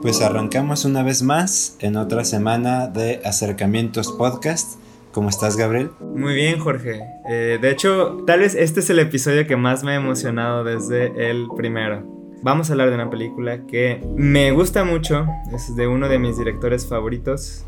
Pues 0.00 0.22
arrancamos 0.22 0.84
una 0.84 1.02
vez 1.02 1.22
más 1.22 1.76
en 1.80 1.96
otra 1.96 2.24
semana 2.24 2.86
de 2.86 3.20
Acercamientos 3.24 4.12
Podcast. 4.12 4.78
¿Cómo 5.10 5.28
estás, 5.28 5.56
Gabriel? 5.56 5.90
Muy 6.14 6.34
bien, 6.34 6.60
Jorge. 6.60 7.00
Eh, 7.28 7.58
de 7.60 7.70
hecho, 7.70 8.22
tal 8.24 8.40
vez 8.40 8.54
este 8.54 8.78
es 8.78 8.90
el 8.90 9.00
episodio 9.00 9.44
que 9.48 9.56
más 9.56 9.82
me 9.82 9.92
ha 9.92 9.94
emocionado 9.96 10.62
desde 10.62 11.30
el 11.30 11.48
primero. 11.56 12.06
Vamos 12.42 12.70
a 12.70 12.74
hablar 12.74 12.90
de 12.90 12.94
una 12.94 13.10
película 13.10 13.66
que 13.66 14.00
me 14.16 14.52
gusta 14.52 14.84
mucho, 14.84 15.26
es 15.52 15.74
de 15.74 15.88
uno 15.88 16.08
de 16.08 16.20
mis 16.20 16.38
directores 16.38 16.86
favoritos 16.86 17.64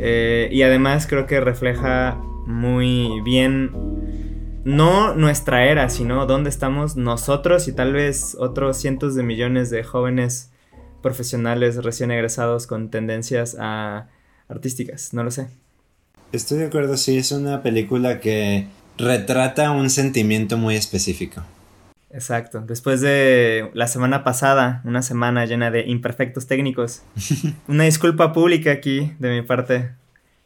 eh, 0.00 0.48
y 0.50 0.62
además 0.62 1.06
creo 1.06 1.26
que 1.26 1.38
refleja 1.38 2.20
muy 2.46 3.20
bien 3.20 3.70
no 4.64 5.14
nuestra 5.14 5.66
era, 5.66 5.88
sino 5.88 6.26
dónde 6.26 6.50
estamos 6.50 6.96
nosotros 6.96 7.68
y 7.68 7.72
tal 7.72 7.92
vez 7.92 8.36
otros 8.40 8.76
cientos 8.78 9.14
de 9.14 9.22
millones 9.22 9.70
de 9.70 9.84
jóvenes 9.84 10.50
profesionales 11.02 11.76
recién 11.76 12.10
egresados 12.10 12.66
con 12.66 12.90
tendencias 12.90 13.56
a 13.58 14.08
artísticas, 14.48 15.14
no 15.14 15.24
lo 15.24 15.30
sé. 15.30 15.48
Estoy 16.32 16.58
de 16.58 16.66
acuerdo, 16.66 16.96
sí, 16.96 17.18
es 17.18 17.32
una 17.32 17.62
película 17.62 18.20
que 18.20 18.66
retrata 18.98 19.70
un 19.72 19.90
sentimiento 19.90 20.56
muy 20.56 20.76
específico. 20.76 21.42
Exacto, 22.12 22.60
después 22.66 23.00
de 23.00 23.70
la 23.72 23.86
semana 23.86 24.24
pasada, 24.24 24.82
una 24.84 25.02
semana 25.02 25.46
llena 25.46 25.70
de 25.70 25.86
imperfectos 25.86 26.46
técnicos, 26.46 27.02
una 27.68 27.84
disculpa 27.84 28.32
pública 28.32 28.72
aquí 28.72 29.12
de 29.18 29.30
mi 29.30 29.42
parte. 29.42 29.92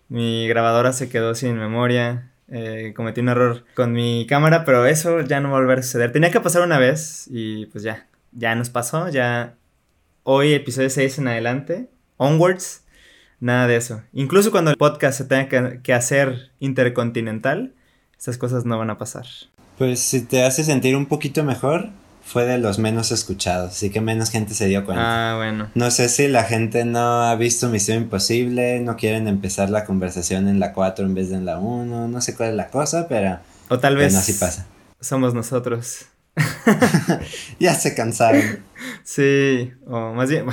Mi 0.08 0.46
grabadora 0.46 0.92
se 0.92 1.08
quedó 1.08 1.34
sin 1.34 1.56
memoria, 1.56 2.30
eh, 2.48 2.92
cometí 2.94 3.20
un 3.20 3.30
error 3.30 3.64
con 3.74 3.92
mi 3.92 4.26
cámara, 4.26 4.64
pero 4.66 4.84
eso 4.86 5.22
ya 5.22 5.40
no 5.40 5.50
va 5.50 5.56
a 5.56 5.60
volver 5.60 5.78
a 5.78 5.82
suceder. 5.82 6.12
Tenía 6.12 6.30
que 6.30 6.40
pasar 6.40 6.62
una 6.62 6.78
vez 6.78 7.26
y 7.30 7.66
pues 7.66 7.82
ya, 7.82 8.06
ya 8.32 8.54
nos 8.54 8.68
pasó, 8.68 9.08
ya 9.08 9.54
hoy 10.24 10.54
episodio 10.54 10.90
6 10.90 11.18
en 11.18 11.28
adelante, 11.28 11.88
onwards, 12.16 12.82
nada 13.40 13.66
de 13.66 13.76
eso. 13.76 14.02
Incluso 14.12 14.50
cuando 14.50 14.70
el 14.70 14.76
podcast 14.76 15.18
se 15.18 15.24
tenga 15.24 15.82
que, 15.82 15.92
hacer 15.94 16.50
intercontinental, 16.58 17.74
estas 18.18 18.38
cosas 18.38 18.64
no 18.64 18.78
van 18.78 18.90
a 18.90 18.98
pasar. 18.98 19.26
Pues 19.78 20.00
si 20.00 20.22
te 20.22 20.42
hace 20.42 20.64
sentir 20.64 20.96
un 20.96 21.06
poquito 21.06 21.44
mejor, 21.44 21.90
fue 22.22 22.46
de 22.46 22.58
los 22.58 22.78
menos 22.78 23.12
escuchados, 23.12 23.72
así 23.72 23.90
que 23.90 24.00
menos 24.00 24.30
gente 24.30 24.54
se 24.54 24.66
dio 24.66 24.84
cuenta. 24.84 25.32
Ah, 25.32 25.36
bueno. 25.36 25.68
No 25.74 25.90
sé 25.90 26.08
si 26.08 26.26
la 26.26 26.44
gente 26.44 26.86
no 26.86 27.22
ha 27.22 27.36
visto 27.36 27.68
Misión 27.68 27.98
Imposible, 27.98 28.80
no 28.80 28.96
quieren 28.96 29.28
empezar 29.28 29.68
la 29.68 29.84
conversación 29.84 30.48
en 30.48 30.58
la 30.58 30.72
4 30.72 31.04
en 31.04 31.14
vez 31.14 31.28
de 31.28 31.36
en 31.36 31.44
la 31.44 31.58
1, 31.58 32.08
no 32.08 32.20
sé 32.22 32.34
cuál 32.34 32.50
es 32.50 32.54
la 32.54 32.68
cosa, 32.68 33.08
pero... 33.08 33.40
O 33.68 33.78
tal 33.78 33.96
vez... 33.96 34.14
así 34.14 34.32
pasa. 34.32 34.66
Somos 35.00 35.34
nosotros. 35.34 36.06
ya 37.60 37.74
se 37.74 37.94
cansaron. 37.94 38.60
Sí, 39.02 39.72
o 39.86 40.12
más 40.14 40.28
bien, 40.30 40.46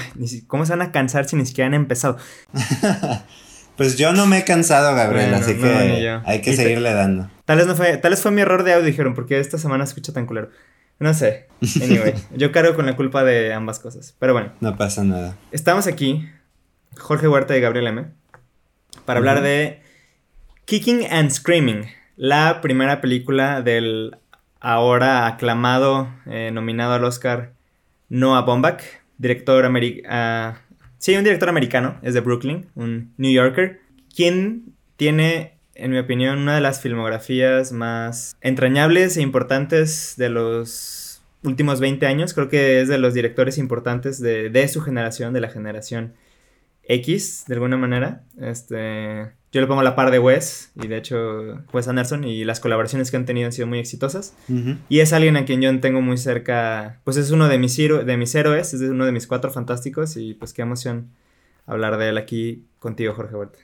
¿cómo 0.47 0.65
se 0.65 0.73
van 0.73 0.81
a 0.81 0.91
cansar 0.91 1.27
si 1.27 1.35
ni 1.35 1.45
siquiera 1.45 1.67
han 1.67 1.73
empezado? 1.73 2.17
pues 3.77 3.97
yo 3.97 4.13
no 4.13 4.27
me 4.27 4.39
he 4.39 4.43
cansado, 4.43 4.95
Gabriel, 4.95 5.33
así 5.33 5.55
que 5.55 6.19
hay 6.25 6.41
que 6.41 6.55
seguirle 6.55 6.93
dando. 6.93 7.29
Tal 7.45 7.57
vez, 7.57 7.67
no 7.67 7.75
fue, 7.75 7.97
tal 7.97 8.11
vez 8.11 8.21
fue 8.21 8.31
mi 8.31 8.41
error 8.41 8.63
de 8.63 8.73
audio, 8.73 8.85
dijeron, 8.85 9.13
porque 9.13 9.39
esta 9.39 9.57
semana 9.57 9.85
se 9.85 9.91
escucha 9.91 10.13
tan 10.13 10.25
culero. 10.25 10.49
No 10.99 11.13
sé. 11.13 11.47
Anyway, 11.81 12.13
yo 12.35 12.52
cargo 12.52 12.75
con 12.75 12.85
la 12.85 12.95
culpa 12.95 13.23
de 13.23 13.53
ambas 13.53 13.79
cosas. 13.79 14.15
Pero 14.19 14.33
bueno. 14.33 14.53
No 14.59 14.77
pasa 14.77 15.03
nada. 15.03 15.35
Estamos 15.52 15.87
aquí, 15.87 16.29
Jorge 16.97 17.27
Huerta 17.27 17.57
y 17.57 17.61
Gabriel 17.61 17.87
M., 17.87 18.05
para 19.05 19.17
hablar 19.17 19.41
de 19.41 19.81
Kicking 20.65 21.07
and 21.09 21.31
Screaming, 21.31 21.85
la 22.17 22.61
primera 22.61 23.02
película 23.02 23.61
del 23.61 24.17
ahora 24.62 25.28
aclamado, 25.28 26.08
eh, 26.26 26.52
nominado 26.54 26.94
al 26.94 27.04
Oscar, 27.04 27.54
Noah 28.08 28.44
Baumbach, 28.44 28.81
director 29.17 29.66
americano. 29.66 30.58
sí, 30.98 31.16
un 31.17 31.23
director 31.23 31.50
americano, 31.50 31.98
es 32.02 32.14
de 32.14 32.22
Brooklyn, 32.22 32.67
un 32.76 33.14
New 33.17 33.32
Yorker, 33.32 33.82
quien 34.16 34.73
tiene 34.95 35.59
en 35.76 35.92
mi 35.92 35.98
opinión, 35.98 36.39
una 36.39 36.55
de 36.55 36.61
las 36.61 36.82
filmografías 36.82 37.71
más 37.71 38.38
entrañables 38.42 39.17
e 39.17 39.21
importantes 39.21 40.14
de 40.16 40.30
los 40.30 41.21
últimos 41.44 41.80
20 41.80 42.05
años. 42.05 42.33
Creo 42.33 42.50
que 42.50 42.82
es 42.82 42.88
de 42.88 42.98
los 42.98 43.14
directores 43.14 43.58
importantes 43.58 44.21
de 44.21 44.67
su 44.67 44.82
generación, 44.82 45.33
de 45.33 45.42
la 45.42 45.50
generación 45.50 46.14
X, 46.83 47.45
de 47.48 47.54
alguna 47.55 47.77
manera. 47.77 48.23
Este, 48.39 49.32
yo 49.52 49.60
le 49.60 49.67
pongo 49.67 49.84
la 49.84 49.95
par 49.95 50.12
de 50.12 50.20
Wes, 50.20 50.72
y 50.82 50.88
de 50.88 50.98
hecho 50.98 51.17
Wes 51.73 51.88
Anderson, 51.88 52.23
y 52.23 52.45
las 52.45 52.60
colaboraciones 52.60 53.12
que 53.12 53.17
han 53.17 53.26
tenido 53.26 53.48
han 53.48 53.52
sido 53.52 53.67
muy 53.67 53.80
exitosas. 53.80 54.34
Y 54.88 55.00
es 55.00 55.12
alguien 55.12 55.36
a 55.36 55.45
quien 55.45 55.62
yo 55.62 55.80
tengo 55.80 56.02
muy 56.02 56.17
cerca, 56.17 57.00
pues 57.04 57.17
es 57.17 57.32
uno 57.32 57.50
de 57.50 57.58
mis, 57.58 57.76
de 57.76 58.17
mis 58.17 58.34
héroes, 58.34 58.73
es 58.73 58.82
uno 58.82 59.06
de 59.06 59.12
mis 59.12 59.28
cuatro 59.28 59.52
fantásticos, 59.52 60.16
y 60.16 60.34
pues 60.34 60.54
qué 60.54 60.62
emoción 60.62 61.10
hablar 61.66 61.98
de 61.98 62.10
él 62.10 62.17
aquí 62.17 62.66
contigo, 62.80 63.14
Jorge 63.14 63.36
Huerta. 63.36 63.60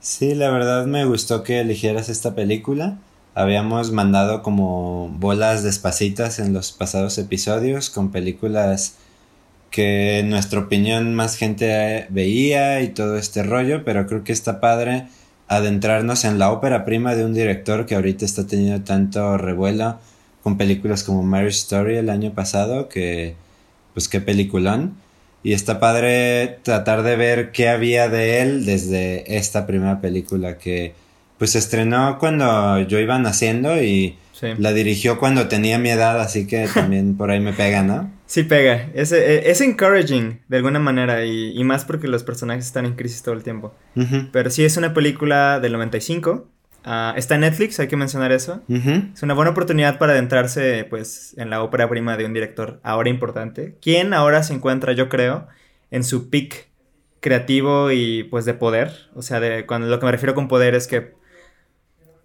Sí, 0.00 0.34
la 0.34 0.50
verdad 0.50 0.86
me 0.86 1.04
gustó 1.04 1.42
que 1.42 1.60
eligieras 1.60 2.08
esta 2.08 2.34
película. 2.34 2.98
Habíamos 3.34 3.92
mandado 3.92 4.42
como 4.42 5.08
bolas 5.08 5.62
despacitas 5.62 6.40
en 6.40 6.52
los 6.52 6.72
pasados 6.72 7.18
episodios 7.18 7.90
con 7.90 8.10
películas 8.10 8.96
que 9.70 10.20
en 10.20 10.30
nuestra 10.30 10.60
opinión 10.60 11.14
más 11.14 11.36
gente 11.36 12.06
veía 12.10 12.80
y 12.80 12.88
todo 12.88 13.16
este 13.16 13.42
rollo, 13.42 13.84
pero 13.84 14.06
creo 14.06 14.24
que 14.24 14.32
está 14.32 14.60
padre 14.60 15.06
adentrarnos 15.48 16.24
en 16.24 16.38
la 16.38 16.52
ópera 16.52 16.84
prima 16.84 17.14
de 17.14 17.24
un 17.24 17.34
director 17.34 17.86
que 17.86 17.94
ahorita 17.94 18.24
está 18.24 18.46
teniendo 18.46 18.84
tanto 18.84 19.36
revuelo 19.38 19.98
con 20.42 20.56
películas 20.56 21.02
como 21.04 21.22
Marriage 21.22 21.58
Story 21.58 21.96
el 21.96 22.10
año 22.10 22.32
pasado, 22.32 22.88
que 22.88 23.34
pues 23.94 24.08
qué 24.08 24.20
peliculón. 24.20 24.94
Y 25.42 25.52
está 25.52 25.80
padre 25.80 26.58
tratar 26.62 27.02
de 27.02 27.16
ver 27.16 27.52
qué 27.52 27.68
había 27.68 28.08
de 28.08 28.42
él 28.42 28.66
desde 28.66 29.36
esta 29.36 29.66
primera 29.66 30.00
película 30.00 30.58
que 30.58 30.94
pues 31.38 31.54
estrenó 31.54 32.18
cuando 32.18 32.80
yo 32.80 32.98
iba 32.98 33.18
naciendo 33.18 33.82
y 33.82 34.16
la 34.42 34.72
dirigió 34.72 35.18
cuando 35.18 35.48
tenía 35.48 35.78
mi 35.78 35.90
edad, 35.90 36.20
así 36.20 36.46
que 36.46 36.68
también 36.74 37.16
por 37.16 37.30
ahí 37.30 37.40
me 37.40 37.52
pega, 37.52 37.82
¿no? 37.82 38.10
Sí 38.26 38.42
pega, 38.42 38.90
es, 38.94 39.12
e, 39.12 39.50
es 39.50 39.60
encouraging 39.60 40.40
de 40.48 40.56
alguna 40.56 40.78
manera 40.78 41.24
y, 41.24 41.62
más 41.64 41.84
porque 41.84 42.08
los 42.08 42.24
personajes 42.24 42.66
están 42.66 42.86
en 42.86 42.94
crisis 42.94 43.22
todo 43.22 43.34
el 43.34 43.42
tiempo. 43.42 43.74
Pero 44.32 44.50
sí 44.50 44.64
es 44.64 44.76
una 44.76 44.94
película 44.94 45.60
del 45.60 45.72
95 45.72 46.48
Ah, 46.84 47.12
está 47.16 47.34
en 47.34 47.42
Netflix, 47.42 47.78
hay 47.80 47.88
que 47.88 47.96
mencionar 47.96 48.32
eso. 48.32 48.62
Es 48.68 49.22
una 49.22 49.34
buena 49.34 49.50
oportunidad 49.50 49.98
para 49.98 50.12
adentrarse 50.12 50.86
pues, 50.88 51.34
en 51.36 51.50
la 51.50 51.62
ópera 51.62 51.88
prima 51.88 52.16
de 52.16 52.24
un 52.24 52.32
director 52.32 52.80
ahora 52.82 53.10
importante, 53.10 53.76
quien 53.82 54.14
ahora 54.14 54.42
se 54.42 54.54
encuentra, 54.54 54.94
yo 54.94 55.10
creo, 55.10 55.48
en 55.90 56.02
su 56.02 56.30
peak 56.30 56.68
creativo 57.20 57.90
y 57.90 58.24
pues 58.24 58.44
de 58.44 58.54
poder. 58.54 59.10
O 59.14 59.20
sea, 59.20 59.38
de, 59.38 59.66
cuando 59.66 59.88
lo 59.88 59.98
que 59.98 60.06
me 60.06 60.12
refiero 60.12 60.34
con 60.34 60.48
poder 60.48 60.74
es 60.74 60.86
que 60.86 61.12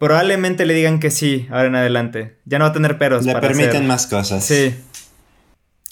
probablemente 0.04 0.66
le 0.66 0.74
digan 0.74 1.00
que 1.00 1.10
sí 1.10 1.46
ahora 1.50 1.68
en 1.68 1.76
adelante. 1.76 2.36
Ya 2.44 2.58
no 2.58 2.66
va 2.66 2.70
a 2.70 2.72
tener 2.74 2.98
peros. 2.98 3.24
Le 3.24 3.34
permiten 3.36 3.86
más 3.86 4.06
cosas. 4.06 4.44
Sí. 4.44 4.74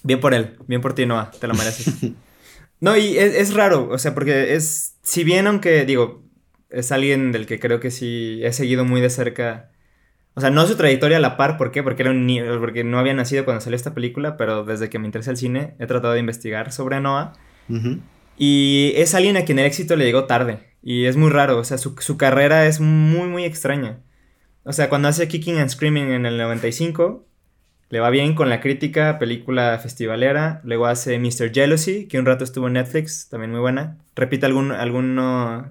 Bien 0.02 0.20
por 0.20 0.34
él, 0.34 0.58
bien 0.66 0.82
por 0.82 0.94
ti, 0.94 1.06
Noah, 1.06 1.30
te 1.30 1.46
lo 1.46 1.54
mereces. 1.54 2.10
no, 2.80 2.94
y 2.94 3.16
es, 3.16 3.34
es 3.34 3.54
raro, 3.54 3.88
o 3.90 3.96
sea, 3.96 4.12
porque 4.12 4.54
es, 4.54 4.96
si 5.02 5.24
bien 5.24 5.46
aunque 5.46 5.86
digo, 5.86 6.24
es 6.68 6.92
alguien 6.92 7.32
del 7.32 7.46
que 7.46 7.58
creo 7.58 7.80
que 7.80 7.90
sí 7.90 8.40
he 8.42 8.52
seguido 8.52 8.84
muy 8.84 9.00
de 9.00 9.08
cerca. 9.08 9.70
O 10.34 10.42
sea, 10.42 10.50
no 10.50 10.66
su 10.66 10.76
trayectoria 10.76 11.16
a 11.16 11.20
la 11.20 11.38
par, 11.38 11.56
¿por 11.56 11.70
qué? 11.70 11.82
Porque, 11.82 12.02
era 12.02 12.10
un 12.10 12.26
niño, 12.26 12.58
porque 12.60 12.84
no 12.84 12.98
había 12.98 13.14
nacido 13.14 13.46
cuando 13.46 13.62
salió 13.62 13.76
esta 13.76 13.94
película, 13.94 14.36
pero 14.36 14.64
desde 14.64 14.90
que 14.90 14.98
me 14.98 15.06
interesa 15.06 15.30
el 15.30 15.38
cine 15.38 15.74
he 15.78 15.86
tratado 15.86 16.12
de 16.12 16.20
investigar 16.20 16.70
sobre 16.70 17.00
Noah. 17.00 17.32
Y 18.36 18.92
es 18.96 19.14
alguien 19.14 19.38
a 19.38 19.46
quien 19.46 19.58
el 19.58 19.64
éxito 19.64 19.96
le 19.96 20.04
llegó 20.04 20.24
tarde. 20.24 20.71
Y 20.82 21.06
es 21.06 21.16
muy 21.16 21.30
raro, 21.30 21.58
o 21.58 21.64
sea, 21.64 21.78
su, 21.78 21.94
su 22.00 22.16
carrera 22.16 22.66
es 22.66 22.80
muy, 22.80 23.28
muy 23.28 23.44
extraña. 23.44 24.00
O 24.64 24.72
sea, 24.72 24.88
cuando 24.88 25.08
hace 25.08 25.28
Kicking 25.28 25.58
and 25.58 25.70
Screaming 25.70 26.10
en 26.12 26.26
el 26.26 26.38
95, 26.38 27.26
le 27.92 28.00
va 28.00 28.08
bien 28.08 28.34
con 28.34 28.48
la 28.48 28.60
crítica, 28.60 29.18
película 29.18 29.78
festivalera. 29.78 30.62
Luego 30.64 30.86
hace 30.86 31.18
Mr. 31.18 31.52
Jealousy, 31.52 32.08
que 32.08 32.18
un 32.18 32.24
rato 32.24 32.42
estuvo 32.42 32.66
en 32.68 32.72
Netflix, 32.72 33.28
también 33.28 33.50
muy 33.50 33.60
buena. 33.60 33.98
Repite 34.16 34.46
algún, 34.46 34.72
alguno, 34.72 35.70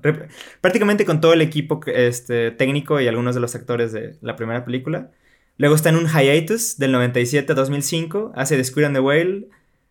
prácticamente 0.62 1.04
con 1.04 1.20
todo 1.20 1.34
el 1.34 1.42
equipo 1.42 1.82
este, 1.88 2.52
técnico 2.52 3.02
y 3.02 3.08
algunos 3.08 3.34
de 3.34 3.42
los 3.42 3.56
actores 3.56 3.92
de 3.92 4.18
la 4.22 4.36
primera 4.36 4.64
película. 4.66 5.10
Luego 5.58 5.74
está 5.74 5.90
en 5.90 5.96
un 5.96 6.08
hiatus 6.08 6.78
del 6.78 6.92
97 6.92 7.54
a 7.54 7.56
2005. 7.56 8.34
Hace 8.36 8.56
The 8.56 8.66
Squid 8.66 8.86
and 8.86 8.96
the 8.96 9.02
Whale, 9.02 9.48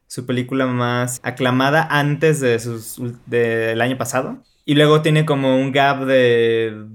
su 0.07 0.25
película 0.25 0.67
más 0.67 1.19
aclamada 1.25 1.83
antes 1.91 2.39
de 2.39 2.61
sus, 2.61 3.01
del 3.27 3.81
año 3.81 3.99
pasado. 3.99 4.41
Y 4.71 4.77
luego 4.77 5.03
tiene 5.03 5.25
como 5.25 5.57
un 5.57 5.73
gap 5.73 6.05
de 6.05 6.87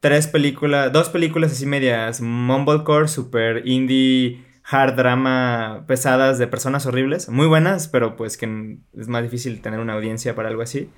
tres 0.00 0.26
películas, 0.26 0.90
dos 0.90 1.10
películas 1.10 1.52
así 1.52 1.66
medias, 1.66 2.22
Mumblecore, 2.22 3.08
super 3.08 3.60
indie 3.66 4.42
hard 4.64 4.96
drama 4.96 5.84
pesadas 5.86 6.38
de 6.38 6.46
personas 6.46 6.86
horribles, 6.86 7.28
muy 7.28 7.46
buenas, 7.46 7.88
pero 7.88 8.16
pues 8.16 8.38
que 8.38 8.78
es 8.98 9.08
más 9.08 9.22
difícil 9.22 9.60
tener 9.60 9.80
una 9.80 9.92
audiencia 9.92 10.34
para 10.34 10.48
algo 10.48 10.62
así. 10.62 10.88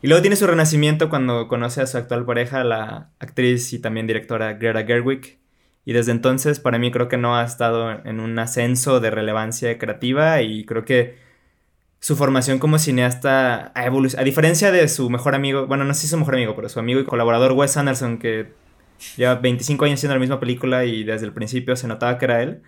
Y 0.00 0.06
luego 0.06 0.22
tiene 0.22 0.36
su 0.36 0.46
renacimiento 0.46 1.10
cuando 1.10 1.48
conoce 1.48 1.80
a 1.80 1.88
su 1.88 1.98
actual 1.98 2.24
pareja, 2.24 2.62
la 2.62 3.10
actriz 3.18 3.72
y 3.72 3.80
también 3.80 4.06
directora 4.06 4.52
Greta 4.52 4.86
Gerwig. 4.86 5.40
Y 5.84 5.92
desde 5.92 6.12
entonces 6.12 6.60
para 6.60 6.78
mí 6.78 6.92
creo 6.92 7.08
que 7.08 7.16
no 7.16 7.36
ha 7.36 7.42
estado 7.42 8.00
en 8.04 8.20
un 8.20 8.38
ascenso 8.38 9.00
de 9.00 9.10
relevancia 9.10 9.76
creativa 9.76 10.40
y 10.40 10.64
creo 10.64 10.84
que 10.84 11.16
su 12.00 12.16
formación 12.16 12.58
como 12.58 12.78
cineasta 12.78 13.72
a 13.74 13.86
evolucionado. 13.86 14.22
A 14.22 14.24
diferencia 14.24 14.70
de 14.70 14.88
su 14.88 15.10
mejor 15.10 15.34
amigo, 15.34 15.66
bueno, 15.66 15.84
no 15.84 15.94
sé 15.94 16.02
si 16.02 16.08
su 16.08 16.16
mejor 16.16 16.34
amigo, 16.34 16.54
pero 16.54 16.68
su 16.68 16.78
amigo 16.78 17.00
y 17.00 17.04
colaborador 17.04 17.52
Wes 17.52 17.76
Anderson, 17.76 18.18
que 18.18 18.52
lleva 19.16 19.36
25 19.36 19.84
años 19.84 19.98
haciendo 19.98 20.14
la 20.14 20.20
misma 20.20 20.40
película 20.40 20.84
y 20.84 21.04
desde 21.04 21.26
el 21.26 21.32
principio 21.32 21.76
se 21.76 21.88
notaba 21.88 22.18
que 22.18 22.24
era 22.24 22.42
él. 22.42 22.62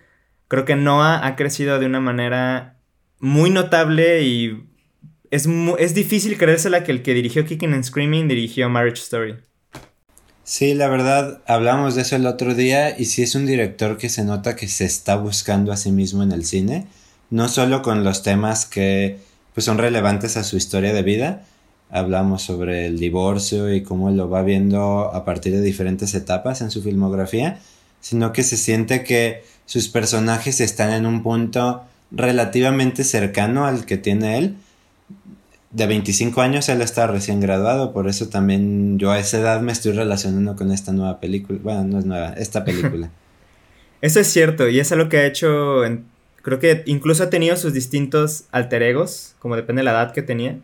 Creo 0.49 0.65
que 0.65 0.77
Noah 0.77 1.25
ha 1.25 1.37
crecido 1.37 1.79
de 1.79 1.87
una 1.87 2.01
manera 2.01 2.79
muy 3.21 3.51
notable 3.51 4.23
y 4.23 4.65
es, 5.31 5.49
es 5.79 5.95
difícil 5.95 6.37
creérsela 6.37 6.83
que 6.83 6.93
el 6.93 7.03
que 7.03 7.15
dirigió 7.15 7.45
Kicking 7.45 7.73
and 7.73 7.85
Screaming 7.85 8.27
dirigió 8.27 8.69
Marriage 8.69 9.03
Story. 9.03 9.37
Sí, 10.43 10.75
la 10.75 10.89
verdad, 10.89 11.43
hablamos 11.47 11.95
de 11.95 12.03
eso 12.03 12.17
el 12.17 12.27
otro 12.27 12.55
día 12.55 12.99
y 12.99 13.05
sí 13.05 13.23
es 13.23 13.37
un 13.37 13.47
director 13.47 13.97
que 13.97 14.09
se 14.09 14.25
nota 14.25 14.57
que 14.57 14.67
se 14.67 14.85
está 14.85 15.15
buscando 15.15 15.71
a 15.71 15.77
sí 15.77 15.93
mismo 15.93 16.25
en 16.25 16.33
el 16.33 16.45
cine, 16.45 16.89
no 17.31 17.49
solo 17.49 17.83
con 17.83 18.05
los 18.05 18.23
temas 18.23 18.67
que 18.67 19.19
pues 19.55 19.65
son 19.65 19.79
relevantes 19.79 20.37
a 20.37 20.45
su 20.45 20.57
historia 20.57 20.93
de 20.93 21.03
vida, 21.03 21.45
hablamos 21.91 22.43
sobre 22.43 22.87
el 22.87 22.99
divorcio 22.99 23.73
y 23.75 23.83
cómo 23.83 24.11
lo 24.11 24.31
va 24.31 24.43
viendo 24.43 25.13
a 25.13 25.25
partir 25.25 25.53
de 25.53 25.61
diferentes 25.61 26.15
etapas 26.15 26.61
en 26.61 26.71
su 26.71 26.83
filmografía, 26.83 27.59
sino 28.01 28.33
que 28.33 28.43
se 28.43 28.57
siente 28.57 29.03
que 29.03 29.45
sus 29.67 29.89
personajes 29.89 30.61
están 30.61 30.93
en 30.93 31.07
un 31.07 31.23
punto 31.23 31.83
relativamente 32.11 33.05
cercano 33.05 33.67
al 33.67 33.87
que 33.87 33.97
tiene 33.97 34.39
él. 34.39 34.57
De 35.71 35.87
25 35.87 36.41
años 36.41 36.69
él 36.69 36.81
está 36.83 37.07
recién 37.07 37.41
graduado, 37.41 37.93
por 37.93 38.09
eso 38.09 38.29
también 38.29 38.99
yo 38.99 39.13
a 39.13 39.19
esa 39.19 39.39
edad 39.39 39.61
me 39.61 39.71
estoy 39.71 39.93
relacionando 39.93 40.57
con 40.57 40.73
esta 40.73 40.93
nueva 40.93 41.21
película. 41.21 41.59
Bueno, 41.63 41.85
no 41.85 41.99
es 42.01 42.05
nueva, 42.05 42.33
esta 42.33 42.65
película. 42.65 43.11
eso 44.01 44.19
es 44.19 44.27
cierto, 44.27 44.69
y 44.69 44.81
es 44.81 44.91
algo 44.91 45.09
que 45.09 45.19
ha 45.19 45.27
hecho, 45.27 45.85
creo 46.43 46.59
que 46.59 46.83
incluso 46.87 47.25
ha 47.25 47.31
tenido 47.31 47.57
sus 47.57 47.73
distintos 47.73 48.45
alter 48.53 48.83
egos, 48.83 49.35
como 49.39 49.57
depende 49.57 49.81
de 49.81 49.85
la 49.85 49.93
edad 49.93 50.13
que 50.13 50.23
tenía. 50.23 50.59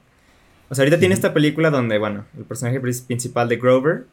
O 0.68 0.74
sea, 0.74 0.82
ahorita 0.82 0.98
tiene 0.98 1.14
esta 1.14 1.32
película 1.32 1.70
donde, 1.70 1.98
bueno, 1.98 2.24
el 2.36 2.44
personaje 2.44 2.80
principal 2.80 3.48
de 3.48 3.56
Grover 3.56 4.04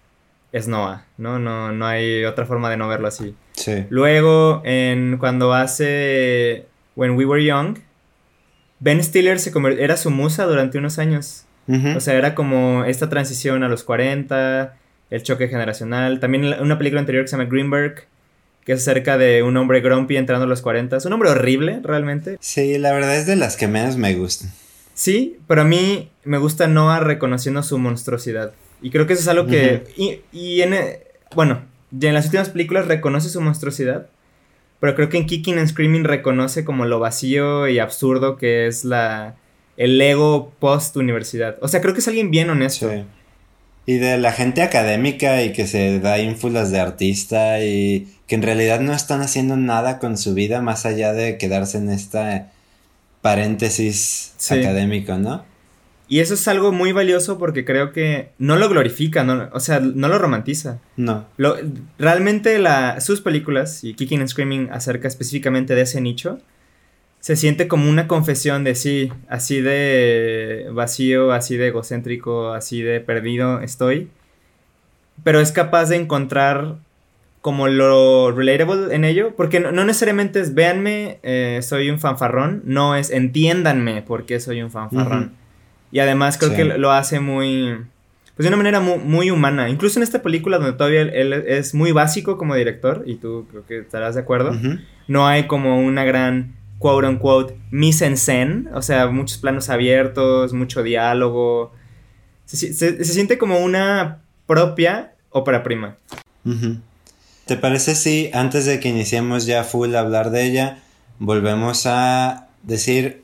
es 0.51 0.67
Noah, 0.67 1.05
¿no? 1.17 1.39
No, 1.39 1.71
no 1.71 1.87
hay 1.87 2.25
otra 2.25 2.45
forma 2.45 2.69
de 2.69 2.77
no 2.77 2.87
verlo 2.87 3.07
así. 3.07 3.35
Sí. 3.53 3.85
Luego, 3.89 4.61
en, 4.63 5.17
cuando 5.17 5.53
hace 5.53 6.67
When 6.95 7.11
We 7.11 7.25
Were 7.25 7.43
Young, 7.43 7.79
Ben 8.79 9.03
Stiller 9.03 9.39
se 9.39 9.51
era 9.79 9.97
su 9.97 10.11
musa 10.11 10.45
durante 10.45 10.77
unos 10.77 10.99
años. 10.99 11.45
O 11.95 12.01
sea, 12.01 12.15
era 12.15 12.35
como 12.35 12.83
esta 12.83 13.09
transición 13.09 13.63
a 13.63 13.69
los 13.69 13.85
40, 13.85 14.75
el 15.09 15.23
choque 15.23 15.47
generacional. 15.47 16.19
También 16.19 16.43
una 16.59 16.77
película 16.77 16.99
anterior 16.99 17.23
que 17.23 17.29
se 17.29 17.37
llama 17.37 17.49
Greenberg, 17.49 18.05
que 18.65 18.73
es 18.73 18.81
acerca 18.81 19.17
de 19.17 19.43
un 19.43 19.57
hombre 19.57 19.81
grumpy 19.81 20.17
entrando 20.17 20.45
a 20.45 20.47
los 20.47 20.61
40. 20.61 20.97
Es 20.97 21.05
un 21.05 21.13
hombre 21.13 21.29
horrible, 21.29 21.79
realmente. 21.83 22.37
Sí, 22.39 22.77
la 22.77 22.93
verdad 22.93 23.17
es 23.17 23.25
de 23.25 23.35
las 23.35 23.57
que 23.57 23.67
menos 23.67 23.97
me 23.97 24.15
gustan. 24.15 24.51
Sí, 24.93 25.37
pero 25.47 25.61
a 25.61 25.65
mí 25.65 26.09
me 26.23 26.37
gusta 26.37 26.67
Noah 26.67 26.99
reconociendo 26.99 27.63
su 27.63 27.77
monstruosidad. 27.77 28.53
Y 28.81 28.89
creo 28.89 29.07
que 29.07 29.13
eso 29.13 29.21
es 29.21 29.27
algo 29.27 29.47
que... 29.47 29.83
y, 29.97 30.21
y, 30.31 30.61
en... 30.61 30.75
Bueno, 31.35 31.61
ya 31.91 32.09
en 32.09 32.15
las 32.15 32.25
últimas 32.25 32.49
películas 32.49 32.87
reconoce 32.87 33.29
su 33.29 33.41
monstruosidad. 33.41 34.07
Pero 34.79 34.95
creo 34.95 35.09
que 35.09 35.17
en 35.17 35.25
Kicking 35.25 35.57
and 35.57 35.69
Screaming 35.69 36.03
reconoce 36.03 36.65
como 36.65 36.85
lo 36.85 36.99
vacío 36.99 37.67
y 37.67 37.79
absurdo 37.79 38.37
que 38.37 38.67
es 38.67 38.85
la... 38.85 39.35
El 39.75 39.99
ego 39.99 40.53
post-universidad. 40.59 41.57
O 41.61 41.67
sea, 41.67 41.81
creo 41.81 41.95
que 41.95 42.01
es 42.01 42.07
alguien 42.07 42.29
bien 42.29 42.49
honesto. 42.51 42.91
Sí. 42.91 43.03
Y 43.85 43.95
de 43.95 44.17
la 44.17 44.31
gente 44.31 44.61
académica 44.61 45.43
y 45.43 45.51
que 45.51 45.67
se 45.67 45.99
da 45.99 46.19
ínfulas 46.19 46.71
de 46.71 46.79
artista 46.79 47.63
y 47.63 48.07
que 48.27 48.35
en 48.35 48.41
realidad 48.41 48.79
no 48.79 48.93
están 48.93 49.21
haciendo 49.21 49.57
nada 49.57 49.99
con 49.99 50.17
su 50.17 50.33
vida 50.33 50.61
más 50.61 50.85
allá 50.85 51.11
de 51.11 51.37
quedarse 51.37 51.77
en 51.77 51.89
esta 51.89 52.51
paréntesis 53.21 54.33
académico, 54.49 55.17
¿no? 55.17 55.43
Y 56.07 56.19
eso 56.19 56.33
es 56.33 56.47
algo 56.47 56.71
muy 56.71 56.91
valioso 56.91 57.37
porque 57.37 57.65
creo 57.65 57.91
que 57.91 58.29
no 58.37 58.57
lo 58.57 58.69
glorifica, 58.69 59.23
no, 59.23 59.49
o 59.51 59.59
sea, 59.59 59.79
no 59.79 60.09
lo 60.09 60.19
romantiza. 60.19 60.79
No. 60.97 61.25
Lo, 61.37 61.55
realmente 61.97 62.59
la, 62.59 62.99
sus 63.01 63.21
películas, 63.21 63.83
y 63.83 63.93
Kicking 63.95 64.19
and 64.19 64.29
Screaming 64.29 64.69
acerca 64.71 65.07
específicamente 65.07 65.73
de 65.73 65.81
ese 65.81 66.01
nicho, 66.01 66.39
se 67.23 67.37
siente 67.37 67.69
como 67.69 67.89
una 67.89 68.09
confesión 68.09 68.65
de 68.65 68.75
sí, 68.75 69.09
así 69.29 69.61
de 69.61 70.67
vacío, 70.73 71.31
así 71.31 71.55
de 71.55 71.69
egocéntrico, 71.69 72.51
así 72.51 72.81
de 72.81 72.99
perdido 72.99 73.61
estoy. 73.61 74.09
Pero 75.23 75.39
es 75.39 75.53
capaz 75.53 75.87
de 75.87 75.95
encontrar 75.95 76.75
como 77.39 77.69
lo 77.69 78.33
relatable 78.33 78.93
en 78.93 79.05
ello, 79.05 79.37
porque 79.37 79.61
no, 79.61 79.71
necesariamente 79.71 80.41
es 80.41 80.53
véanme, 80.53 81.19
eh, 81.23 81.61
soy 81.63 81.89
un 81.89 82.01
fanfarrón, 82.01 82.61
no 82.65 82.93
es 82.93 83.09
entiéndanme 83.09 84.01
por 84.01 84.25
qué 84.25 84.41
soy 84.41 84.61
un 84.61 84.69
fanfarrón. 84.69 85.31
Y 85.93 85.99
además 85.99 86.37
creo 86.37 86.53
que 86.53 86.65
lo 86.65 86.91
hace 86.91 87.21
muy, 87.21 87.73
pues 88.35 88.43
de 88.43 88.47
una 88.49 88.57
manera 88.57 88.81
muy, 88.81 89.31
humana. 89.31 89.69
Incluso 89.69 89.97
en 89.97 90.03
esta 90.03 90.21
película 90.21 90.57
donde 90.57 90.73
todavía 90.73 91.03
él, 91.03 91.31
es 91.31 91.73
muy 91.73 91.93
básico 91.93 92.37
como 92.37 92.53
director, 92.53 93.03
y 93.05 93.15
tú 93.15 93.47
creo 93.49 93.65
que 93.65 93.79
estarás 93.79 94.15
de 94.15 94.21
acuerdo, 94.21 94.51
no 95.07 95.25
hay 95.25 95.47
como 95.47 95.79
una 95.79 96.03
gran 96.03 96.61
quote 96.83 97.07
unquote 97.07 97.55
mise 97.71 98.05
en 98.05 98.17
scène, 98.17 98.65
o 98.73 98.81
sea, 98.81 99.07
muchos 99.07 99.37
planos 99.37 99.69
abiertos, 99.69 100.51
mucho 100.51 100.83
diálogo. 100.83 101.71
Se, 102.43 102.73
siente 103.05 103.37
como 103.37 103.59
una 103.59 104.19
propia 104.45 105.13
ópera 105.29 105.63
prima. 105.63 105.95
¿Te 107.45 107.55
parece 107.55 107.95
si 107.95 108.29
antes 108.33 108.65
de 108.65 108.81
que 108.81 108.89
iniciemos 108.89 109.45
ya 109.45 109.63
full 109.63 109.95
a 109.95 110.01
hablar 110.01 110.29
de 110.29 110.43
ella, 110.43 110.83
volvemos 111.19 111.85
a 111.85 112.49
decir 112.63 113.23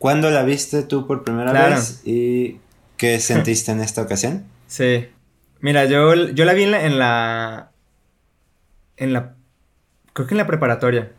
cuándo 0.00 0.28
la 0.30 0.42
viste 0.42 0.82
tú 0.82 1.06
por 1.06 1.22
primera 1.22 1.52
vez 1.52 2.02
y 2.04 2.56
qué 2.96 3.20
sentiste 3.20 3.70
en 3.70 3.80
esta 3.80 4.02
ocasión? 4.02 4.44
Sí. 4.68 5.06
Mira, 5.60 5.84
yo, 5.84 6.12
yo 6.12 6.44
la 6.44 6.52
vi 6.52 6.64
en 6.64 6.72
la, 6.72 6.84
en 6.84 6.98
la, 6.98 7.70
en 8.96 9.12
la. 9.12 9.36
Creo 10.12 10.26
que 10.26 10.34
en 10.34 10.38
la 10.38 10.46
preparatoria. 10.48 11.12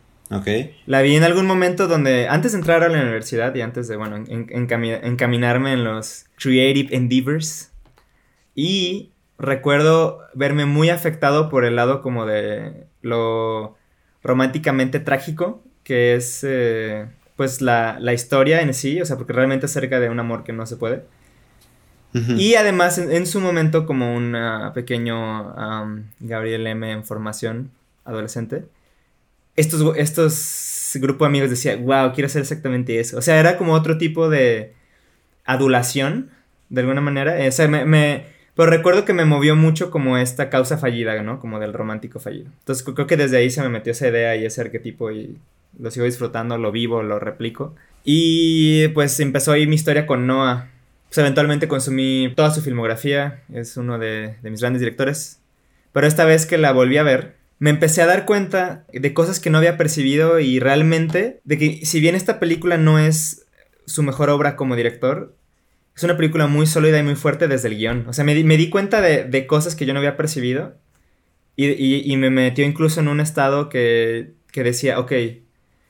La 0.86 1.00
vi 1.02 1.16
en 1.16 1.24
algún 1.24 1.46
momento 1.46 1.88
donde, 1.88 2.28
antes 2.28 2.52
de 2.52 2.58
entrar 2.58 2.82
a 2.82 2.88
la 2.88 3.00
universidad 3.00 3.54
y 3.54 3.62
antes 3.62 3.88
de, 3.88 3.96
bueno, 3.96 4.22
encaminarme 4.28 5.72
en 5.72 5.84
los 5.84 6.26
creative 6.36 6.94
endeavors. 6.94 7.70
Y 8.54 9.10
recuerdo 9.38 10.20
verme 10.34 10.66
muy 10.66 10.90
afectado 10.90 11.48
por 11.48 11.64
el 11.64 11.76
lado 11.76 12.02
como 12.02 12.26
de 12.26 12.86
lo 13.02 13.76
románticamente 14.22 15.00
trágico, 15.00 15.62
que 15.84 16.14
es 16.14 16.44
eh, 16.46 17.06
pues 17.36 17.62
la, 17.62 17.98
historia 18.12 18.60
en 18.60 18.74
sí, 18.74 19.00
o 19.00 19.06
sea, 19.06 19.16
porque 19.16 19.32
realmente 19.32 19.66
es 19.66 19.72
acerca 19.76 20.00
de 20.00 20.10
un 20.10 20.20
amor 20.20 20.44
que 20.44 20.52
no 20.52 20.66
se 20.66 20.76
puede. 20.76 21.04
Y 22.12 22.54
además 22.54 22.98
en, 22.98 23.26
su 23.26 23.38
momento 23.38 23.86
como 23.86 24.16
un 24.16 24.34
pequeño 24.74 25.54
Gabriel 26.18 26.66
M 26.66 26.90
en 26.90 27.04
formación 27.04 27.70
adolescente, 28.04 28.64
estos, 29.58 29.96
estos 29.96 30.92
grupos 30.94 31.26
de 31.26 31.26
amigos 31.26 31.50
decían, 31.50 31.84
wow, 31.84 32.12
quiero 32.12 32.26
hacer 32.26 32.42
exactamente 32.42 32.98
eso. 32.98 33.18
O 33.18 33.22
sea, 33.22 33.38
era 33.38 33.58
como 33.58 33.74
otro 33.74 33.98
tipo 33.98 34.30
de 34.30 34.74
adulación, 35.44 36.30
de 36.68 36.80
alguna 36.80 37.00
manera. 37.00 37.36
O 37.46 37.52
sea, 37.52 37.68
me 37.68 38.24
pero 38.58 38.70
recuerdo 38.70 39.04
que 39.04 39.12
me 39.12 39.24
movió 39.24 39.54
mucho 39.54 39.88
como 39.88 40.18
esta 40.18 40.50
causa 40.50 40.78
fallida, 40.78 41.22
¿no? 41.22 41.38
Como 41.38 41.60
del 41.60 41.72
romántico 41.72 42.18
fallido. 42.18 42.50
Entonces 42.58 42.84
creo 42.84 43.06
que 43.06 43.16
desde 43.16 43.36
ahí 43.36 43.50
se 43.50 43.62
me 43.62 43.68
metió 43.68 43.92
esa 43.92 44.08
idea 44.08 44.34
y 44.34 44.44
ese 44.44 44.60
arquetipo 44.60 45.12
y 45.12 45.38
lo 45.78 45.92
sigo 45.92 46.06
disfrutando, 46.06 46.58
lo 46.58 46.72
vivo, 46.72 47.04
lo 47.04 47.20
replico. 47.20 47.76
Y 48.02 48.88
pues 48.88 49.20
empezó 49.20 49.52
ahí 49.52 49.68
mi 49.68 49.76
historia 49.76 50.08
con 50.08 50.26
Noah. 50.26 50.72
Pues 51.06 51.18
eventualmente 51.18 51.68
consumí 51.68 52.32
toda 52.34 52.50
su 52.50 52.60
filmografía, 52.60 53.44
es 53.54 53.76
uno 53.76 53.96
de, 53.96 54.34
de 54.42 54.50
mis 54.50 54.60
grandes 54.60 54.80
directores. 54.80 55.40
Pero 55.92 56.08
esta 56.08 56.24
vez 56.24 56.44
que 56.44 56.58
la 56.58 56.72
volví 56.72 56.96
a 56.96 57.04
ver, 57.04 57.36
me 57.58 57.70
empecé 57.70 58.02
a 58.02 58.06
dar 58.06 58.24
cuenta 58.24 58.84
de 58.92 59.14
cosas 59.14 59.40
que 59.40 59.50
no 59.50 59.58
había 59.58 59.76
percibido 59.76 60.38
y 60.38 60.60
realmente 60.60 61.40
de 61.44 61.58
que 61.58 61.84
si 61.84 62.00
bien 62.00 62.14
esta 62.14 62.38
película 62.38 62.76
no 62.78 62.98
es 62.98 63.46
su 63.86 64.02
mejor 64.02 64.30
obra 64.30 64.54
como 64.54 64.76
director, 64.76 65.34
es 65.96 66.04
una 66.04 66.16
película 66.16 66.46
muy 66.46 66.66
sólida 66.66 66.98
y 66.98 67.02
muy 67.02 67.16
fuerte 67.16 67.48
desde 67.48 67.68
el 67.68 67.76
guion. 67.76 68.06
O 68.06 68.12
sea, 68.12 68.24
me 68.24 68.34
di, 68.34 68.70
cuenta 68.70 69.00
de, 69.00 69.46
cosas 69.48 69.74
que 69.74 69.84
yo 69.84 69.92
no 69.92 69.98
había 69.98 70.16
percibido 70.16 70.76
y, 71.56 72.16
me 72.16 72.30
metió 72.30 72.64
incluso 72.64 73.00
en 73.00 73.08
un 73.08 73.18
estado 73.18 73.68
que, 73.68 74.34
decía, 74.54 75.00
ok, 75.00 75.12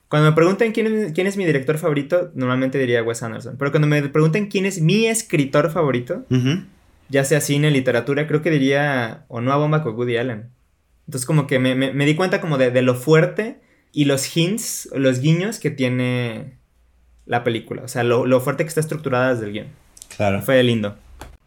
cuando 0.08 0.30
me 0.30 0.34
preguntan 0.34 0.72
quién 0.72 0.86
es, 0.86 1.12
quién 1.12 1.26
es, 1.26 1.36
mi 1.36 1.44
director 1.44 1.76
favorito, 1.76 2.30
normalmente 2.34 2.78
diría 2.78 3.02
Wes 3.02 3.22
Anderson. 3.22 3.56
Pero 3.58 3.70
cuando 3.70 3.86
me 3.86 4.00
preguntan 4.08 4.46
quién 4.46 4.64
es 4.64 4.80
mi 4.80 5.06
escritor 5.06 5.70
favorito, 5.70 6.24
ya 7.10 7.24
sea 7.24 7.42
cine, 7.42 7.70
literatura, 7.70 8.26
creo 8.26 8.40
que 8.40 8.50
diría 8.50 9.26
o 9.28 9.42
Noah 9.42 9.58
Bomba 9.58 9.82
o 9.84 9.90
Woody 9.90 10.16
Allen. 10.16 10.57
Entonces 11.08 11.26
como 11.26 11.46
que 11.46 11.58
me, 11.58 12.04
di 12.04 12.14
cuenta 12.14 12.38
como 12.38 12.58
de, 12.58 12.70
de, 12.70 12.82
lo 12.82 12.94
fuerte 12.94 13.60
y 13.92 14.04
los 14.04 14.36
hints, 14.36 14.90
los 14.94 15.20
guiños 15.20 15.58
que 15.58 15.70
tiene 15.70 16.58
la 17.24 17.44
película. 17.44 17.82
O 17.82 17.88
sea, 17.88 18.04
lo, 18.04 18.26
lo 18.26 18.42
fuerte 18.42 18.64
que 18.64 18.68
está 18.68 18.80
estructurada 18.80 19.32
desde 19.32 19.46
el 19.46 19.52
guion. 19.52 19.66
Claro. 20.14 20.42
Fue 20.42 20.62
lindo. 20.62 20.96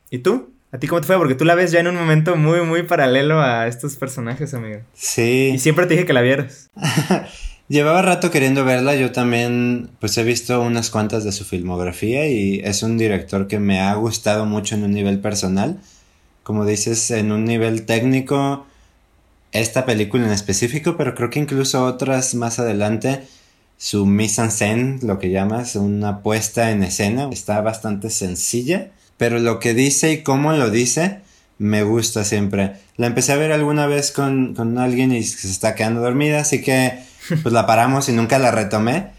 ¿Y 0.09 0.17
tú? 0.17 0.51
¿A 0.71 0.79
ti 0.79 0.87
cómo 0.87 1.01
te 1.01 1.05
fue? 1.05 1.17
Porque 1.17 1.35
tú 1.35 1.45
la 1.45 1.53
ves 1.53 1.71
ya 1.71 1.79
en 1.79 1.87
un 1.87 1.95
momento 1.95 2.35
muy, 2.35 2.61
muy 2.61 2.81
paralelo 2.81 3.39
a 3.39 3.67
estos 3.67 3.97
personajes, 3.97 4.55
amigo. 4.55 4.79
Sí. 4.93 5.51
Y 5.53 5.59
siempre 5.59 5.85
te 5.85 5.93
dije 5.93 6.07
que 6.07 6.13
la 6.13 6.21
vieras. 6.21 6.71
Llevaba 7.67 8.01
rato 8.01 8.31
queriendo 8.31 8.65
verla, 8.65 8.95
yo 8.95 9.11
también 9.11 9.91
pues 9.99 10.17
he 10.17 10.23
visto 10.23 10.59
unas 10.59 10.89
cuantas 10.89 11.23
de 11.23 11.31
su 11.31 11.45
filmografía 11.45 12.27
y 12.27 12.61
es 12.63 12.81
un 12.81 12.97
director 12.97 13.47
que 13.47 13.59
me 13.59 13.79
ha 13.79 13.93
gustado 13.93 14.45
mucho 14.45 14.73
en 14.73 14.83
un 14.83 14.91
nivel 14.91 15.19
personal. 15.19 15.79
Como 16.43 16.65
dices, 16.65 17.11
en 17.11 17.31
un 17.31 17.45
nivel 17.45 17.85
técnico, 17.85 18.65
esta 19.51 19.85
película 19.85 20.25
en 20.25 20.31
específico, 20.31 20.97
pero 20.97 21.15
creo 21.15 21.29
que 21.29 21.39
incluso 21.39 21.85
otras 21.85 22.35
más 22.35 22.59
adelante, 22.59 23.23
su 23.77 24.05
mise 24.05 24.41
en 24.41 24.51
scène, 24.51 24.99
lo 25.01 25.19
que 25.19 25.31
llamas, 25.31 25.75
una 25.75 26.21
puesta 26.21 26.71
en 26.71 26.83
escena, 26.83 27.29
está 27.31 27.61
bastante 27.61 28.09
sencilla, 28.09 28.91
pero 29.17 29.39
lo 29.39 29.59
que 29.59 29.73
dice 29.73 30.11
y 30.11 30.23
cómo 30.23 30.53
lo 30.53 30.69
dice, 30.69 31.19
me 31.57 31.83
gusta 31.83 32.23
siempre. 32.23 32.73
La 32.97 33.07
empecé 33.07 33.33
a 33.33 33.37
ver 33.37 33.51
alguna 33.51 33.85
vez 33.87 34.11
con, 34.11 34.55
con 34.55 34.77
alguien 34.79 35.11
y 35.11 35.23
se 35.23 35.47
está 35.47 35.75
quedando 35.75 36.01
dormida, 36.01 36.41
así 36.41 36.61
que 36.61 36.99
pues 37.43 37.53
la 37.53 37.67
paramos 37.67 38.09
y 38.09 38.13
nunca 38.13 38.39
la 38.39 38.51
retomé. 38.51 39.09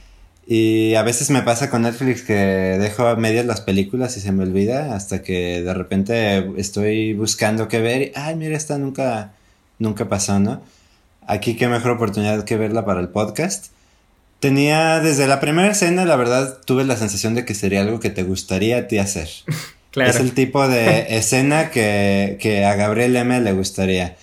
Y 0.44 0.94
a 0.96 1.02
veces 1.02 1.30
me 1.30 1.42
pasa 1.42 1.70
con 1.70 1.82
Netflix 1.82 2.22
que 2.22 2.34
dejo 2.34 3.06
a 3.06 3.14
medias 3.14 3.46
las 3.46 3.60
películas 3.60 4.16
y 4.16 4.20
se 4.20 4.32
me 4.32 4.42
olvida 4.42 4.94
hasta 4.94 5.22
que 5.22 5.62
de 5.62 5.72
repente 5.72 6.50
estoy 6.56 7.14
buscando 7.14 7.68
qué 7.68 7.80
ver 7.80 8.02
y, 8.02 8.12
ay, 8.16 8.34
mira, 8.34 8.56
esta 8.56 8.76
nunca, 8.76 9.34
nunca 9.78 10.08
pasó, 10.08 10.38
¿no? 10.38 10.62
Aquí 11.26 11.56
qué 11.56 11.68
mejor 11.68 11.92
oportunidad 11.92 12.44
que 12.44 12.56
verla 12.56 12.84
para 12.84 13.00
el 13.00 13.08
podcast. 13.08 13.66
Tenía 14.40 15.00
desde 15.00 15.26
la 15.28 15.38
primera 15.38 15.70
escena, 15.70 16.04
la 16.04 16.16
verdad, 16.16 16.58
tuve 16.64 16.84
la 16.84 16.96
sensación 16.96 17.34
de 17.34 17.44
que 17.44 17.54
sería 17.54 17.80
algo 17.80 18.00
que 18.00 18.10
te 18.10 18.24
gustaría 18.24 18.78
a 18.78 18.88
ti 18.88 18.98
hacer. 18.98 19.28
Claro. 19.92 20.08
Es 20.08 20.16
el 20.20 20.32
tipo 20.32 20.68
de 20.68 21.04
escena 21.18 21.70
que, 21.70 22.38
que 22.40 22.64
a 22.64 22.76
Gabriel 22.76 23.14
M 23.14 23.38
le 23.42 23.52
gustaría. 23.52 24.16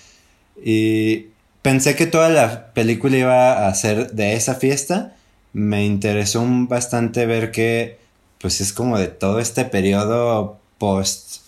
Y 0.65 1.27
pensé 1.61 1.95
que 1.95 2.07
toda 2.07 2.29
la 2.29 2.73
película 2.73 3.15
iba 3.15 3.67
a 3.67 3.73
ser 3.75 4.11
de 4.13 4.33
esa 4.33 4.55
fiesta. 4.55 5.13
Me 5.53 5.85
interesó 5.85 6.43
bastante 6.43 7.27
ver 7.27 7.51
que, 7.51 7.99
pues 8.39 8.61
es 8.61 8.73
como 8.73 8.97
de 8.97 9.09
todo 9.09 9.39
este 9.39 9.63
periodo 9.63 10.59
post 10.79 11.41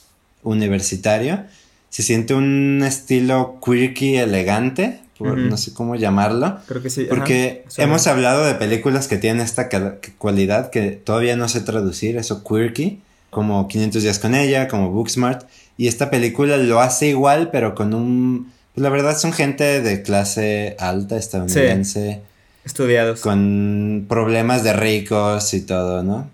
universitario. 0.44 1.46
Se 1.92 2.02
siente 2.02 2.34
un 2.34 2.82
estilo 2.84 3.60
quirky 3.64 4.18
elegante, 4.18 5.02
no 5.20 5.56
sé 5.58 5.76
cómo 5.76 5.96
llamarlo. 5.96 6.58
Creo 6.66 6.82
que 6.82 6.90
sí. 6.90 7.06
Porque 7.08 7.66
hemos 7.78 8.08
hablado 8.08 8.44
de 8.44 8.56
películas 8.56 9.08
que 9.08 9.18
tienen 9.18 9.46
esta 9.46 9.70
cualidad 10.18 10.72
que 10.72 10.90
todavía 10.92 11.36
no 11.36 11.48
sé 11.48 11.62
traducir, 11.62 12.18
eso 12.18 12.44
quirky, 12.44 13.02
como 13.30 13.68
500 13.68 14.02
días 14.02 14.18
con 14.18 14.34
ella, 14.34 14.68
como 14.68 14.90
Booksmart. 14.90 15.48
Y 15.78 15.88
esta 15.88 16.10
película 16.10 16.58
lo 16.58 16.80
hace 16.80 17.10
igual, 17.10 17.52
pero 17.52 17.76
con 17.76 17.94
un 17.94 18.52
pues 18.74 18.84
la 18.84 18.90
verdad 18.90 19.18
son 19.18 19.34
gente 19.34 19.82
de 19.82 20.02
clase 20.02 20.76
alta 20.80 21.18
estadounidense. 21.18 22.22
Estudiados. 22.64 23.20
Con 23.22 24.06
problemas 24.08 24.64
de 24.64 24.74
ricos 24.74 25.54
y 25.54 25.62
todo, 25.62 26.04
¿no? 26.04 26.30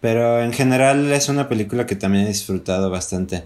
Pero 0.00 0.42
en 0.42 0.52
general 0.52 1.12
es 1.12 1.28
una 1.28 1.48
película 1.48 1.86
que 1.86 1.96
también 1.96 2.24
he 2.24 2.28
disfrutado 2.28 2.88
bastante. 2.90 3.44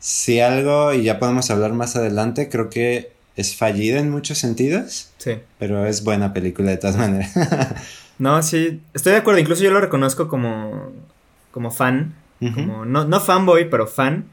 Si 0.00 0.40
algo, 0.40 0.94
y 0.94 1.02
ya 1.04 1.18
podemos 1.18 1.50
hablar 1.50 1.74
más 1.74 1.94
adelante, 1.94 2.48
creo 2.48 2.70
que 2.70 3.12
es 3.36 3.54
fallida 3.54 4.00
en 4.00 4.10
muchos 4.10 4.38
sentidos. 4.38 5.12
Sí. 5.18 5.38
Pero 5.58 5.86
es 5.86 6.02
buena 6.02 6.32
película 6.32 6.70
de 6.70 6.78
todas 6.78 6.96
maneras. 6.96 7.32
no, 8.18 8.42
sí, 8.42 8.80
estoy 8.94 9.12
de 9.12 9.18
acuerdo. 9.18 9.40
Incluso 9.40 9.62
yo 9.62 9.70
lo 9.70 9.80
reconozco 9.80 10.26
como, 10.26 10.90
como 11.52 11.70
fan. 11.70 12.14
como, 12.38 12.86
no, 12.86 13.04
no 13.04 13.20
fanboy, 13.20 13.68
pero 13.68 13.86
fan. 13.86 14.24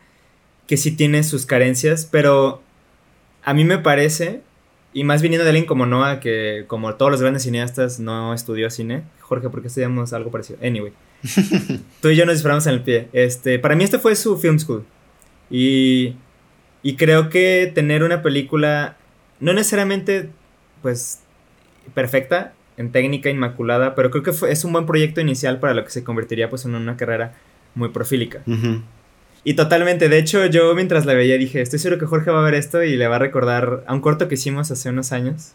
Que 0.67 0.77
sí 0.77 0.91
tiene 0.91 1.23
sus 1.23 1.45
carencias, 1.45 2.07
pero 2.09 2.61
a 3.43 3.53
mí 3.53 3.63
me 3.63 3.77
parece, 3.77 4.41
y 4.93 5.03
más 5.03 5.21
viniendo 5.21 5.43
de 5.43 5.49
alguien 5.49 5.65
como 5.65 5.85
Noah, 5.85 6.19
que 6.19 6.65
como 6.67 6.95
todos 6.95 7.11
los 7.11 7.21
grandes 7.21 7.43
cineastas 7.43 7.99
no 7.99 8.33
estudió 8.33 8.69
cine. 8.69 9.03
Jorge, 9.19 9.49
¿por 9.49 9.61
qué 9.61 9.67
estudiamos 9.67 10.13
algo 10.13 10.31
parecido? 10.31 10.59
Anyway. 10.63 10.93
tú 12.01 12.09
y 12.09 12.15
yo 12.15 12.25
nos 12.25 12.35
disparamos 12.35 12.67
en 12.67 12.73
el 12.73 12.83
pie. 12.83 13.09
Este, 13.11 13.59
para 13.59 13.75
mí 13.75 13.83
este 13.83 13.99
fue 13.99 14.15
su 14.15 14.37
film 14.37 14.59
school. 14.59 14.85
Y, 15.49 16.15
y 16.83 16.95
creo 16.95 17.29
que 17.29 17.71
tener 17.73 18.03
una 18.03 18.21
película, 18.21 18.97
no 19.39 19.53
necesariamente, 19.53 20.29
pues, 20.81 21.21
perfecta, 21.93 22.53
en 22.77 22.91
técnica 22.91 23.29
inmaculada, 23.29 23.95
pero 23.95 24.11
creo 24.11 24.23
que 24.23 24.33
fue, 24.33 24.51
es 24.51 24.63
un 24.63 24.71
buen 24.71 24.85
proyecto 24.85 25.19
inicial 25.19 25.59
para 25.59 25.73
lo 25.73 25.83
que 25.83 25.89
se 25.89 26.03
convertiría 26.03 26.49
pues 26.49 26.63
en 26.65 26.75
una 26.75 26.95
carrera 26.95 27.33
muy 27.75 27.89
profílica. 27.89 28.43
Y 29.43 29.55
totalmente, 29.55 30.09
de 30.09 30.19
hecho 30.19 30.45
yo 30.45 30.73
mientras 30.75 31.05
la 31.05 31.13
veía 31.13 31.37
dije, 31.37 31.61
estoy 31.61 31.79
seguro 31.79 31.99
que 31.99 32.05
Jorge 32.05 32.29
va 32.31 32.39
a 32.39 32.43
ver 32.43 32.53
esto 32.53 32.83
y 32.83 32.95
le 32.95 33.07
va 33.07 33.15
a 33.15 33.19
recordar 33.19 33.83
a 33.87 33.93
un 33.93 34.01
corto 34.01 34.27
que 34.27 34.35
hicimos 34.35 34.69
hace 34.69 34.89
unos 34.89 35.11
años, 35.11 35.53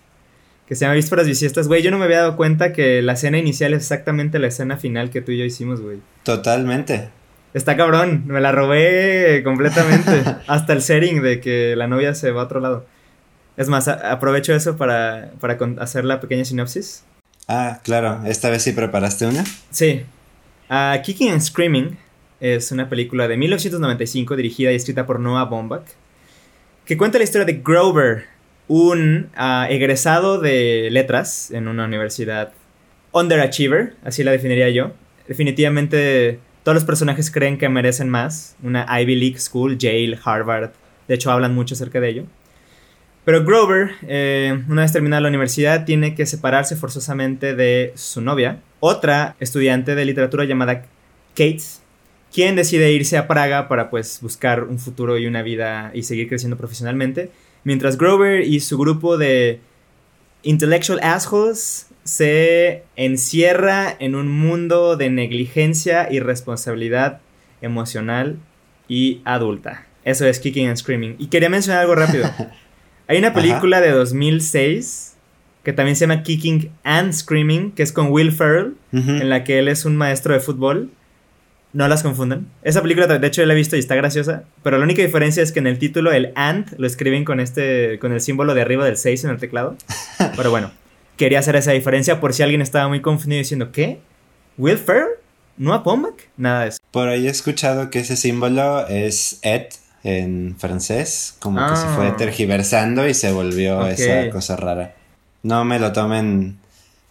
que 0.67 0.75
se 0.75 0.85
llama 0.85 0.95
Vísperas 0.95 1.27
Bisiestas. 1.27 1.69
Güey, 1.69 1.83
yo 1.83 1.91
no 1.91 1.99
me 1.99 2.07
había 2.07 2.19
dado 2.19 2.37
cuenta 2.37 2.73
que 2.73 3.03
la 3.03 3.13
escena 3.13 3.39
inicial 3.39 3.73
es 3.73 3.83
exactamente 3.83 4.39
la 4.39 4.49
escena 4.49 4.77
final 4.77 5.11
que 5.11 5.21
tú 5.21 5.33
y 5.33 5.39
yo 5.39 5.45
hicimos, 5.45 5.81
güey. 5.81 5.99
Totalmente. 6.25 7.11
Está 7.55 7.77
cabrón, 7.77 8.25
me 8.27 8.41
la 8.41 8.53
robé 8.53 9.43
completamente. 9.45 10.25
Hasta 10.47 10.73
el 10.73 10.83
setting 10.83 11.23
de 11.23 11.41
que 11.41 11.77
la 11.77 11.87
novia 11.87 12.15
se 12.15 12.31
va 12.31 12.43
a 12.43 12.45
otro 12.45 12.61
lado. 12.61 12.87
Es 13.57 13.69
más, 13.69 13.89
aprovecho 13.89 14.55
eso 14.55 14.77
para, 14.77 15.33
para 15.41 15.59
hacer 15.81 16.05
la 16.05 16.21
pequeña 16.21 16.45
sinopsis. 16.45 17.05
Ah, 17.49 17.81
claro. 17.85 18.23
¿Esta 18.25 18.49
vez 18.49 18.63
sí 18.63 18.73
preparaste 18.73 19.27
una? 19.27 19.45
Sí. 19.71 20.03
Uh, 20.71 21.03
Kicking 21.03 21.33
and 21.33 21.43
Screaming 21.43 21.99
es 22.41 22.73
una 22.73 22.89
película 22.89 23.29
de 23.29 23.37
1995 23.37 24.37
dirigida 24.37 24.73
y 24.73 24.77
escrita 24.77 25.07
por 25.07 25.21
Noah 25.21 25.45
Baumbach, 25.45 25.85
que 26.85 26.97
cuenta 26.97 27.19
la 27.19 27.25
historia 27.25 27.45
de 27.45 27.61
Grover, 27.63 28.25
un 28.69 29.31
ah, 29.37 29.67
egresado 29.71 30.41
de 30.41 30.89
letras 30.91 31.51
en 31.51 31.69
una 31.69 31.85
universidad 31.85 32.53
underachiever, 33.13 33.95
así 34.03 34.25
la 34.25 34.33
definiría 34.33 34.71
yo. 34.71 34.93
Definitivamente 35.29 36.41
todos 36.63 36.75
los 36.75 36.85
personajes 36.85 37.31
creen 37.31 37.59
que 37.59 37.69
merecen 37.69 38.09
más, 38.09 38.57
una 38.63 38.87
Ivy 39.01 39.17
League 39.17 39.39
School, 39.39 39.79
Yale, 39.79 40.19
Harvard, 40.23 40.71
de 41.09 41.15
hecho 41.15 41.31
hablan 41.31 41.55
mucho 41.55 41.75
acerca 41.75 42.01
de 42.01 42.09
ello. 42.09 42.25
Pero 43.25 43.45
Grover, 43.45 43.93
eh, 44.03 44.65
una 44.69 44.83
vez 44.83 44.93
terminada 44.93 45.21
la 45.21 45.29
universidad, 45.29 45.85
tiene 45.85 46.15
que 46.15 46.27
separarse 46.27 46.75
forzosamente 46.75 47.55
de 47.55 47.93
su 47.95 48.21
novia, 48.21 48.61
otra 48.81 49.37
estudiante 49.39 49.95
de 49.95 50.05
literatura 50.05 50.45
llamada 50.45 50.87
Kate, 51.35 51.63
quien 52.33 52.57
decide 52.57 52.93
irse 52.93 53.17
a 53.17 53.29
Praga 53.29 53.69
para 53.69 53.91
pues 53.91 54.19
buscar 54.21 54.65
un 54.65 54.79
futuro 54.79 55.19
y 55.19 55.27
una 55.27 55.43
vida 55.43 55.93
y 55.95 56.03
seguir 56.03 56.29
creciendo 56.29 56.57
profesionalmente, 56.57 57.31
mientras 57.63 57.97
Grover 57.97 58.43
y 58.43 58.59
su 58.61 58.77
grupo 58.77 59.17
de 59.17 59.61
intellectual 60.43 60.99
assholes 61.03 61.92
se 62.05 62.85
encierra 62.97 63.95
en 63.99 64.15
un 64.15 64.31
mundo 64.31 64.97
de 64.97 65.11
negligencia 65.11 66.09
y 66.11 66.21
responsabilidad 66.21 67.21
emocional 67.61 68.39
y 68.89 69.21
adulta. 69.25 69.87
Eso 70.05 70.27
es 70.27 70.41
Kicking 70.41 70.69
and 70.69 70.77
Screaming. 70.77 71.17
Y 71.19 71.29
quería 71.29 71.49
mencionar 71.49 71.83
algo 71.83 71.95
rápido. 71.95 72.31
Hay 73.09 73.19
una 73.19 73.33
película 73.33 73.81
de 73.81 73.91
2006 73.91 75.17
que 75.63 75.73
también 75.73 75.95
se 75.95 76.07
llama 76.07 76.23
Kicking 76.23 76.71
and 76.83 77.13
Screaming, 77.13 77.73
que 77.73 77.85
es 77.85 77.93
con 77.93 78.11
Will 78.11 78.33
Ferrell, 78.33 78.75
en 78.93 79.29
la 79.29 79.45
que 79.45 79.61
él 79.61 79.69
es 79.69 79.85
un 79.85 79.97
maestro 79.97 80.35
de 80.35 80.41
fútbol 80.41 80.91
no 81.73 81.89
las 81.89 82.03
confundan. 82.03 82.49
Esa 82.63 82.83
película, 82.83 83.07
de 83.07 83.27
hecho, 83.27 83.45
la 83.47 83.55
he 83.55 83.57
visto 83.57 83.77
y 83.77 83.79
está 83.79 83.95
graciosa. 83.95 84.45
Pero 84.63 84.79
la 84.79 84.85
única 84.85 85.03
diferencia 85.03 85.43
es 85.43 85.53
que 85.53 85.59
en 85.59 85.67
el 85.67 85.79
título, 85.79 86.13
el 86.13 86.33
and 86.35 86.75
lo 86.79 86.87
escriben 86.87 87.25
con 87.25 87.41
este. 87.41 87.99
con 87.99 88.13
el 88.13 88.21
símbolo 88.21 88.55
de 88.55 88.61
arriba 88.61 88.85
del 88.85 88.97
6 88.97 89.25
en 89.25 89.31
el 89.31 89.39
teclado. 89.39 89.77
Pero 90.37 90.51
bueno, 90.51 90.71
quería 91.17 91.39
hacer 91.39 91.57
esa 91.57 91.73
diferencia 91.73 92.21
por 92.21 92.35
si 92.35 92.43
alguien 92.43 92.63
estaba 92.63 92.89
muy 92.89 93.01
confundido 93.01 93.39
diciendo, 93.39 93.73
¿qué? 93.73 94.01
¿Will 94.59 94.79
Ferrell? 94.79 95.09
¿No 95.57 95.75
a 95.75 95.83
Pomac? 95.83 96.29
Nada 96.37 96.63
de 96.63 96.69
eso. 96.71 96.79
Por 96.91 97.09
ahí 97.09 97.27
he 97.27 97.31
escuchado 97.31 97.91
que 97.91 98.01
ese 98.01 98.17
símbolo 98.17 98.87
es 98.89 99.39
et 99.43 99.75
en 100.03 100.57
francés. 100.59 101.37
Como 101.39 101.67
que 101.69 101.77
se 101.77 101.87
fue 101.89 102.09
ah. 102.09 102.17
tergiversando 102.17 103.07
y 103.07 103.15
se 103.15 103.33
volvió 103.33 103.87
esa 103.87 104.31
cosa 104.31 104.57
rara. 104.57 104.95
No 105.43 105.65
me 105.65 105.79
lo 105.79 105.93
tomen 105.93 106.59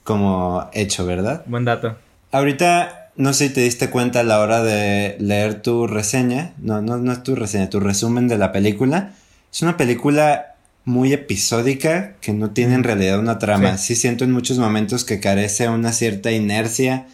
como 0.03 0.69
hecho, 0.73 1.05
¿verdad? 1.05 1.43
Buen 1.45 1.65
dato. 1.65 1.95
Ahorita 2.31 3.09
no 3.15 3.33
sé 3.33 3.49
si 3.49 3.53
te 3.53 3.61
diste 3.61 3.89
cuenta 3.89 4.21
a 4.21 4.23
la 4.23 4.39
hora 4.39 4.63
de 4.63 5.15
leer 5.19 5.61
tu 5.61 5.87
reseña, 5.87 6.53
no, 6.57 6.81
no, 6.81 6.97
no 6.97 7.11
es 7.11 7.23
tu 7.23 7.35
reseña, 7.35 7.69
tu 7.69 7.79
resumen 7.79 8.27
de 8.27 8.37
la 8.37 8.51
película. 8.51 9.13
Es 9.51 9.61
una 9.61 9.77
película 9.77 10.50
muy 10.85 11.13
episódica 11.13 12.15
que 12.21 12.33
no 12.33 12.51
tiene 12.51 12.75
en 12.75 12.83
realidad 12.83 13.19
una 13.19 13.39
trama. 13.39 13.77
Sí. 13.77 13.95
siento 13.95 14.23
en 14.23 14.31
muchos 14.31 14.57
momentos 14.57 15.05
que 15.05 15.19
carece 15.19 15.69
una 15.69 15.91
cierta 15.91 16.31
inercia 16.31 17.07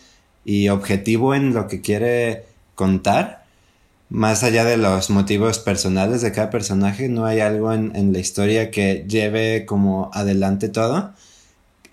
y 0.45 0.69
objetivo 0.69 1.35
en 1.35 1.53
lo 1.53 1.67
que 1.67 1.81
quiere 1.81 2.45
contar. 2.75 3.45
Más 4.09 4.43
allá 4.43 4.63
de 4.63 4.77
los 4.77 5.09
motivos 5.09 5.59
personales 5.59 6.21
de 6.21 6.31
cada 6.31 6.49
personaje, 6.49 7.09
no 7.09 7.25
hay 7.25 7.41
algo 7.41 7.73
en, 7.73 7.93
en 7.95 8.13
la 8.13 8.19
historia 8.19 8.71
que 8.71 9.05
lleve 9.07 9.65
como 9.65 10.09
adelante 10.13 10.69
todo 10.69 11.13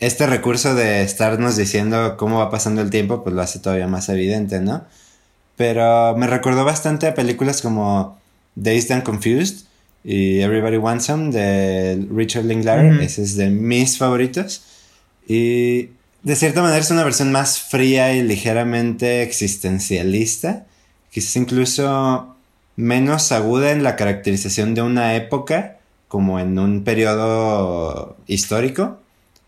este 0.01 0.27
recurso 0.27 0.75
de 0.75 1.03
estarnos 1.03 1.57
diciendo 1.57 2.17
cómo 2.17 2.39
va 2.39 2.51
pasando 2.51 2.83
el 2.83 2.91
tiempo, 2.91 3.23
pues 3.23 3.35
lo 3.35 3.43
hace 3.43 3.59
todavía 3.59 3.87
más 3.87 4.09
evidente, 4.09 4.61
¿no? 4.61 4.85
Pero 5.57 6.17
me 6.17 6.27
recordó 6.27 6.65
bastante 6.65 7.07
a 7.07 7.15
películas 7.15 7.63
como 7.63 8.19
Dazed 8.55 8.93
and 8.93 9.03
Confused 9.03 9.67
y 10.05 10.41
Everybody 10.41 10.77
Wants 10.77 11.07
Some 11.07 11.33
de 11.33 12.07
Richard 12.15 12.45
Linklater. 12.45 13.01
Ese 13.01 13.23
es 13.23 13.37
de 13.37 13.49
mis 13.49 13.97
favoritos. 13.97 14.63
Y 15.27 15.89
de 16.23 16.37
cierta 16.37 16.61
manera 16.61 16.81
es 16.81 16.91
una 16.91 17.05
versión 17.05 17.33
más 17.33 17.59
fría 17.59 18.15
y 18.15 18.23
ligeramente 18.23 19.23
existencialista, 19.23 20.67
quizás 21.11 21.37
incluso 21.37 22.37
menos 22.77 23.33
aguda 23.33 23.73
en 23.73 23.83
la 23.83 23.97
caracterización 23.97 24.75
de 24.75 24.83
una 24.83 25.17
época, 25.17 25.79
como 26.09 26.39
en 26.39 26.59
un 26.59 26.85
periodo 26.85 28.17
histórico, 28.27 28.99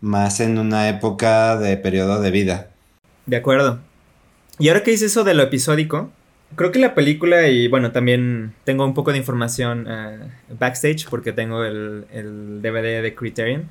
más 0.01 0.39
en 0.39 0.57
una 0.57 0.89
época 0.89 1.57
de 1.57 1.77
periodo 1.77 2.19
de 2.19 2.31
vida. 2.31 2.69
De 3.27 3.37
acuerdo. 3.37 3.79
Y 4.59 4.69
ahora 4.69 4.83
que 4.83 4.91
dices 4.91 5.11
eso 5.11 5.23
de 5.23 5.35
lo 5.35 5.43
episódico, 5.43 6.09
creo 6.55 6.71
que 6.71 6.79
la 6.79 6.95
película, 6.95 7.47
y 7.47 7.67
bueno, 7.67 7.91
también 7.91 8.53
tengo 8.63 8.85
un 8.85 8.93
poco 8.93 9.11
de 9.11 9.17
información 9.17 9.85
eh, 9.89 10.19
backstage 10.57 11.07
porque 11.09 11.33
tengo 11.33 11.63
el, 11.63 12.05
el, 12.11 12.61
DVD 12.61 13.01
de 13.01 13.15
Criterion. 13.15 13.69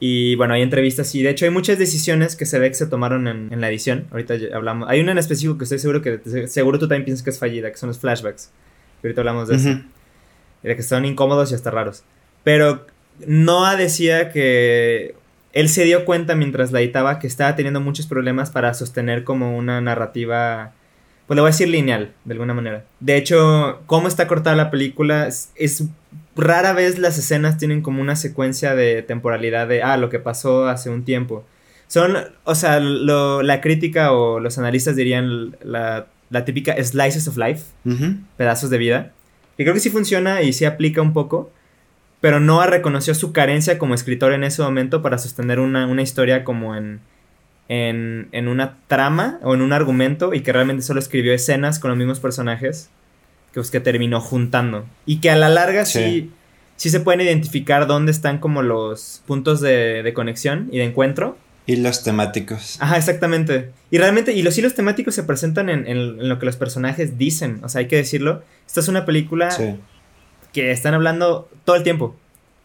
Y 0.00 0.34
bueno, 0.34 0.54
hay 0.54 0.62
entrevistas 0.62 1.14
y 1.14 1.22
de 1.22 1.30
hecho 1.30 1.44
hay 1.44 1.50
muchas 1.50 1.78
decisiones 1.78 2.36
que 2.36 2.46
se 2.46 2.58
ve 2.58 2.68
que 2.68 2.74
se 2.74 2.86
tomaron 2.86 3.26
en, 3.26 3.60
la 3.60 3.70
edición. 3.70 4.06
Ahorita 4.10 4.34
hablamos. 4.52 4.88
Hay 4.90 5.00
una 5.00 5.12
en 5.12 5.18
específico 5.18 5.56
que 5.56 5.64
estoy 5.64 5.78
seguro 5.78 6.02
que 6.02 6.20
seguro 6.48 6.78
tú 6.78 6.88
también 6.88 7.04
piensas 7.04 7.22
que 7.24 7.30
es 7.30 7.38
fallida, 7.38 7.70
que 7.70 7.78
son 7.78 7.88
los 7.88 7.98
flashbacks. 8.00 8.50
Ahorita 9.02 9.20
hablamos 9.20 9.48
de 9.48 9.56
eso. 9.56 9.80
De 10.62 10.76
que 10.76 10.82
son 10.82 11.04
incómodos 11.04 11.52
y 11.52 11.54
hasta 11.54 11.70
raros. 11.70 12.04
Pero 12.42 12.86
Noah 13.26 13.76
decía 13.76 14.30
que 14.30 15.14
él 15.52 15.68
se 15.68 15.84
dio 15.84 16.04
cuenta 16.04 16.34
mientras 16.34 16.72
la 16.72 16.80
editaba 16.80 17.18
que 17.18 17.26
estaba 17.26 17.54
teniendo 17.54 17.80
muchos 17.80 18.06
problemas 18.06 18.50
para 18.50 18.74
sostener 18.74 19.24
como 19.24 19.56
una 19.56 19.80
narrativa, 19.80 20.72
pues 21.26 21.36
le 21.36 21.40
voy 21.40 21.48
a 21.48 21.52
decir 21.52 21.68
lineal, 21.68 22.12
de 22.24 22.32
alguna 22.32 22.54
manera. 22.54 22.84
De 23.00 23.16
hecho, 23.16 23.80
cómo 23.86 24.08
está 24.08 24.26
cortada 24.26 24.56
la 24.56 24.70
película 24.70 25.26
es, 25.26 25.84
rara 26.36 26.72
vez 26.72 26.98
las 26.98 27.18
escenas 27.18 27.58
tienen 27.58 27.82
como 27.82 28.00
una 28.02 28.16
secuencia 28.16 28.74
de 28.74 29.02
temporalidad 29.02 29.68
de, 29.68 29.82
ah, 29.82 29.96
lo 29.96 30.10
que 30.10 30.18
pasó 30.18 30.68
hace 30.68 30.90
un 30.90 31.04
tiempo. 31.04 31.44
Son, 31.86 32.16
o 32.44 32.54
sea, 32.54 32.80
la 32.80 33.60
crítica 33.60 34.12
o 34.12 34.40
los 34.40 34.58
analistas 34.58 34.96
dirían 34.96 35.56
la, 35.62 36.06
típica 36.44 36.74
slices 36.82 37.28
of 37.28 37.36
life, 37.36 37.64
pedazos 38.36 38.70
de 38.70 38.78
vida. 38.78 39.12
Y 39.56 39.62
creo 39.62 39.74
que 39.74 39.80
sí 39.80 39.90
funciona 39.90 40.42
y 40.42 40.52
sí 40.52 40.64
aplica 40.64 41.00
un 41.00 41.12
poco 41.12 41.50
pero 42.24 42.40
Noah 42.40 42.68
reconoció 42.68 43.14
su 43.14 43.34
carencia 43.34 43.76
como 43.76 43.92
escritor 43.92 44.32
en 44.32 44.44
ese 44.44 44.62
momento 44.62 45.02
para 45.02 45.18
sostener 45.18 45.60
una, 45.60 46.00
historia 46.00 46.42
como 46.42 46.74
en, 46.74 47.00
en, 47.68 48.48
una 48.48 48.78
trama 48.86 49.38
o 49.42 49.54
en 49.54 49.62
un 49.62 49.72
argumento 49.72 50.34
y 50.34 50.40
que 50.40 50.52
realmente 50.52 50.82
solo 50.82 51.00
escribió 51.00 51.32
escenas 51.32 51.78
con 51.78 51.90
los 51.90 51.98
mismos 51.98 52.20
personajes 52.20 52.90
que, 53.52 53.60
pues, 53.60 53.70
que 53.70 53.80
terminó 53.80 54.20
juntando. 54.20 54.86
Y 55.06 55.20
que 55.20 55.30
a 55.30 55.36
la 55.36 55.48
larga 55.48 55.84
sí. 55.84 56.30
sí, 56.76 56.90
se 56.90 57.00
pueden 57.00 57.20
identificar 57.20 57.86
dónde 57.86 58.12
están 58.12 58.38
como 58.38 58.62
los 58.62 59.22
puntos 59.26 59.60
de, 59.60 60.10
conexión 60.14 60.68
y 60.72 60.78
de 60.78 60.84
encuentro. 60.84 61.38
Y 61.66 61.76
los 61.76 62.02
temáticos. 62.02 62.76
Ajá, 62.80 62.98
exactamente. 62.98 63.70
Y 63.90 63.96
realmente, 63.96 64.32
y 64.34 64.42
los 64.42 64.58
hilos 64.58 64.74
temáticos 64.74 65.14
se 65.14 65.22
presentan 65.22 65.70
en, 65.70 65.86
en, 65.86 66.28
lo 66.28 66.38
que 66.38 66.44
los 66.44 66.56
personajes 66.56 67.16
dicen. 67.16 67.60
O 67.62 67.70
sea, 67.70 67.78
hay 67.78 67.88
que 67.88 67.96
decirlo. 67.96 68.42
Esta 68.66 68.80
es 68.80 68.88
una 68.88 69.06
película 69.06 69.48
que 70.52 70.70
están 70.70 70.92
hablando 70.92 71.48
todo 71.64 71.76
el 71.76 71.82
tiempo. 71.82 72.16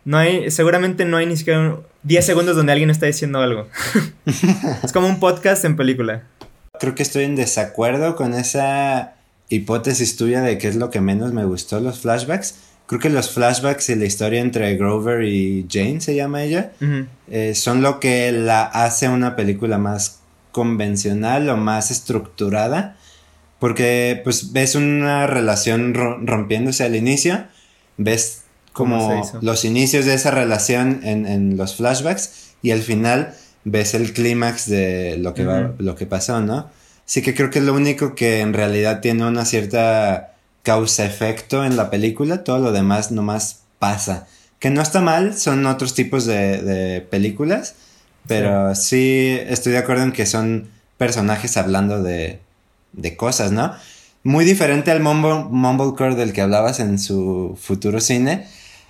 No 0.06 0.18
hay, 0.18 0.50
seguramente 0.52 1.06
no 1.06 1.18
hay 1.18 1.26
ni 1.26 1.38
siquiera 1.38 1.78
10 2.04 2.26
segundos 2.26 2.56
donde 2.56 2.72
alguien 2.72 2.90
está 2.90 3.06
diciendo 3.06 3.40
algo. 3.40 3.68
es 4.84 4.92
como 4.94 5.08
un 5.08 5.20
podcast 5.20 5.66
en 5.66 5.76
película. 5.76 6.24
Creo 6.80 6.96
que 6.96 7.04
estoy 7.04 7.26
en 7.26 7.36
desacuerdo 7.36 8.16
con 8.16 8.34
esa 8.34 9.16
hipótesis 9.50 10.16
tuya 10.16 10.42
de 10.42 10.58
qué 10.58 10.68
es 10.68 10.76
lo 10.76 10.90
que 10.90 11.02
menos 11.02 11.34
me 11.34 11.46
gustó 11.46 11.80
los 11.80 12.00
flashbacks. 12.00 12.56
Creo 12.86 13.02
que 13.02 13.10
los 13.10 13.30
flashbacks 13.32 13.90
y 13.90 13.96
la 13.96 14.06
historia 14.06 14.40
entre 14.40 14.76
Grover 14.76 15.24
y 15.24 15.68
Jane, 15.70 16.02
se 16.02 16.16
llama 16.16 16.44
ella, 16.44 16.72
eh, 17.30 17.54
son 17.54 17.84
lo 17.84 18.00
que 18.00 18.32
la 18.32 18.64
hace 18.64 19.10
una 19.10 19.36
película 19.36 19.78
más 19.78 20.22
convencional 20.52 21.50
o 21.50 21.58
más 21.58 21.92
estructurada. 21.92 22.96
Porque 23.60 24.22
pues 24.24 24.54
ves 24.54 24.76
una 24.76 25.28
relación 25.28 25.94
rompiéndose 25.94 26.86
al 26.86 26.96
inicio 26.96 27.44
ves 28.00 28.39
como 28.74 29.22
los 29.42 29.66
inicios 29.66 30.06
de 30.06 30.14
esa 30.14 30.32
relación 30.32 31.02
en, 31.04 31.58
los 31.58 31.76
flashbacks 31.76 32.54
y 32.62 32.72
al 32.72 32.82
final 32.82 33.34
ves 33.64 33.94
el 33.94 34.14
clímax 34.14 34.70
de 34.70 35.18
lo 35.18 35.34
que, 35.34 35.44
lo 35.78 35.96
que 35.96 36.06
pasó, 36.06 36.42
¿no? 36.42 36.70
Sí 37.06 37.22
que 37.22 37.34
creo 37.34 37.50
que 37.50 37.60
es 37.60 37.66
lo 37.66 37.74
único 37.74 38.16
que 38.16 38.42
en 38.42 38.54
realidad 38.54 39.02
tiene 39.02 39.26
una 39.26 39.46
cierta 39.46 40.34
causa-efecto 40.64 41.66
en 41.66 41.78
la 41.78 41.90
película, 41.90 42.44
todo 42.44 42.60
lo 42.60 42.72
demás 42.72 43.12
nomás 43.12 43.62
pasa. 43.80 44.28
Que 44.60 44.70
no 44.70 44.82
está 44.82 45.02
mal, 45.02 45.38
son 45.38 45.66
otros 45.66 45.94
tipos 45.96 46.26
de, 46.26 47.06
películas, 47.10 47.76
pero 48.28 48.76
sí. 48.76 49.40
estoy 49.48 49.72
de 49.72 49.80
acuerdo 49.80 50.04
en 50.04 50.12
que 50.12 50.26
son 50.26 50.70
personajes 50.98 51.58
hablando 51.58 52.04
de, 52.04 52.40
de 52.94 53.16
cosas, 53.16 53.52
¿no? 53.52 53.74
Muy 54.24 54.46
diferente 54.46 54.92
al 54.92 55.00
mumble, 55.00 55.46
mumblecore 55.50 56.16
del 56.16 56.34
que 56.34 56.42
hablabas 56.42 56.80
en 56.80 57.00
su 57.00 57.58
futuro 57.60 58.02
cine. 58.02 58.46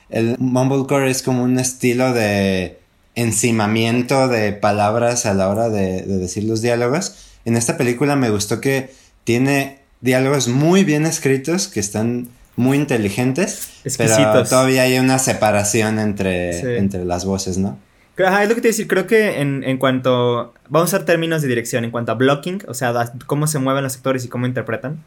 El 0.09 0.37
mumblecore 0.39 1.09
es 1.09 1.21
como 1.21 1.43
un 1.43 1.59
estilo 1.59 2.13
de 2.13 2.79
encimamiento 3.15 4.27
de 4.27 4.53
palabras 4.53 5.25
a 5.25 5.33
la 5.33 5.49
hora 5.49 5.69
de, 5.69 6.01
decir 6.03 6.45
los 6.45 6.61
diálogos. 6.61 7.15
En 7.45 7.55
esta 7.55 7.77
película 7.77 8.15
me 8.15 8.29
gustó 8.29 8.59
que 8.59 8.91
tiene 9.23 9.79
diálogos 10.01 10.47
muy 10.47 10.83
bien 10.83 11.05
escritos, 11.05 11.67
que 11.67 11.79
están 11.79 12.29
muy 12.55 12.77
inteligentes, 12.77 13.69
pero 13.97 14.43
todavía 14.45 14.83
hay 14.83 14.99
una 14.99 15.19
separación 15.19 15.99
entre, 15.99 16.77
entre 16.77 17.05
las 17.05 17.25
voces, 17.25 17.57
¿no? 17.57 17.77
Ajá, 18.17 18.43
es 18.43 18.49
lo 18.49 18.55
que 18.55 18.61
te 18.61 18.67
decir, 18.69 18.87
creo 18.87 19.07
que 19.07 19.39
en, 19.39 19.63
en, 19.63 19.77
cuanto, 19.77 20.53
vamos 20.67 20.93
a 20.93 20.97
usar 20.97 21.05
términos 21.05 21.41
de 21.41 21.47
dirección, 21.47 21.85
en 21.85 21.91
cuanto 21.91 22.11
a 22.11 22.15
blocking, 22.15 22.63
o 22.67 22.73
sea, 22.73 23.13
cómo 23.27 23.47
se 23.47 23.59
mueven 23.59 23.83
los 23.83 23.95
actores 23.95 24.25
y 24.25 24.27
cómo 24.27 24.45
interpretan, 24.45 25.05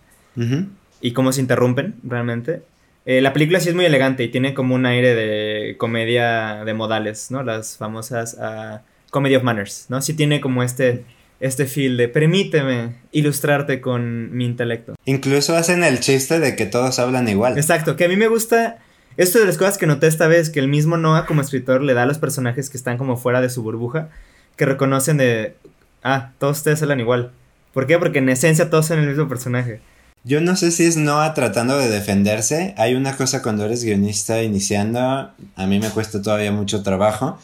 y 1.00 1.12
cómo 1.12 1.32
se 1.32 1.40
interrumpen 1.40 1.96
realmente. 2.02 2.62
Eh, 3.04 3.20
la 3.20 3.32
película 3.32 3.58
sí 3.58 3.68
es 3.68 3.74
muy 3.74 3.84
elegante 3.84 4.22
y 4.22 4.28
tiene 4.28 4.54
como 4.54 4.74
un 4.74 4.86
aire 4.86 5.14
de 5.14 5.76
comedia 5.76 6.64
de 6.64 6.74
modales, 6.74 7.30
¿no? 7.30 7.42
Las 7.42 7.76
famosas 7.76 8.36
uh, 8.38 8.78
Comedy 9.10 9.34
of 9.34 9.42
Manners, 9.42 9.86
¿no? 9.88 10.00
Sí 10.00 10.14
tiene 10.14 10.40
como 10.40 10.62
este, 10.62 11.04
este 11.40 11.66
feel 11.66 11.96
de 11.96 12.08
permíteme 12.08 12.94
ilustrarte 13.10 13.80
con 13.80 14.34
mi 14.36 14.44
intelecto. 14.44 14.94
Incluso 15.04 15.56
hacen 15.56 15.82
el 15.82 15.98
chiste 15.98 16.38
de 16.38 16.54
que 16.54 16.66
todos 16.66 17.00
hablan 17.00 17.28
igual. 17.28 17.58
Exacto, 17.58 17.96
que 17.96 18.04
a 18.04 18.08
mí 18.08 18.16
me 18.16 18.28
gusta... 18.28 18.78
Esto 19.18 19.38
de 19.38 19.44
las 19.44 19.58
cosas 19.58 19.76
que 19.76 19.86
noté 19.86 20.06
esta 20.06 20.26
vez, 20.26 20.48
que 20.48 20.58
el 20.58 20.68
mismo 20.68 20.96
Noah 20.96 21.26
como 21.26 21.42
escritor 21.42 21.82
le 21.82 21.92
da 21.92 22.04
a 22.04 22.06
los 22.06 22.16
personajes 22.18 22.70
que 22.70 22.78
están 22.78 22.96
como 22.96 23.18
fuera 23.18 23.42
de 23.42 23.50
su 23.50 23.62
burbuja, 23.62 24.08
que 24.56 24.64
reconocen 24.64 25.18
de... 25.18 25.56
Ah, 26.02 26.30
todos 26.38 26.58
ustedes 26.58 26.80
hablan 26.82 27.00
igual. 27.00 27.32
¿Por 27.74 27.86
qué? 27.86 27.98
Porque 27.98 28.20
en 28.20 28.30
esencia 28.30 28.70
todos 28.70 28.86
son 28.86 29.00
el 29.00 29.08
mismo 29.08 29.28
personaje. 29.28 29.80
Yo 30.24 30.40
no 30.40 30.54
sé 30.56 30.70
si 30.70 30.84
es 30.84 30.96
Noah 30.96 31.34
tratando 31.34 31.76
de 31.78 31.88
defenderse. 31.88 32.74
Hay 32.76 32.94
una 32.94 33.16
cosa 33.16 33.42
cuando 33.42 33.64
eres 33.64 33.82
guionista 33.84 34.42
iniciando, 34.42 35.00
a 35.00 35.66
mí 35.66 35.78
me 35.80 35.90
cuesta 35.90 36.22
todavía 36.22 36.52
mucho 36.52 36.82
trabajo, 36.82 37.38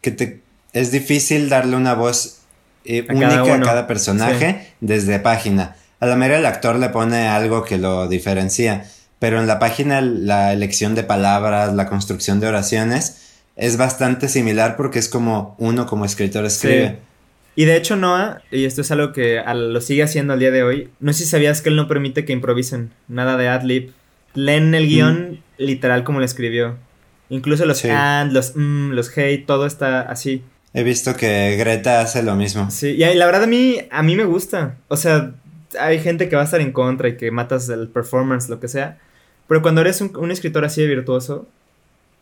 que 0.00 0.10
te 0.10 0.44
es 0.72 0.90
difícil 0.90 1.48
darle 1.48 1.76
una 1.76 1.94
voz 1.94 2.40
eh, 2.84 3.06
única 3.08 3.54
a 3.54 3.60
cada 3.60 3.86
personaje 3.86 4.74
desde 4.80 5.20
página. 5.20 5.76
A 6.00 6.06
la 6.06 6.16
mera 6.16 6.36
el 6.36 6.44
actor 6.44 6.76
le 6.76 6.90
pone 6.90 7.28
algo 7.28 7.64
que 7.64 7.78
lo 7.78 8.08
diferencia, 8.08 8.84
pero 9.20 9.40
en 9.40 9.46
la 9.46 9.60
página 9.60 10.00
la 10.00 10.52
elección 10.52 10.96
de 10.96 11.04
palabras, 11.04 11.72
la 11.74 11.86
construcción 11.86 12.40
de 12.40 12.48
oraciones 12.48 13.18
es 13.56 13.76
bastante 13.76 14.28
similar 14.28 14.76
porque 14.76 14.98
es 14.98 15.08
como 15.08 15.54
uno 15.58 15.86
como 15.86 16.04
escritor 16.04 16.44
escribe. 16.44 16.98
Y 17.56 17.66
de 17.66 17.76
hecho 17.76 17.96
Noah, 17.96 18.42
y 18.50 18.64
esto 18.64 18.80
es 18.80 18.90
algo 18.90 19.12
que 19.12 19.42
lo 19.54 19.80
sigue 19.80 20.02
haciendo 20.02 20.32
al 20.32 20.40
día 20.40 20.50
de 20.50 20.62
hoy, 20.62 20.90
no 21.00 21.12
sé 21.12 21.20
si 21.24 21.30
sabías 21.30 21.62
que 21.62 21.68
él 21.68 21.76
no 21.76 21.86
permite 21.86 22.24
que 22.24 22.32
improvisen, 22.32 22.90
nada 23.08 23.36
de 23.36 23.48
ad-lib. 23.48 23.92
Leen 24.34 24.74
el 24.74 24.88
guion 24.88 25.30
mm. 25.30 25.38
literal 25.58 26.02
como 26.02 26.18
lo 26.18 26.24
escribió. 26.24 26.76
Incluso 27.28 27.64
los 27.64 27.84
and, 27.84 28.32
los 28.32 28.52
mm, 28.56 28.90
los 28.90 29.10
hey, 29.16 29.44
todo 29.46 29.66
está 29.66 30.00
así. 30.00 30.42
He 30.72 30.82
visto 30.82 31.16
que 31.16 31.54
Greta 31.56 32.00
hace 32.00 32.22
lo 32.24 32.34
mismo. 32.34 32.68
Sí, 32.70 32.88
y 32.88 33.14
la 33.14 33.26
verdad 33.26 33.44
a 33.44 33.46
mí, 33.46 33.78
a 33.90 34.02
mí 34.02 34.16
me 34.16 34.24
gusta. 34.24 34.76
O 34.88 34.96
sea, 34.96 35.32
hay 35.78 36.00
gente 36.00 36.28
que 36.28 36.34
va 36.34 36.42
a 36.42 36.46
estar 36.46 36.60
en 36.60 36.72
contra 36.72 37.08
y 37.08 37.16
que 37.16 37.30
matas 37.30 37.68
el 37.68 37.88
performance, 37.88 38.48
lo 38.48 38.58
que 38.58 38.66
sea. 38.66 38.98
Pero 39.46 39.62
cuando 39.62 39.82
eres 39.82 40.00
un, 40.00 40.16
un 40.16 40.32
escritor 40.32 40.64
así 40.64 40.82
de 40.82 40.88
virtuoso, 40.88 41.46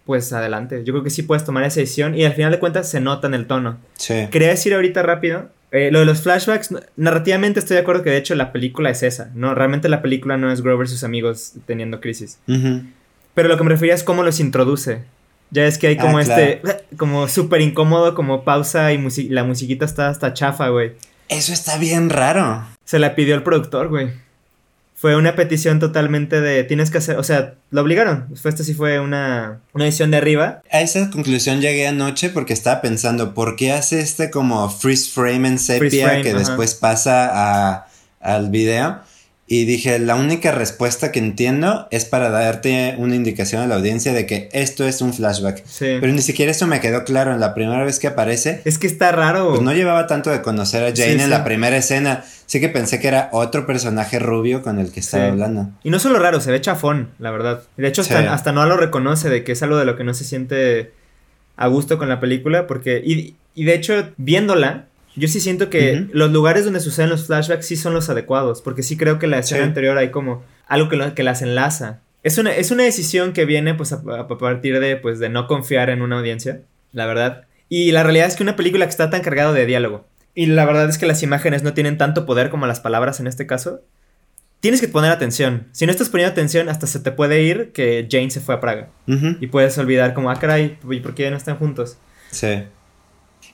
pues 0.04 0.32
adelante. 0.32 0.82
Yo 0.84 0.92
creo 0.92 1.04
que 1.04 1.10
sí 1.10 1.22
puedes 1.22 1.44
tomar 1.44 1.64
esa 1.64 1.80
decisión 1.80 2.14
y 2.14 2.24
al 2.24 2.32
final 2.32 2.50
de 2.50 2.58
cuentas 2.58 2.88
se 2.90 3.00
nota 3.00 3.26
en 3.26 3.34
el 3.34 3.46
tono. 3.46 3.78
Sí. 3.94 4.28
Quería 4.30 4.48
decir 4.48 4.74
ahorita 4.74 5.02
rápido, 5.02 5.50
eh, 5.72 5.90
lo 5.90 6.00
de 6.00 6.04
los 6.04 6.20
flashbacks, 6.20 6.74
narrativamente 6.96 7.58
estoy 7.58 7.76
de 7.76 7.80
acuerdo 7.80 8.02
que 8.02 8.10
de 8.10 8.18
hecho 8.18 8.34
la 8.34 8.52
película 8.52 8.90
es 8.90 9.02
esa, 9.02 9.30
¿no? 9.34 9.54
Realmente 9.54 9.88
la 9.88 10.02
película 10.02 10.36
no 10.36 10.52
es 10.52 10.60
Grover 10.60 10.86
y 10.86 10.90
sus 10.90 11.02
amigos 11.02 11.54
teniendo 11.66 12.00
crisis. 12.00 12.38
Pero 12.46 13.48
lo 13.48 13.56
que 13.56 13.64
me 13.64 13.70
refería 13.70 13.94
es 13.94 14.04
cómo 14.04 14.22
los 14.22 14.38
introduce. 14.38 15.02
Ya 15.50 15.66
es 15.66 15.78
que 15.78 15.86
hay 15.86 15.96
como 15.96 16.18
ah, 16.18 16.22
este, 16.22 16.62
como 16.96 17.26
súper 17.28 17.62
incómodo, 17.62 18.14
como 18.14 18.44
pausa 18.44 18.92
y 18.92 19.28
la 19.28 19.44
musiquita 19.44 19.84
está 19.84 20.08
hasta 20.08 20.34
chafa, 20.34 20.68
güey. 20.68 20.92
Eso 21.28 21.54
está 21.54 21.78
bien 21.78 22.10
raro. 22.10 22.66
Se 22.84 22.98
la 22.98 23.14
pidió 23.14 23.34
el 23.34 23.42
productor, 23.42 23.88
güey. 23.88 24.10
Fue 25.02 25.16
una 25.16 25.34
petición 25.34 25.80
totalmente 25.80 26.40
de 26.40 26.62
tienes 26.62 26.92
que 26.92 26.98
hacer, 26.98 27.18
o 27.18 27.24
sea, 27.24 27.54
lo 27.72 27.80
obligaron. 27.82 28.28
Fue 28.40 28.52
esto 28.52 28.62
sí 28.62 28.72
fue 28.72 29.00
una, 29.00 29.58
una 29.72 29.84
edición 29.84 30.12
de 30.12 30.18
arriba. 30.18 30.62
A 30.70 30.80
esa 30.80 31.10
conclusión 31.10 31.60
llegué 31.60 31.88
anoche 31.88 32.30
porque 32.30 32.52
estaba 32.52 32.80
pensando, 32.80 33.34
¿por 33.34 33.56
qué 33.56 33.72
hace 33.72 33.98
este 33.98 34.30
como 34.30 34.70
freeze 34.70 35.10
frame 35.10 35.48
en 35.48 35.58
sepia 35.58 36.22
que 36.22 36.32
después 36.32 36.76
pasa 36.76 37.30
a, 37.32 37.88
al 38.20 38.50
video? 38.50 39.00
Y 39.52 39.66
dije, 39.66 39.98
la 39.98 40.14
única 40.14 40.50
respuesta 40.50 41.12
que 41.12 41.18
entiendo 41.18 41.86
es 41.90 42.06
para 42.06 42.30
darte 42.30 42.94
una 42.96 43.16
indicación 43.16 43.60
a 43.60 43.66
la 43.66 43.74
audiencia 43.74 44.14
de 44.14 44.24
que 44.24 44.48
esto 44.54 44.88
es 44.88 45.02
un 45.02 45.12
flashback. 45.12 45.62
Pero 45.78 46.06
ni 46.06 46.22
siquiera 46.22 46.50
eso 46.50 46.66
me 46.66 46.80
quedó 46.80 47.04
claro 47.04 47.34
en 47.34 47.38
la 47.38 47.52
primera 47.52 47.84
vez 47.84 47.98
que 47.98 48.06
aparece. 48.06 48.62
Es 48.64 48.78
que 48.78 48.86
está 48.86 49.12
raro. 49.12 49.50
Pues 49.50 49.60
no 49.60 49.74
llevaba 49.74 50.06
tanto 50.06 50.30
de 50.30 50.40
conocer 50.40 50.82
a 50.82 50.96
Jane 50.96 51.24
en 51.24 51.28
la 51.28 51.44
primera 51.44 51.76
escena. 51.76 52.24
Sí 52.46 52.60
que 52.60 52.70
pensé 52.70 52.98
que 52.98 53.08
era 53.08 53.28
otro 53.30 53.66
personaje 53.66 54.18
rubio 54.18 54.62
con 54.62 54.78
el 54.78 54.90
que 54.90 55.00
estaba 55.00 55.26
hablando. 55.26 55.68
Y 55.84 55.90
no 55.90 55.98
solo 55.98 56.18
raro, 56.18 56.40
se 56.40 56.50
ve 56.50 56.58
chafón, 56.62 57.10
la 57.18 57.30
verdad. 57.30 57.62
De 57.76 57.86
hecho, 57.86 58.00
hasta, 58.00 58.32
hasta 58.32 58.52
no 58.52 58.64
lo 58.64 58.78
reconoce 58.78 59.28
de 59.28 59.44
que 59.44 59.52
es 59.52 59.62
algo 59.62 59.76
de 59.76 59.84
lo 59.84 59.96
que 59.96 60.04
no 60.04 60.14
se 60.14 60.24
siente 60.24 60.92
a 61.58 61.66
gusto 61.66 61.98
con 61.98 62.08
la 62.08 62.20
película. 62.20 62.66
Porque, 62.66 63.02
y, 63.04 63.36
y 63.54 63.64
de 63.64 63.74
hecho, 63.74 64.12
viéndola, 64.16 64.86
yo 65.14 65.28
sí 65.28 65.40
siento 65.40 65.68
que 65.68 66.06
los 66.12 66.30
lugares 66.32 66.64
donde 66.64 66.80
suceden 66.80 67.10
los 67.10 67.26
flashbacks 67.26 67.66
sí 67.66 67.76
son 67.76 67.94
los 67.94 68.08
adecuados, 68.08 68.62
porque 68.62 68.82
sí 68.82 68.96
creo 68.96 69.18
que 69.18 69.26
la 69.26 69.38
escena 69.38 69.64
anterior 69.64 69.98
hay 69.98 70.10
como 70.10 70.44
algo 70.66 70.88
que, 70.88 71.12
que 71.14 71.22
las 71.22 71.42
enlaza. 71.42 72.00
Es 72.22 72.38
una, 72.38 72.54
es 72.54 72.70
una 72.70 72.84
decisión 72.84 73.32
que 73.32 73.44
viene 73.44 73.74
pues 73.74 73.92
a, 73.92 74.28
partir 74.28 74.80
de 74.80 74.96
pues 74.96 75.18
de 75.18 75.28
no 75.28 75.46
confiar 75.46 75.90
en 75.90 76.02
una 76.02 76.18
audiencia, 76.18 76.62
la 76.92 77.06
verdad. 77.06 77.44
Y 77.68 77.92
la 77.92 78.02
realidad 78.02 78.28
es 78.28 78.36
que 78.36 78.42
una 78.42 78.56
película 78.56 78.86
que 78.86 78.90
está 78.90 79.10
tan 79.10 79.22
cargada 79.22 79.52
de 79.52 79.66
diálogo, 79.66 80.06
y 80.34 80.46
la 80.46 80.64
verdad 80.64 80.88
es 80.88 80.98
que 80.98 81.06
las 81.06 81.22
imágenes 81.22 81.62
no 81.62 81.74
tienen 81.74 81.98
tanto 81.98 82.24
poder 82.24 82.48
como 82.48 82.66
las 82.66 82.80
palabras 82.80 83.20
en 83.20 83.26
este 83.26 83.46
caso, 83.46 83.82
tienes 84.60 84.80
que 84.80 84.88
poner 84.88 85.10
atención. 85.10 85.66
Si 85.72 85.84
no 85.84 85.92
estás 85.92 86.08
poniendo 86.08 86.32
atención, 86.32 86.68
hasta 86.68 86.86
se 86.86 87.00
te 87.00 87.12
puede 87.12 87.42
ir 87.42 87.72
que 87.72 88.08
Jane 88.10 88.30
se 88.30 88.40
fue 88.40 88.54
a 88.54 88.60
Praga. 88.60 88.88
Y 89.06 89.48
puedes 89.48 89.76
olvidar 89.76 90.14
como, 90.14 90.30
ah, 90.30 90.38
caray, 90.38 90.78
¿y 90.88 91.00
por 91.00 91.14
qué 91.14 91.30
no 91.30 91.36
están 91.36 91.56
juntos? 91.56 91.98
Sí. 92.30 92.64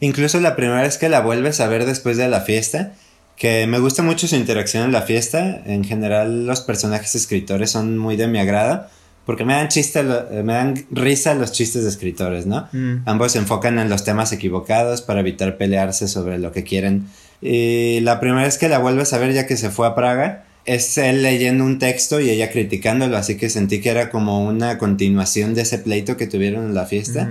Incluso 0.00 0.40
la 0.40 0.56
primera 0.56 0.82
vez 0.82 0.98
que 0.98 1.08
la 1.08 1.20
vuelves 1.20 1.60
a 1.60 1.68
ver 1.68 1.84
después 1.84 2.16
de 2.16 2.28
la 2.28 2.40
fiesta, 2.40 2.92
que 3.36 3.66
me 3.66 3.78
gusta 3.78 4.02
mucho 4.02 4.26
su 4.26 4.36
interacción 4.36 4.84
en 4.84 4.92
la 4.92 5.02
fiesta. 5.02 5.62
En 5.64 5.84
general, 5.84 6.46
los 6.46 6.60
personajes 6.60 7.14
escritores 7.14 7.70
son 7.70 7.96
muy 7.96 8.16
de 8.16 8.26
mi 8.26 8.38
agrado. 8.38 8.86
Porque 9.26 9.44
me 9.44 9.52
dan 9.52 9.68
chiste, 9.68 10.02
me 10.02 10.54
dan 10.54 10.86
risa 10.90 11.34
los 11.34 11.52
chistes 11.52 11.82
de 11.82 11.90
escritores, 11.90 12.46
¿no? 12.46 12.66
Mm. 12.72 13.02
Ambos 13.04 13.32
se 13.32 13.38
enfocan 13.38 13.78
en 13.78 13.90
los 13.90 14.02
temas 14.02 14.32
equivocados 14.32 15.02
para 15.02 15.20
evitar 15.20 15.58
pelearse 15.58 16.08
sobre 16.08 16.38
lo 16.38 16.50
que 16.50 16.64
quieren. 16.64 17.08
Y 17.42 18.00
la 18.00 18.20
primera 18.20 18.44
vez 18.44 18.56
que 18.56 18.70
la 18.70 18.78
vuelves 18.78 19.12
a 19.12 19.18
ver, 19.18 19.34
ya 19.34 19.46
que 19.46 19.58
se 19.58 19.68
fue 19.68 19.86
a 19.86 19.94
Praga, 19.94 20.46
es 20.64 20.96
él 20.98 21.22
leyendo 21.22 21.64
un 21.64 21.78
texto 21.78 22.20
y 22.20 22.30
ella 22.30 22.50
criticándolo, 22.50 23.16
así 23.16 23.36
que 23.36 23.50
sentí 23.50 23.80
que 23.80 23.90
era 23.90 24.10
como 24.10 24.46
una 24.46 24.78
continuación 24.78 25.54
de 25.54 25.62
ese 25.62 25.78
pleito 25.78 26.16
que 26.16 26.26
tuvieron 26.26 26.64
en 26.64 26.74
la 26.74 26.86
fiesta. 26.86 27.30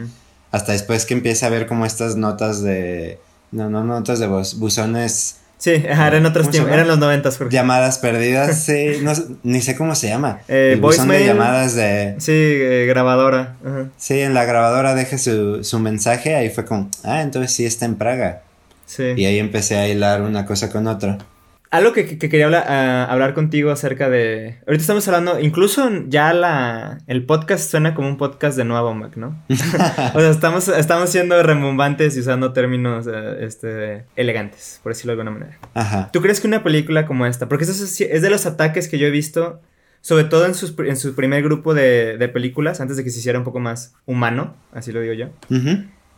Hasta 0.52 0.72
después 0.72 1.06
que 1.06 1.14
empieza 1.14 1.48
a 1.48 1.50
ver 1.50 1.68
como 1.68 1.86
estas 1.86 2.16
notas 2.16 2.62
de. 2.64 3.20
No, 3.52 3.70
no 3.70 3.84
notas 3.84 4.20
de 4.20 4.28
voz, 4.28 4.60
buzones. 4.60 5.38
Sí, 5.58 5.72
eran 5.72 6.26
otros 6.26 6.52
tiempos, 6.52 6.72
eran 6.72 6.88
los 6.88 7.00
noventas. 7.00 7.40
Llamadas 7.50 7.98
perdidas, 7.98 8.60
sí, 8.66 9.00
no, 9.02 9.14
ni 9.44 9.62
sé 9.62 9.76
cómo 9.76 9.96
se 9.96 10.08
llama. 10.08 10.42
Eh, 10.48 10.72
el 10.74 10.82
buzón 10.82 11.08
de 11.08 11.26
llamadas 11.26 11.74
de... 11.76 12.16
Sí, 12.20 12.32
eh, 12.32 12.86
grabadora. 12.88 13.56
Sí, 13.98 14.20
en 14.20 14.36
la 14.36 14.46
grabadora 14.46 14.94
deja 14.94 15.18
su, 15.18 15.64
su 15.64 15.80
mensaje, 15.80 16.36
ahí 16.36 16.52
fue 16.52 16.64
como, 16.66 16.92
ah, 17.04 17.24
entonces 17.24 17.54
sí 17.54 17.66
está 17.66 17.86
en 17.86 17.96
Praga. 17.96 18.44
Sí. 18.86 19.14
Y 19.18 19.26
ahí 19.26 19.40
empecé 19.40 19.78
a 19.78 19.88
hilar 19.88 20.22
una 20.22 20.46
cosa 20.46 20.70
con 20.70 20.86
otra. 20.86 21.18
Algo 21.70 21.92
que, 21.92 22.18
quería 22.18 22.46
hablar, 22.46 22.66
ah, 22.68 23.08
hablar, 23.10 23.34
contigo 23.34 23.72
acerca 23.72 24.10
de... 24.10 24.58
Ahorita 24.66 24.82
estamos 24.82 25.06
hablando, 25.08 25.40
incluso 25.40 25.90
ya 26.08 26.34
la, 26.34 27.00
el 27.08 27.26
podcast 27.26 27.70
suena 27.70 27.94
como 27.94 28.08
un 28.08 28.18
podcast 28.18 28.58
de 28.58 28.64
Nueva 28.64 28.94
Mac, 28.94 29.18
¿no? 29.18 29.44
o 29.50 30.20
sea, 30.20 30.30
estamos, 30.30 30.70
estamos 30.70 31.10
siendo 31.10 31.42
remumbantes 31.44 32.16
y 32.16 32.22
usando 32.22 32.54
términos 32.54 33.06
eh, 33.12 33.38
este, 33.42 34.06
elegantes, 34.16 34.80
por 34.82 34.94
decirlo 34.94 35.16
de 35.16 35.22
alguna 35.22 35.38
manera. 35.38 35.60
Ajá. 35.74 36.10
¿Tú 36.14 36.22
crees 36.22 36.40
que 36.40 36.48
una 36.48 36.64
película 36.64 37.06
como 37.06 37.26
esta, 37.26 37.50
porque 37.50 37.66
eso 37.66 37.72
es, 37.84 38.00
es 38.00 38.22
de 38.22 38.30
los 38.30 38.46
ataques 38.46 38.88
que 38.88 38.98
yo 38.98 39.08
he 39.08 39.12
visto, 39.12 39.62
sobre 40.00 40.24
todo 40.24 40.46
en, 40.46 40.56
sus, 40.56 40.74
en 40.80 40.96
su 40.96 41.16
primer 41.16 41.44
grupo 41.44 41.74
de, 41.74 42.18
de, 42.18 42.30
películas, 42.30 42.80
antes 42.80 42.96
de 42.96 43.04
que 43.04 43.10
se 43.10 43.20
hiciera 43.20 43.40
un 43.40 43.46
poco 43.46 43.60
más 43.60 43.94
humano, 44.06 44.56
así 44.72 44.94
lo 44.94 45.02
digo 45.02 45.14
yo, 45.14 45.30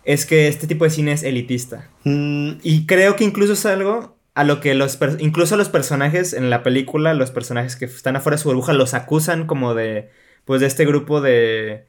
es 0.04 0.28
que 0.28 0.48
este 0.48 0.68
tipo 0.68 0.84
de 0.84 0.92
cine 0.92 1.12
es 1.14 1.24
elitista. 1.24 1.90
Mm. 2.04 2.52
Y 2.62 2.86
creo 2.86 3.16
que 3.16 3.24
incluso 3.24 3.54
es 3.54 3.66
algo 3.66 4.19
a 4.40 4.46
lo 4.46 4.62
que 4.62 4.74
los 4.74 4.98
incluso 5.20 5.58
los 5.58 5.68
personajes 5.68 6.32
en 6.32 6.50
la 6.50 6.64
película, 6.64 7.14
los 7.14 7.30
personajes 7.30 7.76
que 7.76 7.84
están 7.84 8.16
afuera 8.16 8.38
de 8.38 8.42
su 8.42 8.48
burbuja 8.48 8.72
los 8.72 8.94
acusan 8.94 9.46
como 9.46 9.74
de 9.74 10.12
pues 10.46 10.62
de 10.62 10.68
este 10.68 10.86
grupo 10.86 11.20
de 11.20 11.84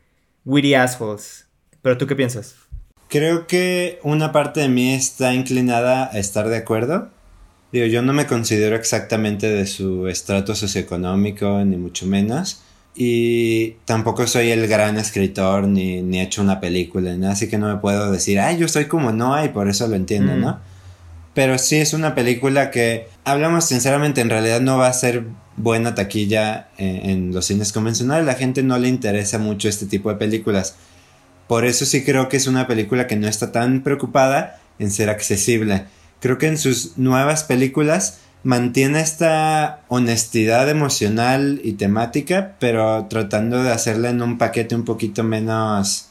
witty 0.44 0.74
assholes. 0.74 1.46
Pero 1.80 1.96
tú 1.96 2.08
qué 2.08 2.16
piensas? 2.16 2.56
Creo 3.06 3.46
que 3.46 4.00
una 4.02 4.32
parte 4.32 4.58
de 4.58 4.68
mí 4.68 4.92
está 4.92 5.32
inclinada 5.32 6.10
a 6.12 6.18
estar 6.18 6.48
de 6.48 6.56
acuerdo. 6.56 7.10
Digo, 7.70 7.86
yo 7.86 8.02
no 8.02 8.12
me 8.12 8.26
considero 8.26 8.74
exactamente 8.74 9.48
de 9.48 9.68
su 9.68 10.08
estrato 10.08 10.56
socioeconómico, 10.56 11.64
ni 11.64 11.76
mucho 11.76 12.04
menos. 12.06 12.62
Y 12.96 13.76
tampoco 13.84 14.26
soy 14.26 14.50
el 14.50 14.66
gran 14.66 14.96
escritor, 14.96 15.68
ni, 15.68 16.02
ni 16.02 16.18
he 16.18 16.24
hecho 16.24 16.42
una 16.42 16.58
película, 16.58 17.16
así 17.30 17.48
que 17.48 17.58
no 17.58 17.72
me 17.72 17.80
puedo 17.80 18.10
decir, 18.10 18.40
ay, 18.40 18.58
yo 18.58 18.66
soy 18.66 18.86
como 18.86 19.12
Noah 19.12 19.44
y 19.44 19.50
por 19.50 19.68
eso 19.68 19.86
lo 19.86 19.94
entiendo, 19.94 20.34
mm. 20.34 20.40
¿no? 20.40 20.69
Pero 21.40 21.57
sí 21.57 21.76
es 21.76 21.94
una 21.94 22.14
película 22.14 22.70
que, 22.70 23.09
hablamos 23.24 23.64
sinceramente, 23.64 24.20
en 24.20 24.29
realidad 24.29 24.61
no 24.61 24.76
va 24.76 24.88
a 24.88 24.92
ser 24.92 25.24
buena 25.57 25.94
taquilla 25.94 26.68
en, 26.76 27.33
los 27.33 27.46
cines 27.46 27.72
convencionales. 27.72 28.26
La 28.26 28.35
gente 28.35 28.62
no 28.62 28.76
le 28.76 28.88
interesa 28.88 29.38
mucho 29.38 29.66
este 29.66 29.87
tipo 29.87 30.11
de 30.11 30.16
películas. 30.16 30.76
Por 31.48 31.64
eso 31.64 31.87
sí 31.87 32.05
creo 32.05 32.29
que 32.29 32.37
es 32.37 32.46
una 32.46 32.66
película 32.66 33.07
que 33.07 33.16
no 33.16 33.26
está 33.26 33.53
tan 33.53 33.83
preocupada 33.83 34.61
en 34.79 34.90
ser 34.90 35.09
accesible. 35.09 35.87
Creo 36.20 36.37
que 36.37 36.46
en 36.46 36.59
sus 36.59 36.98
nuevas 36.98 37.42
películas 37.44 38.18
mantiene 38.42 39.00
esta 39.00 39.81
honestidad 39.88 40.68
emocional 40.68 41.62
y 41.64 41.72
temática, 41.72 42.57
pero 42.61 43.07
tratando 43.09 43.62
de 43.62 43.72
hacerla 43.72 44.11
en 44.11 44.20
un 44.20 44.37
paquete 44.37 44.74
un 44.74 44.85
poquito 44.85 45.24
menos 45.24 46.10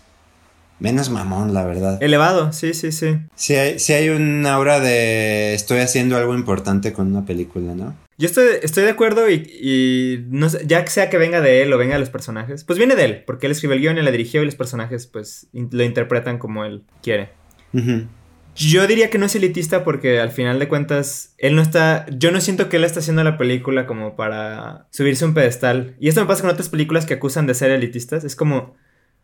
menos 0.80 1.10
mamón, 1.10 1.54
la 1.54 1.66
verdad. 1.66 2.02
Elevado, 2.02 2.52
sí, 2.54 2.74
sí, 2.74 2.92
sí. 2.92 3.18
Sí 3.36 3.56
hay, 3.56 3.78
hay 3.90 4.10
una 4.10 4.54
aura 4.54 4.80
de 4.80 5.54
estoy 5.54 5.80
haciendo 5.80 6.18
algo 6.18 6.34
importante 6.36 6.94
con 6.94 7.08
una 7.08 7.26
película, 7.26 7.76
¿no? 7.76 7.96
Yo 8.18 8.26
estoy, 8.26 8.48
estoy 8.64 8.84
de 8.84 8.90
acuerdo 8.90 9.30
y, 9.30 10.26
no 10.30 10.50
sé, 10.50 10.64
ya 10.66 10.84
que 10.84 10.92
sea 10.92 11.10
que 11.10 11.18
venga 11.18 11.40
de 11.40 11.62
él 11.62 11.72
o 11.72 11.78
venga 11.78 11.94
de 11.94 12.02
los 12.02 12.10
personajes, 12.10 12.66
pues 12.66 12.78
viene 12.78 12.96
de 12.96 13.06
él, 13.06 13.24
porque 13.26 13.46
él 13.46 13.54
escribe 13.54 13.76
el 13.76 13.82
guion 13.82 13.98
y 13.98 14.02
la 14.02 14.12
dirigió 14.12 14.42
y 14.42 14.46
los 14.46 14.56
personajes 14.56 15.08
pues 15.08 15.48
lo 15.54 15.84
interpretan 15.84 16.38
como 16.38 16.66
él 16.66 16.84
quiere. 17.02 17.30
Yo 18.56 18.88
diría 18.88 19.10
que 19.10 19.18
no 19.18 19.28
es 19.28 19.36
elitista 19.36 19.86
porque 19.86 20.20
al 20.20 20.32
final 20.32 20.60
de 20.60 20.68
cuentas 20.68 21.34
él 21.38 21.56
no 21.56 21.62
está, 21.62 22.06
yo 22.10 22.32
no 22.32 22.42
siento 22.42 22.68
que 22.68 22.76
él 22.76 22.84
está 22.84 23.00
haciendo 23.00 23.24
la 23.24 23.38
película 23.38 23.88
como 23.88 24.18
para 24.18 24.88
subirse 24.92 25.24
un 25.24 25.34
pedestal. 25.34 25.96
Y 25.98 26.10
esto 26.10 26.20
me 26.20 26.28
pasa 26.28 26.42
con 26.42 26.52
otras 26.52 26.68
películas 26.68 27.06
que 27.06 27.14
acusan 27.14 27.48
de 27.48 27.54
ser 27.54 27.72
elitistas, 27.72 28.26
es 28.26 28.36
como 28.36 28.76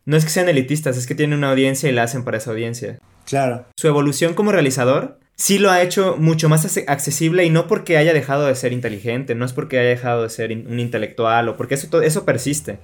no 0.05 0.17
es 0.17 0.23
que 0.23 0.31
sean 0.31 0.49
elitistas, 0.49 0.97
es 0.97 1.07
que 1.07 1.15
tienen 1.15 1.39
una 1.39 1.51
audiencia 1.51 1.89
y 1.89 1.91
la 1.91 2.03
hacen 2.03 2.23
para 2.23 2.37
esa 2.37 2.51
audiencia. 2.51 2.99
Claro. 3.25 3.65
Su 3.75 3.87
evolución 3.87 4.35
como 4.35 4.51
realizador 4.51 5.19
sí 5.35 5.57
lo 5.57 5.69
ha 5.69 5.81
hecho 5.81 6.15
mucho 6.17 6.47
más 6.47 6.77
accesible 6.87 7.43
y 7.43 7.49
no 7.49 7.67
porque 7.67 7.97
haya 7.97 8.13
dejado 8.13 8.45
de 8.45 8.55
ser 8.55 8.71
inteligente, 8.71 9.35
no 9.35 9.45
es 9.45 9.53
porque 9.53 9.79
haya 9.79 9.89
dejado 9.89 10.23
de 10.23 10.29
ser 10.29 10.51
un 10.51 10.79
intelectual 10.79 11.49
o 11.49 11.57
porque 11.57 11.75
eso, 11.75 12.01
eso 12.01 12.23
persiste. 12.25 12.79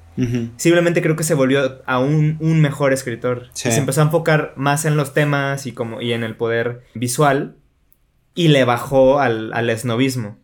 Simplemente 0.58 1.02
creo 1.02 1.16
que 1.16 1.24
se 1.24 1.34
volvió 1.34 1.82
a 1.86 2.00
un, 2.00 2.38
mejor 2.62 2.92
escritor. 2.92 3.50
se 3.54 3.76
empezó 3.76 4.02
a 4.02 4.06
enfocar 4.06 4.54
más 4.56 4.86
en 4.86 4.98
los 4.98 5.14
temas 5.14 5.66
y, 5.66 5.72
como, 5.72 6.02
y 6.02 6.14
en 6.14 6.24
el 6.24 6.36
poder 6.36 6.82
visual 6.94 7.56
y 8.34 8.50
le 8.50 8.64
bajó 8.66 9.20
al, 9.20 9.54
al 9.54 9.70
esnovismo. 9.70 10.38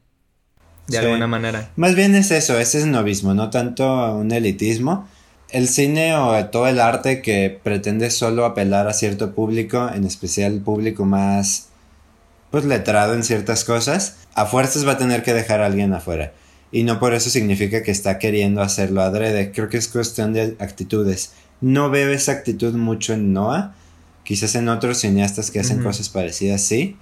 De 0.88 1.00
alguna 1.00 1.28
manera. 1.28 1.72
Más 1.76 1.96
bien 1.96 2.16
es 2.16 2.32
eso, 2.32 2.58
ese 2.58 2.78
esnovismo, 2.78 3.34
no 3.34 3.50
tanto 3.50 4.16
un 4.16 4.32
elitismo 4.32 5.10
el 5.50 5.68
cine 5.68 6.16
o 6.16 6.46
todo 6.48 6.68
el 6.68 6.80
arte 6.80 7.22
que 7.22 7.60
pretende 7.64 8.10
solo 8.12 8.46
apelar 8.46 8.88
a 8.88 8.94
cierto 8.94 9.34
público, 9.34 9.90
en 9.94 10.04
especial 10.04 10.54
el 10.54 10.62
público 10.62 11.06
más 11.06 11.68
pues 12.52 12.66
letrado 12.66 13.14
en 13.14 13.24
ciertas 13.24 13.64
cosas, 13.64 14.18
a 14.34 14.46
fuerzas 14.46 14.88
va 14.88 14.94
a 14.94 14.98
tener 14.98 15.24
que 15.24 15.34
dejar 15.34 15.62
a 15.62 15.66
alguien 15.66 15.94
afuera. 15.94 16.34
Y 16.72 16.84
no 16.84 17.00
por 17.00 17.14
eso 17.14 17.30
significa 17.30 17.84
que 17.84 17.92
está 17.92 18.20
queriendo 18.20 18.62
hacerlo 18.62 19.02
adrede. 19.02 19.52
Creo 19.52 19.70
que 19.70 19.78
es 19.78 19.88
cuestión 19.88 20.34
de 20.34 20.56
actitudes. 20.60 21.34
No 21.62 21.90
veo 21.90 22.10
esa 22.12 22.34
actitud 22.34 22.74
mucho 22.74 23.14
en 23.14 23.34
Noah. 23.34 23.74
Quizás 24.24 24.56
en 24.56 24.68
otros 24.68 25.00
cineastas 25.00 25.52
que 25.52 25.62
hacen 25.62 25.82
cosas 25.82 26.10
parecidas, 26.10 26.62
sí. 26.62 26.98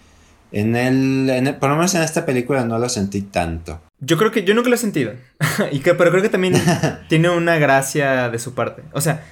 En 0.51 0.75
el, 0.75 1.29
en 1.29 1.47
el, 1.47 1.55
por 1.55 1.69
lo 1.69 1.75
menos 1.75 1.95
en 1.95 2.03
esta 2.03 2.25
película 2.25 2.63
no 2.65 2.77
lo 2.77 2.87
sentí 2.89 3.21
tanto. 3.21 3.81
Yo 3.99 4.17
creo 4.17 4.31
que 4.31 4.43
yo 4.43 4.53
nunca 4.53 4.69
lo 4.69 4.75
he 4.75 4.79
sentido. 4.79 5.13
y 5.71 5.79
que, 5.79 5.93
pero 5.93 6.11
creo 6.11 6.21
que 6.21 6.29
también 6.29 6.55
tiene 7.09 7.29
una 7.29 7.57
gracia 7.57 8.29
de 8.29 8.39
su 8.39 8.53
parte. 8.53 8.83
O 8.91 9.01
sea, 9.01 9.23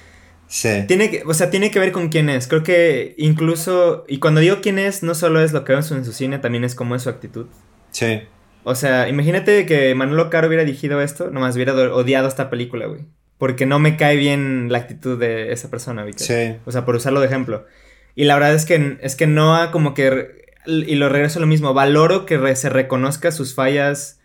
sí. 0.46 0.84
tiene 0.86 1.10
que, 1.10 1.22
o 1.26 1.34
sea, 1.34 1.50
tiene 1.50 1.70
que 1.70 1.78
ver 1.78 1.92
con 1.92 2.08
quién 2.08 2.28
es. 2.28 2.48
Creo 2.48 2.62
que 2.62 3.14
incluso, 3.18 4.04
y 4.08 4.18
cuando 4.18 4.40
digo 4.40 4.60
quién 4.62 4.78
es, 4.78 5.02
no 5.02 5.14
solo 5.14 5.40
es 5.40 5.52
lo 5.52 5.64
que 5.64 5.72
vemos 5.72 5.90
en 5.90 6.04
su 6.04 6.12
cine, 6.12 6.38
también 6.38 6.64
es 6.64 6.74
cómo 6.74 6.94
es 6.94 7.02
su 7.02 7.10
actitud. 7.10 7.46
Sí. 7.90 8.22
O 8.64 8.74
sea, 8.74 9.08
imagínate 9.08 9.66
que 9.66 9.94
Manolo 9.94 10.30
Caro 10.30 10.48
hubiera 10.48 10.64
dirigido 10.64 11.02
esto, 11.02 11.30
nomás 11.30 11.54
hubiera 11.54 11.74
odiado 11.74 12.26
esta 12.26 12.48
película, 12.48 12.86
güey. 12.86 13.02
Porque 13.36 13.66
no 13.66 13.78
me 13.78 13.96
cae 13.96 14.16
bien 14.16 14.72
la 14.72 14.78
actitud 14.78 15.18
de 15.18 15.52
esa 15.52 15.68
persona, 15.68 16.02
güey. 16.02 16.14
Sí. 16.16 16.56
O 16.64 16.72
sea, 16.72 16.86
por 16.86 16.94
usarlo 16.94 17.20
de 17.20 17.26
ejemplo. 17.26 17.66
Y 18.14 18.24
la 18.24 18.34
verdad 18.34 18.54
es 18.54 18.64
que, 18.64 18.96
es 19.02 19.16
que 19.16 19.26
Noah 19.26 19.70
como 19.70 19.92
que... 19.92 20.44
Y 20.66 20.94
lo 20.94 21.10
regreso 21.10 21.38
a 21.38 21.42
lo 21.42 21.46
mismo. 21.46 21.74
Valoro 21.74 22.24
que 22.24 22.56
se 22.56 22.70
reconozca 22.70 23.32
sus 23.32 23.54
fallas 23.54 24.20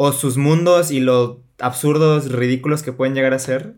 o 0.00 0.12
sus 0.12 0.36
mundos 0.36 0.92
y 0.92 1.00
lo 1.00 1.42
absurdos, 1.58 2.30
ridículos 2.30 2.84
que 2.84 2.92
pueden 2.92 3.16
llegar 3.16 3.34
a 3.34 3.40
ser. 3.40 3.74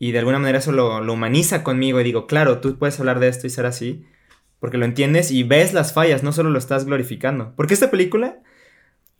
Y 0.00 0.10
de 0.10 0.18
alguna 0.18 0.40
manera 0.40 0.58
eso 0.58 0.72
lo, 0.72 1.00
lo 1.00 1.12
humaniza 1.12 1.62
conmigo. 1.62 2.00
Y 2.00 2.04
digo, 2.04 2.26
claro, 2.26 2.58
tú 2.58 2.76
puedes 2.78 2.98
hablar 2.98 3.20
de 3.20 3.28
esto 3.28 3.46
y 3.46 3.50
ser 3.50 3.66
así. 3.66 4.04
Porque 4.58 4.76
lo 4.76 4.86
entiendes 4.86 5.30
y 5.30 5.44
ves 5.44 5.72
las 5.72 5.92
fallas, 5.92 6.24
no 6.24 6.32
solo 6.32 6.50
lo 6.50 6.58
estás 6.58 6.84
glorificando. 6.84 7.52
Porque 7.54 7.74
esta 7.74 7.92
película 7.92 8.40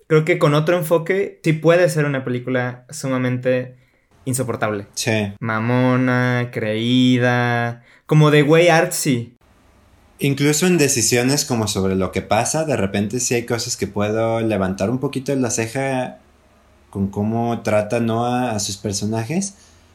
creo 0.08 0.24
que 0.24 0.40
con 0.40 0.54
otro 0.54 0.76
enfoque 0.76 1.40
sí 1.44 1.52
puede 1.52 1.88
ser 1.88 2.06
una 2.06 2.24
película 2.24 2.86
sumamente 2.90 3.76
insoportable. 4.24 4.88
Sí. 4.94 5.34
Mamona, 5.38 6.50
creída, 6.52 7.84
como 8.06 8.32
de 8.32 8.42
güey 8.42 8.68
artsy. 8.68 9.36
Incluso 10.18 10.66
en 10.66 10.76
decisiones 10.76 11.44
como 11.44 11.68
sobre 11.68 11.94
lo 11.94 12.10
que 12.10 12.22
pasa, 12.22 12.64
de 12.64 12.76
repente 12.76 13.20
sí 13.20 13.34
hay 13.36 13.46
cosas 13.46 13.76
que 13.76 13.86
puedo 13.86 14.40
levantar 14.40 14.90
un 14.90 14.98
poquito 14.98 15.32
la 15.36 15.52
ceja 15.52 16.18
con 16.92 17.08
cómo 17.08 17.62
trata 17.62 18.00
Noah 18.00 18.50
a 18.50 18.60
sus 18.60 18.76
personajes. 18.76 19.54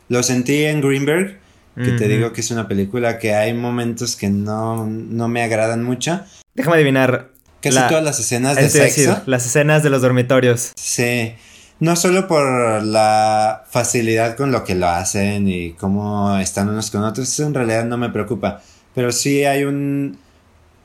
Lo 0.10 0.24
sentí 0.24 0.64
en 0.66 0.82
Greenberg, 0.82 1.38
que 1.76 1.92
te 1.92 2.08
digo 2.08 2.34
que 2.34 2.42
es 2.42 2.50
una 2.50 2.68
película 2.68 3.20
que 3.20 3.36
hay 3.36 3.54
momentos 3.54 4.16
que 4.16 4.30
no, 4.30 4.88
no 4.88 5.28
me 5.28 5.44
agradan 5.44 5.84
mucho. 5.84 6.22
Déjame 6.56 6.78
adivinar, 6.78 7.30
Casi 7.62 7.78
todas 7.88 8.04
las 8.04 8.20
escenas 8.20 8.56
de 8.56 8.68
sexo. 8.68 9.22
las 9.28 9.46
escenas 9.46 9.84
de 9.84 9.92
los 9.92 10.02
dormitorios. 10.02 10.72
Sí. 10.76 11.34
No 11.80 11.96
solo 11.96 12.28
por 12.28 12.82
la 12.84 13.64
facilidad 13.70 14.36
con 14.36 14.52
lo 14.52 14.64
que 14.64 14.74
lo 14.74 14.88
hacen 14.88 15.48
y 15.48 15.74
cómo 15.74 16.36
están 16.40 16.68
unos 16.68 16.90
con 16.90 17.04
otros, 17.04 17.28
eso 17.28 17.46
en 17.46 17.54
realidad 17.54 17.86
no 17.86 17.98
me 18.00 18.10
preocupa. 18.10 18.64
Pero 18.96 19.12
sí 19.12 19.46
hay 19.46 19.66
un 19.66 20.18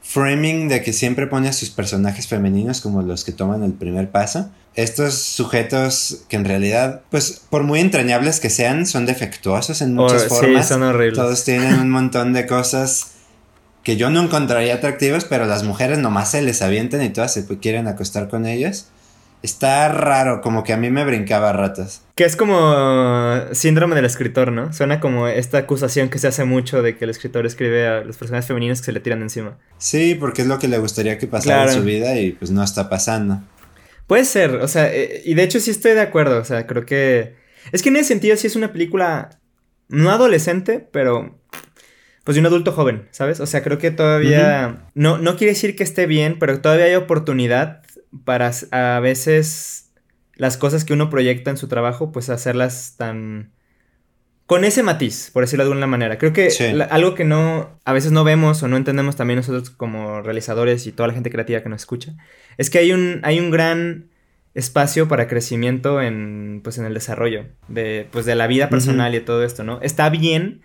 framing 0.02 0.68
de 0.68 0.82
que 0.82 0.92
siempre 0.92 1.26
pone 1.26 1.48
a 1.48 1.52
sus 1.52 1.70
personajes 1.70 2.26
femeninos 2.26 2.80
como 2.80 3.02
los 3.02 3.24
que 3.24 3.32
toman 3.32 3.62
el 3.62 3.72
primer 3.72 4.10
paso. 4.10 4.50
Estos 4.74 5.14
sujetos 5.14 6.24
que 6.28 6.36
en 6.36 6.44
realidad, 6.44 7.02
pues 7.10 7.42
por 7.50 7.62
muy 7.62 7.80
entrañables 7.80 8.40
que 8.40 8.50
sean, 8.50 8.86
son 8.86 9.06
defectuosos 9.06 9.80
en 9.80 9.94
muchas 9.94 10.26
formas. 10.26 10.66
Sí, 10.66 10.72
son 10.72 10.82
horribles. 10.82 11.18
Todos 11.18 11.44
tienen 11.44 11.78
un 11.78 11.90
montón 11.90 12.32
de 12.32 12.46
cosas 12.46 13.12
que 13.82 13.96
yo 13.96 14.10
no 14.10 14.22
encontraría 14.22 14.74
atractivas, 14.74 15.24
pero 15.24 15.46
las 15.46 15.64
mujeres 15.64 15.98
nomás 15.98 16.30
se 16.30 16.42
les 16.42 16.62
avientan 16.62 17.02
y 17.02 17.10
todas 17.10 17.34
se 17.34 17.46
quieren 17.58 17.86
acostar 17.86 18.28
con 18.28 18.46
ellas. 18.46 18.88
Está 19.42 19.88
raro, 19.88 20.40
como 20.40 20.62
que 20.62 20.72
a 20.72 20.76
mí 20.76 20.90
me 20.90 21.04
brincaba 21.04 21.50
a 21.50 21.52
ratas. 21.52 22.04
Que 22.14 22.24
es 22.24 22.36
como 22.36 23.40
síndrome 23.52 23.96
del 23.96 24.04
escritor, 24.04 24.52
¿no? 24.52 24.72
Suena 24.72 25.00
como 25.00 25.26
esta 25.26 25.58
acusación 25.58 26.10
que 26.10 26.18
se 26.18 26.28
hace 26.28 26.44
mucho 26.44 26.80
de 26.80 26.96
que 26.96 27.04
el 27.04 27.10
escritor 27.10 27.44
escribe 27.44 27.88
a 27.88 28.00
los 28.02 28.16
personajes 28.16 28.46
femeninos 28.46 28.80
que 28.80 28.86
se 28.86 28.92
le 28.92 29.00
tiran 29.00 29.20
encima. 29.20 29.58
Sí, 29.78 30.14
porque 30.14 30.42
es 30.42 30.48
lo 30.48 30.60
que 30.60 30.68
le 30.68 30.78
gustaría 30.78 31.18
que 31.18 31.26
pasara 31.26 31.64
en 31.64 31.78
su 31.78 31.82
vida 31.82 32.16
y 32.20 32.32
pues 32.32 32.52
no 32.52 32.62
está 32.62 32.88
pasando. 32.88 33.40
Puede 34.06 34.24
ser, 34.24 34.56
o 34.56 34.68
sea, 34.68 34.92
eh, 34.92 35.22
y 35.24 35.34
de 35.34 35.42
hecho 35.42 35.58
sí 35.58 35.70
estoy 35.70 35.92
de 35.92 36.02
acuerdo, 36.02 36.38
o 36.38 36.44
sea, 36.44 36.66
creo 36.66 36.86
que... 36.86 37.34
Es 37.72 37.82
que 37.82 37.88
en 37.88 37.96
ese 37.96 38.08
sentido 38.08 38.36
sí 38.36 38.46
es 38.46 38.56
una 38.56 38.72
película 38.72 39.40
no 39.88 40.10
adolescente, 40.10 40.86
pero 40.92 41.38
pues 42.24 42.36
de 42.36 42.40
un 42.40 42.46
adulto 42.46 42.72
joven, 42.72 43.08
¿sabes? 43.10 43.40
O 43.40 43.46
sea, 43.46 43.64
creo 43.64 43.78
que 43.78 43.90
todavía... 43.90 44.86
no, 44.94 45.18
no 45.18 45.36
quiere 45.36 45.54
decir 45.54 45.74
que 45.74 45.82
esté 45.82 46.06
bien, 46.06 46.38
pero 46.38 46.60
todavía 46.60 46.84
hay 46.84 46.94
oportunidad 46.94 47.81
para 48.24 48.50
a 48.70 49.00
veces 49.00 49.92
las 50.34 50.56
cosas 50.56 50.84
que 50.84 50.92
uno 50.92 51.10
proyecta 51.10 51.50
en 51.50 51.56
su 51.56 51.68
trabajo, 51.68 52.12
pues 52.12 52.28
hacerlas 52.28 52.96
tan... 52.96 53.52
Con 54.46 54.64
ese 54.64 54.82
matiz, 54.82 55.30
por 55.32 55.44
decirlo 55.44 55.64
de 55.64 55.70
alguna 55.70 55.86
manera. 55.86 56.18
Creo 56.18 56.32
que 56.32 56.50
algo 56.90 57.14
que 57.14 57.24
no, 57.24 57.78
a 57.84 57.92
veces 57.92 58.12
no 58.12 58.24
vemos 58.24 58.62
o 58.62 58.68
no 58.68 58.76
entendemos 58.76 59.16
también 59.16 59.38
nosotros 59.38 59.70
como 59.70 60.20
realizadores 60.20 60.86
y 60.86 60.92
toda 60.92 61.06
la 61.06 61.14
gente 61.14 61.30
creativa 61.30 61.62
que 61.62 61.68
nos 61.68 61.82
escucha, 61.82 62.14
es 62.58 62.68
que 62.68 62.78
hay 62.78 62.92
un, 62.92 63.20
hay 63.22 63.38
un 63.38 63.50
gran 63.50 64.10
espacio 64.54 65.08
para 65.08 65.26
crecimiento 65.26 66.02
en, 66.02 66.60
pues, 66.62 66.76
en 66.76 66.84
el 66.84 66.92
desarrollo 66.92 67.46
de, 67.68 68.08
pues, 68.10 68.26
de 68.26 68.34
la 68.34 68.46
vida 68.46 68.68
personal 68.68 69.14
y 69.14 69.20
todo 69.20 69.42
esto, 69.44 69.64
¿no? 69.64 69.80
Está 69.80 70.10
bien 70.10 70.62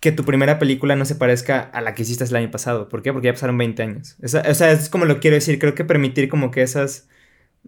que 0.00 0.12
tu 0.12 0.24
primera 0.24 0.58
película 0.58 0.96
no 0.96 1.04
se 1.04 1.14
parezca 1.14 1.60
a 1.60 1.82
la 1.82 1.94
que 1.94 2.02
hiciste 2.02 2.24
el 2.24 2.34
año 2.34 2.50
pasado. 2.50 2.88
¿Por 2.88 3.02
qué? 3.02 3.12
Porque 3.12 3.26
ya 3.26 3.34
pasaron 3.34 3.58
20 3.58 3.82
años. 3.82 4.16
o 4.22 4.28
sea, 4.54 4.72
es 4.72 4.88
como 4.88 5.04
lo 5.04 5.20
quiero 5.20 5.34
decir. 5.34 5.58
Creo 5.58 5.74
que 5.74 5.84
permitir 5.84 6.30
como 6.30 6.50
que 6.50 6.62
esas 6.62 7.06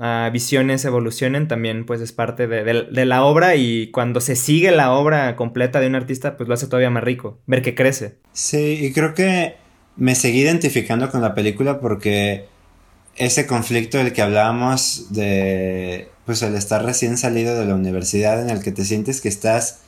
ah, 0.01 0.31
visiones 0.33 0.85
evolucionen 0.87 1.47
también 1.47 1.85
pues 1.85 2.01
es 2.01 2.13
parte 2.13 2.47
de, 2.47 3.05
la 3.05 3.25
obra 3.25 3.55
y 3.57 3.91
cuando 3.91 4.21
se 4.21 4.35
sigue 4.35 4.71
la 4.71 4.93
obra 4.93 5.37
completa 5.37 5.79
de 5.79 5.89
un 5.89 5.95
artista 5.95 6.39
pues 6.39 6.49
lo 6.49 6.55
hace 6.55 6.67
todavía 6.67 6.89
más 6.89 7.05
rico. 7.05 7.39
Ver 7.47 7.61
que 7.61 7.75
crece. 7.75 8.17
Sí, 8.33 8.79
y 8.81 8.93
creo 8.93 9.13
que 9.13 9.57
me 9.97 10.15
seguí 10.15 10.41
identificando 10.41 11.11
con 11.11 11.21
la 11.21 11.35
película 11.35 11.81
porque 11.81 12.47
ese 13.17 13.47
conflicto 13.47 13.99
del 13.99 14.15
que 14.15 14.23
hablábamos 14.23 15.13
de 15.13 16.09
pues 16.25 16.41
el 16.41 16.55
estar 16.55 16.83
recién 16.83 17.19
salido 17.19 17.59
de 17.59 17.67
la 17.67 17.75
universidad 17.75 18.41
en 18.41 18.49
el 18.49 18.63
que 18.63 18.73
te 18.73 18.87
sientes 18.87 19.21
que 19.21 19.29
estás 19.29 19.81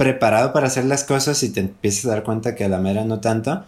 preparado 0.00 0.54
para 0.54 0.68
hacer 0.68 0.86
las 0.86 1.04
cosas 1.04 1.42
y 1.42 1.50
te 1.50 1.60
empiezas 1.60 2.06
a 2.06 2.08
dar 2.08 2.22
cuenta 2.22 2.54
que 2.54 2.64
a 2.64 2.70
la 2.70 2.78
mera 2.78 3.04
no 3.04 3.20
tanto, 3.20 3.66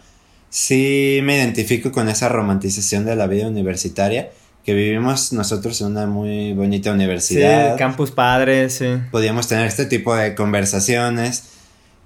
sí 0.49 1.19
me 1.21 1.37
identifico 1.37 1.91
con 1.91 2.09
esa 2.09 2.27
romantización 2.27 3.05
de 3.05 3.15
la 3.15 3.27
vida 3.27 3.47
universitaria 3.47 4.31
que 4.65 4.73
vivimos 4.73 5.31
nosotros 5.31 5.79
en 5.81 5.87
una 5.87 6.07
muy 6.07 6.53
bonita 6.53 6.91
universidad. 6.91 7.73
Sí, 7.73 7.77
campus 7.77 8.09
padres, 8.09 8.73
sí. 8.73 8.87
Podíamos 9.11 9.47
tener 9.47 9.67
este 9.67 9.85
tipo 9.85 10.15
de 10.15 10.33
conversaciones. 10.33 11.49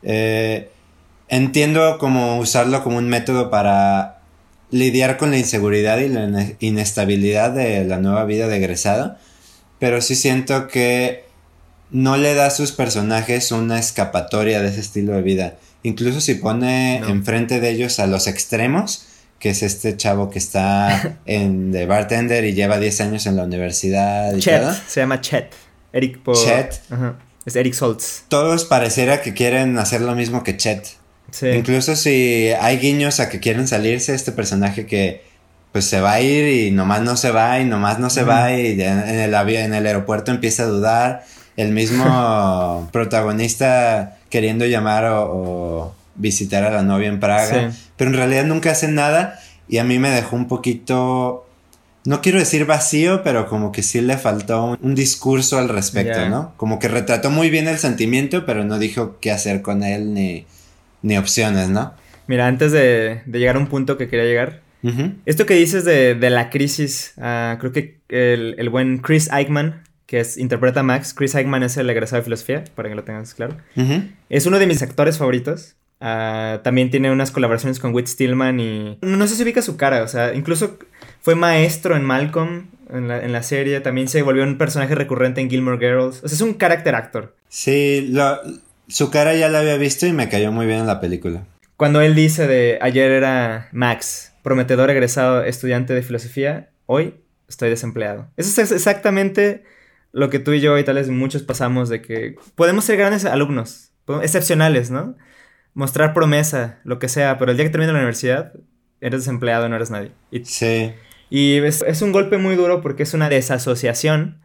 Eh, 0.03 0.71
entiendo 1.29 1.97
cómo 1.97 2.37
usarlo 2.37 2.83
como 2.83 2.97
un 2.97 3.07
método 3.07 3.49
para 3.49 4.19
lidiar 4.71 5.15
con 5.15 5.31
la 5.31 5.37
inseguridad 5.37 5.99
y 5.99 6.09
la 6.09 6.47
inestabilidad 6.59 7.51
de 7.51 7.85
la 7.85 7.99
nueva 7.99 8.25
vida 8.25 8.49
de 8.49 8.57
egresado, 8.57 9.15
pero 9.79 10.01
sí 10.01 10.15
siento 10.15 10.67
que 10.67 11.26
no 11.91 12.17
le 12.17 12.33
da 12.33 12.47
a 12.47 12.51
sus 12.51 12.71
personajes 12.71 13.51
una 13.51 13.79
escapatoria 13.79 14.61
de 14.61 14.69
ese 14.69 14.81
estilo 14.81 15.13
de 15.13 15.21
vida. 15.21 15.55
Incluso 15.83 16.21
si 16.21 16.35
pone 16.35 16.97
enfrente 16.97 17.59
de 17.59 17.69
ellos 17.69 17.99
a 17.99 18.07
los 18.07 18.27
extremos, 18.27 19.07
que 19.39 19.51
es 19.51 19.63
este 19.63 19.95
chavo 19.95 20.29
que 20.29 20.39
está 20.39 21.17
en 21.25 21.71
de 21.71 21.85
bartender 21.85 22.43
y 22.45 22.53
lleva 22.53 22.79
10 22.79 23.01
años 23.01 23.25
en 23.25 23.35
la 23.35 23.43
universidad 23.43 24.35
y 24.35 24.39
Chet, 24.39 24.63
se 24.87 25.01
llama 25.01 25.21
Chet. 25.21 25.53
Eric 25.93 26.19
Chet. 26.33 26.81
Es 27.45 27.55
Eric 27.55 27.73
Soltz. 27.73 28.23
Todos 28.27 28.65
pareciera 28.65 29.21
que 29.21 29.33
quieren 29.33 29.77
hacer 29.77 30.01
lo 30.01 30.15
mismo 30.15 30.43
que 30.43 30.57
Chet. 30.57 30.87
Incluso 31.41 31.95
si 31.95 32.49
hay 32.59 32.77
guiños 32.77 33.19
a 33.19 33.29
que 33.29 33.39
quieren 33.39 33.67
salirse, 33.67 34.13
este 34.13 34.31
personaje 34.31 34.85
que 34.85 35.25
pues 35.71 35.85
se 35.85 36.01
va 36.01 36.13
a 36.13 36.21
ir 36.21 36.47
y 36.47 36.71
nomás 36.71 37.01
no 37.01 37.17
se 37.17 37.31
va 37.31 37.59
y 37.59 37.65
nomás 37.65 37.99
no 37.99 38.09
se 38.09 38.23
va 38.23 38.53
y 38.53 38.81
en 38.81 38.99
el 38.99 39.35
avión, 39.35 39.63
en 39.63 39.73
el 39.73 39.85
aeropuerto 39.85 40.31
empieza 40.31 40.63
a 40.63 40.67
dudar 40.67 41.25
el 41.57 41.71
mismo 41.71 42.87
protagonista 42.93 44.17
queriendo 44.29 44.65
llamar 44.65 45.05
o, 45.11 45.93
visitar 46.19 46.63
a 46.63 46.71
la 46.71 46.81
novia 46.81 47.09
en 47.09 47.19
Praga, 47.19 47.71
pero 47.95 48.09
en 48.09 48.17
realidad 48.17 48.45
nunca 48.45 48.71
hace 48.71 48.87
nada 48.87 49.39
y 49.69 49.77
a 49.77 49.83
mí 49.83 49.99
me 49.99 50.09
dejó 50.09 50.35
un 50.35 50.47
poquito, 50.47 51.47
no 52.05 52.21
quiero 52.21 52.39
decir 52.39 52.65
vacío, 52.65 53.21
pero 53.23 53.47
como 53.47 53.71
que 53.71 53.83
sí 53.83 54.01
le 54.01 54.17
faltó 54.17 54.77
un, 54.81 54.95
discurso 54.95 55.59
al 55.59 55.69
respecto, 55.69 56.27
¿no? 56.27 56.53
Como 56.57 56.79
que 56.79 56.87
retrató 56.87 57.29
muy 57.29 57.49
bien 57.49 57.67
el 57.67 57.77
sentimiento, 57.77 58.45
pero 58.47 58.63
no 58.63 58.79
dijo 58.79 59.17
qué 59.19 59.31
hacer 59.31 59.61
con 59.61 59.83
él 59.83 60.13
ni, 60.13 60.47
ni 61.03 61.17
opciones, 61.17 61.69
¿no? 61.69 61.93
Mira, 62.25 62.47
antes 62.47 62.71
de, 62.71 63.21
llegar 63.31 63.55
a 63.55 63.59
un 63.59 63.67
punto 63.67 63.97
que 63.97 64.07
quería 64.07 64.25
llegar, 64.25 64.61
esto 65.25 65.45
que 65.45 65.53
dices 65.53 65.85
de, 65.85 66.15
la 66.29 66.49
crisis, 66.49 67.13
ah, 67.19 67.57
creo 67.59 67.73
que 67.73 67.97
el, 68.09 68.55
el, 68.57 68.69
buen 68.69 68.99
Chris 68.99 69.29
Eichmann 69.31 69.83
que 70.07 70.21
es, 70.21 70.37
interpreta 70.37 70.79
a 70.79 70.83
Max. 70.83 71.13
Chris 71.13 71.35
Eichmann 71.35 71.61
es 71.61 71.77
el 71.77 71.89
egresado 71.89 72.21
de 72.21 72.23
filosofía, 72.23 72.63
para 72.73 72.89
que 72.89 72.95
lo 72.95 73.03
tengas 73.03 73.35
claro. 73.35 73.55
Es 74.29 74.47
uno 74.47 74.57
de 74.57 74.65
mis 74.65 74.81
actores 74.81 75.19
favoritos. 75.19 75.75
Ah, 75.99 76.61
también 76.63 76.89
tiene 76.89 77.11
unas 77.11 77.31
colaboraciones 77.31 77.79
con 77.79 77.93
Whit 77.93 78.07
Stillman 78.07 78.59
y... 78.59 78.97
No, 79.01 79.27
sé 79.27 79.35
si 79.35 79.43
ubica 79.43 79.61
su 79.61 79.77
cara, 79.77 80.03
o 80.03 80.07
sea, 80.07 80.33
incluso 80.33 80.77
fue 81.21 81.35
maestro 81.35 81.95
en 81.95 82.03
Malcolm, 82.03 82.67
en 82.89 83.07
la, 83.07 83.43
serie. 83.43 83.81
También 83.81 84.07
se 84.07 84.21
volvió 84.21 84.43
un 84.43 84.57
personaje 84.57 84.95
recurrente 84.95 85.41
en 85.41 85.49
Gilmore 85.49 85.77
Girls. 85.77 86.23
O 86.23 86.27
sea, 86.27 86.35
es 86.35 86.41
un 86.41 86.53
carácter 86.53 86.95
actor. 86.95 87.35
Sí, 87.49 88.13
su 88.87 89.11
cara 89.11 89.35
ya 89.35 89.49
la 89.49 89.59
había 89.59 89.77
visto 89.77 90.07
y 90.07 90.13
me 90.13 90.29
cayó 90.29 90.51
muy 90.51 90.65
bien 90.65 90.79
en 90.79 90.87
la 90.87 91.01
película. 91.01 91.45
Cuando 91.75 92.01
él 92.01 92.15
dice 92.15 92.47
de 92.47 92.79
ayer 92.81 93.11
era 93.11 93.67
Max, 93.71 94.33
prometedor 94.41 94.89
egresado 94.89 95.43
estudiante 95.43 95.93
de 95.93 96.01
filosofía, 96.01 96.69
hoy 96.85 97.15
estoy 97.49 97.69
desempleado. 97.69 98.29
Eso 98.37 98.61
es 98.61 98.71
exactamente 98.71 99.63
lo 100.11 100.29
que 100.29 100.39
tú 100.39 100.53
y 100.53 100.61
yo 100.61 100.77
y 100.77 100.83
tal 100.83 100.95
vez 100.95 101.09
muchos 101.09 101.43
pasamos 101.43 101.89
de 101.89 102.01
que 102.01 102.35
podemos 102.55 102.85
ser 102.85 102.97
grandes 102.97 103.25
alumnos, 103.25 103.91
excepcionales, 104.21 104.91
¿no? 104.91 105.15
Mostrar 105.73 106.13
promesa, 106.13 106.79
lo 106.83 106.99
que 106.99 107.09
sea, 107.09 107.37
pero 107.37 107.51
el 107.51 107.57
día 107.57 107.65
que 107.65 107.71
termines 107.71 107.93
la 107.93 107.99
universidad, 107.99 108.53
eres 109.01 109.21
desempleado, 109.21 109.69
no 109.69 109.75
eres 109.75 109.91
nadie. 109.91 110.11
sí. 110.43 110.93
Y 111.29 111.57
es, 111.57 112.01
un 112.01 112.13
golpe 112.13 112.37
muy 112.37 112.55
duro 112.55 112.81
porque 112.81 113.03
es 113.03 113.13
una 113.13 113.27
desasociación 113.27 114.39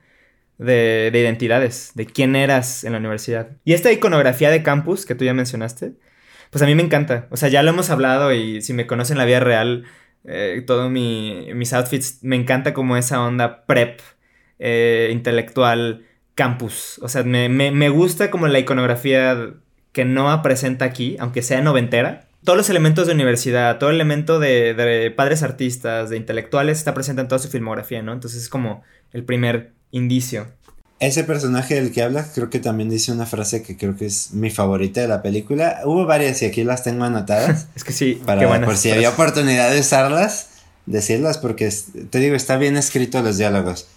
de, 0.59 1.11
de, 1.13 1.21
identidades, 1.21 1.93
de 1.95 2.07
quién 2.07 2.35
eras 2.35 2.83
en 2.83 2.93
la 2.93 2.99
universidad. 2.99 3.51
Y 3.65 3.73
esta 3.75 3.93
iconografía 3.93 4.51
de 4.51 4.65
campus 4.65 5.07
que 5.07 5.15
tú 5.15 5.25
ya 5.25 5.33
mencionaste, 5.33 5.93
pues 6.51 6.61
a 6.63 6.67
mí 6.67 6.75
me 6.75 6.83
encanta. 6.83 7.29
O 7.31 7.37
sea, 7.37 7.49
ya 7.49 7.63
lo 7.63 7.71
hemos 7.71 7.91
hablado 7.91 8.33
y 8.33 8.63
si 8.63 8.73
me 8.73 8.87
conocen 8.87 9.17
la 9.17 9.25
vida 9.25 9.41
real, 9.41 9.85
eh, 10.25 10.63
todos 10.67 10.91
mis 10.91 11.73
outfits, 11.73 12.23
me 12.23 12.37
encanta 12.37 12.75
como 12.75 12.97
esa 12.97 13.23
onda 13.23 13.65
prep, 13.65 14.01
eh, 14.63 15.11
intelectual, 15.13 16.07
campus. 16.35 17.01
O 17.03 17.09
sea, 17.09 17.25
me, 17.25 17.49
me, 17.49 17.89
gusta 17.89 18.31
como 18.31 18.47
la 18.47 18.61
iconografía 18.61 19.55
que 19.93 20.05
no 20.05 20.41
presenta 20.43 20.85
aquí, 20.85 21.17
aunque 21.19 21.43
sea 21.43 21.61
noventera. 21.61 22.29
Todos 22.45 22.57
los 22.57 22.71
elementos 22.71 23.07
de 23.07 23.13
universidad, 23.13 23.79
todo 23.79 23.91
el 23.91 23.97
elemento 23.97 24.39
de, 24.39 24.75
de 24.75 25.11
padres 25.11 25.43
artistas, 25.43 26.11
de 26.11 26.17
intelectuales, 26.17 26.79
está 26.79 26.95
presente 26.95 27.23
en 27.23 27.29
toda 27.29 27.39
su 27.41 27.49
filmografía, 27.49 28.03
¿no? 28.03 28.13
Entonces 28.13 28.43
es 28.43 28.49
como 28.49 28.83
el 29.13 29.25
primer 29.25 29.73
indicio. 29.91 30.47
Ese 31.03 31.25
personaje 31.25 31.75
del 31.75 31.91
que 31.91 32.01
habla 32.01 32.25
creo 32.33 32.49
que 32.49 32.61
también 32.61 32.89
dice 32.89 33.11
una 33.11 33.27
frase 33.27 33.65
que 33.65 33.77
creo 33.77 33.97
que 33.97 34.07
es 34.07 34.35
mi 34.35 34.51
favorita 34.51 35.01
de 35.01 35.09
la 35.09 35.21
película. 35.21 35.81
Hubo 35.85 36.07
varias 36.07 36.41
y 36.43 36.47
aquí 36.47 36.63
las 36.63 36.85
tengo 36.85 37.03
anotadas. 37.03 37.67
es 37.75 37.83
que 37.83 37.93
sí, 37.93 38.23
para, 38.25 38.65
por 38.65 38.77
si 38.77 38.93
había 38.93 39.11
oportunidad 39.11 39.73
de 39.73 39.81
usarlas, 39.81 40.51
decirlas, 40.87 41.39
porque 41.39 41.69
te 42.11 42.19
digo, 42.21 42.37
está 42.37 42.57
bien 42.57 42.77
escrito 42.77 43.21
los 43.21 43.37
diálogos. 43.37 43.89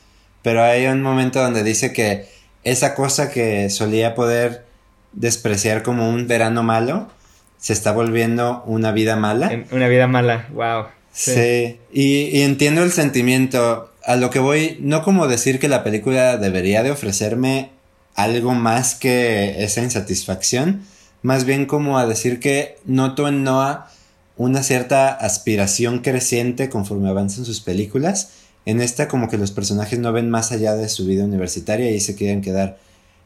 Pero 0.46 0.64
hay 0.64 0.86
un 0.86 1.02
momento 1.02 1.42
donde 1.42 1.64
dice 1.64 1.92
que 1.92 2.28
esa 2.64 2.94
cosa 2.94 3.32
que 3.32 3.72
solía 3.72 4.14
poder 4.14 4.64
despreciar 5.12 5.82
como 5.82 6.08
un 6.08 6.28
verano 6.28 6.62
malo, 6.62 7.10
se 7.58 7.74
está 7.74 7.92
volviendo 7.92 8.62
una 8.68 8.92
vida 8.92 9.16
mala. 9.16 9.50
Una 9.72 9.88
vida 9.88 10.06
mala, 10.06 10.48
wow. 10.54 10.86
Sí, 11.12 11.80
Y, 11.92 12.26
y 12.26 12.42
entiendo 12.44 12.84
el 12.84 12.92
sentimiento 12.92 13.92
a 14.04 14.18
lo 14.18 14.30
que 14.30 14.38
voy, 14.38 14.78
no 14.82 15.02
como 15.02 15.28
decir 15.28 15.58
que 15.58 15.68
la 15.68 15.84
película 15.84 16.38
debería 16.38 16.84
de 16.84 16.92
ofrecerme 16.92 17.72
algo 18.14 18.54
más 18.54 18.94
que 18.94 19.64
esa 19.64 19.82
insatisfacción, 19.82 20.84
más 21.24 21.46
bien 21.46 21.66
como 21.66 21.98
a 21.98 22.06
decir 22.06 22.40
que 22.40 22.78
noto 22.86 23.28
en 23.28 23.44
Noah 23.44 23.90
una 24.38 24.62
cierta 24.62 25.10
aspiración 25.10 26.02
creciente 26.02 26.70
conforme 26.70 27.10
avanzan 27.10 27.46
sus 27.46 27.62
películas. 27.62 28.30
En 28.66 28.82
esta 28.82 29.08
como 29.08 29.30
que 29.30 29.38
los 29.38 29.52
personajes 29.52 30.00
no 30.00 30.12
ven 30.12 30.30
más 30.30 30.52
allá 30.52 30.76
de 30.76 30.90
su 30.90 31.06
vida 31.06 31.24
universitaria 31.24 31.92
y 31.92 32.00
se 32.00 32.16
quieren 32.16 32.42
quedar 32.42 32.78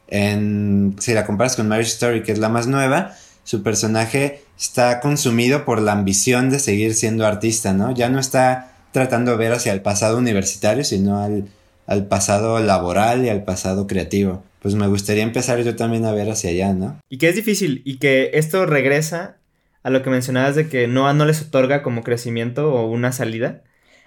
en... 0.08 0.96
Si 1.00 1.14
la 1.14 1.26
comparas 1.26 1.56
con 1.56 1.68
Marriage 1.68 1.92
Story, 1.92 2.24
que 2.24 2.32
es 2.32 2.40
la 2.40 2.50
más 2.50 2.68
nueva, 2.68 3.16
su 3.44 3.64
personaje 3.64 4.44
está 4.60 5.00
consumido 5.00 5.66
por 5.66 5.82
la 5.82 5.94
ambición 5.94 6.50
de 6.50 6.60
seguir 6.60 6.94
siendo 6.94 7.26
artista, 7.26 7.74
¿no? 7.74 7.94
Ya 7.94 8.10
no 8.10 8.20
está 8.20 8.74
tratando 8.92 9.32
de 9.32 9.38
ver 9.38 9.54
hacia 9.54 9.72
el 9.72 9.82
pasado 9.82 10.18
universitario, 10.18 10.84
sino 10.84 11.24
al, 11.24 11.48
al 11.88 12.08
pasado 12.08 12.60
laboral 12.60 13.26
y 13.26 13.30
al 13.30 13.44
pasado 13.44 13.88
creativo. 13.88 14.44
Pues 14.62 14.76
me 14.76 14.88
gustaría 14.88 15.24
empezar 15.24 15.62
yo 15.64 15.76
también 15.76 16.06
a 16.06 16.12
ver 16.12 16.30
hacia 16.30 16.50
allá, 16.50 16.74
¿no? 16.74 17.00
Y 17.10 17.18
que 17.18 17.30
es 17.30 17.36
difícil 17.36 17.82
y 17.86 17.98
que 17.98 18.32
esto 18.34 18.66
regresa 18.66 19.38
a 19.84 19.90
lo 19.90 20.04
que 20.04 20.10
mencionabas 20.10 20.56
de 20.56 20.68
que 20.68 20.88
Noah 20.88 21.14
no 21.14 21.26
les 21.26 21.42
otorga 21.42 21.82
como 21.82 22.04
crecimiento 22.04 22.74
o 22.74 22.92
una 22.92 23.12
salida. 23.12 23.64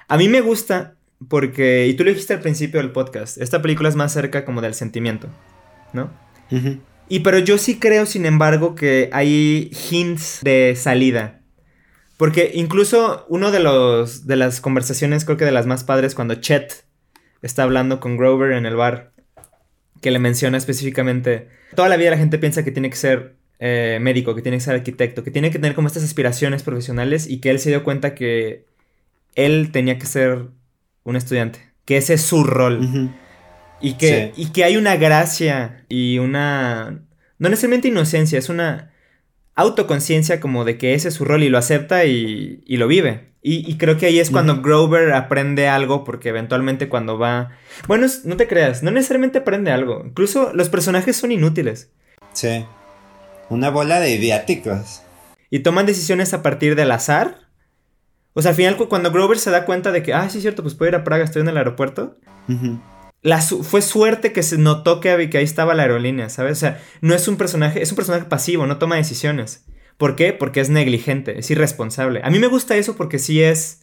A 0.09 0.19
mí 0.19 0.29
me 0.29 0.43
gusta 0.43 0.95
porque, 1.29 1.87
y 1.87 1.95
tú 1.95 2.05
lo 2.05 2.11
dijiste 2.11 2.35
al 2.35 2.41
principio 2.41 2.81
del 2.81 2.91
podcast, 2.91 3.39
esta 3.39 3.63
película 3.63 3.89
es 3.89 3.97
más 3.97 4.13
cerca 4.13 4.45
como 4.45 4.61
del 4.61 4.75
sentimiento, 4.75 5.29
¿no? 5.93 6.11
Y 7.09 7.21
pero 7.21 7.39
yo 7.39 7.59
sí 7.59 7.79
creo, 7.79 8.07
sin 8.07 8.27
embargo, 8.27 8.75
que 8.75 9.11
hay 9.13 9.71
hints 9.91 10.41
de 10.43 10.75
salida. 10.77 11.41
Porque 12.17 12.53
incluso 12.55 13.27
uno 13.29 13.51
de 13.51 13.61
los 13.61 14.27
de 14.27 14.37
las 14.37 14.61
conversaciones, 14.61 15.25
creo 15.25 15.37
que 15.37 15.45
de 15.45 15.53
las 15.53 15.67
más 15.67 15.83
padres, 15.85 16.15
cuando 16.15 16.37
Chet 16.37 16.85
está 17.43 17.65
hablando 17.65 18.01
con 18.01 18.17
Grover 18.17 18.53
en 18.53 18.67
el 18.67 18.77
bar, 18.77 19.13
que 20.01 20.11
le 20.11 20.19
menciona 20.19 20.59
específicamente, 20.59 21.49
toda 21.75 21.89
la 21.89 21.97
vida 21.97 22.11
la 22.11 22.19
gente 22.19 22.39
piensa 22.39 22.65
que 22.65 22.71
tiene 22.71 22.91
que 22.91 22.97
ser 22.97 23.37
eh, 23.59 23.99
médico, 24.01 24.35
que 24.35 24.43
tiene 24.43 24.59
que 24.59 24.65
ser 24.65 24.75
arquitecto, 24.75 25.25
que 25.25 25.31
tiene 25.31 25.51
que 25.51 25.59
tener 25.59 25.75
como 25.75 25.89
estas 25.89 26.05
aspiraciones 26.05 26.63
profesionales 26.63 27.29
y 27.29 27.41
que 27.41 27.51
él 27.51 27.59
se 27.59 27.71
dio 27.71 27.85
cuenta 27.85 28.15
que 28.15 28.67
él 29.35 29.71
tenía 29.73 29.99
que 29.99 30.07
ser 30.07 30.49
un 31.05 31.17
estudiante, 31.17 31.73
que 31.85 31.97
ese 31.97 32.15
es 32.15 32.23
su 32.23 32.45
rol. 32.45 33.13
y, 33.81 33.95
que, 33.95 34.33
y 34.37 34.47
que 34.47 34.65
hay 34.65 34.77
una 34.77 34.97
gracia 34.97 35.85
y 35.89 36.19
una... 36.19 37.03
No 37.39 37.49
necesariamente 37.49 37.89
inocencia, 37.89 38.39
es 38.39 38.49
una 38.49 38.93
autoconciencia 39.55 40.41
como 40.41 40.65
de 40.65 40.79
que 40.79 40.95
ese 40.95 41.09
es 41.09 41.15
su 41.15 41.25
rol 41.25 41.43
y 41.43 41.49
lo 41.49 41.59
acepta 41.59 42.05
y, 42.05 42.63
lo 42.67 42.87
vive. 42.87 43.33
Y, 43.45 43.77
creo 43.77 43.99
que 43.99 44.07
ahí 44.07 44.21
es 44.21 44.31
cuando 44.31 44.63
Grover 44.63 45.13
aprende 45.15 45.67
algo 45.67 46.05
porque 46.05 46.29
eventualmente 46.29 46.89
cuando 46.89 47.19
va... 47.19 47.51
Bueno, 47.89 48.07
no 48.25 48.37
te 48.37 48.47
creas, 48.47 48.85
no 48.85 48.93
necesariamente 48.93 49.39
aprende 49.39 49.73
algo. 49.73 50.03
Incluso 50.07 50.53
los 50.55 50.69
personajes 50.69 51.17
son 51.17 51.33
inútiles. 51.33 51.91
Sí. 52.33 52.65
Una 53.49 53.71
bola 53.71 53.99
de 53.99 54.15
idiáticos. 54.15 55.03
Y 55.51 55.61
toman 55.61 55.87
decisiones 55.87 56.33
a 56.35 56.43
partir 56.43 56.77
del 56.77 56.93
azar. 56.93 57.49
O 58.35 58.43
sea, 58.43 58.51
al 58.51 58.57
final 58.57 58.77
cuando 58.77 59.13
Grover 59.13 59.39
se 59.39 59.51
da 59.51 59.65
cuenta 59.65 59.93
de 59.93 60.03
que, 60.03 60.15
ah, 60.15 60.29
sí 60.29 60.39
es 60.39 60.43
cierto, 60.43 60.63
pues 60.63 60.75
puedo 60.75 60.89
ir 60.89 60.97
a 60.97 61.05
Praga, 61.05 61.25
estoy 61.25 61.43
en 61.43 61.49
el 61.49 61.57
aeropuerto 61.57 62.19
fue 63.63 63.83
suerte 63.83 64.33
que 64.33 64.43
se 64.43 64.59
notó 64.59 65.01
que, 65.01 65.31
que 65.31 65.39
ahí 65.39 65.45
estaba 65.45 65.75
la 65.75 65.83
aerolínea, 65.83 66.29
¿sabes? 66.29 66.59
O 66.59 66.61
sea, 66.61 66.83
no 67.01 67.15
es 67.15 67.29
un 67.29 67.37
personaje, 67.37 67.83
es 67.83 67.91
un 67.91 67.97
personaje 67.97 68.25
pasivo, 68.25 68.67
no 68.67 68.79
toma 68.79 68.97
decisiones. 68.97 69.65
¿Por 69.97 70.17
qué? 70.17 70.33
Porque 70.33 70.61
es 70.61 70.71
negligente, 70.71 71.39
es 71.39 71.51
irresponsable. 71.51 72.21
A 72.25 72.31
mí 72.31 72.39
me 72.39 72.49
gusta 72.49 72.77
eso 72.77 72.97
porque 72.97 73.19
sí 73.19 73.43
es, 73.43 73.83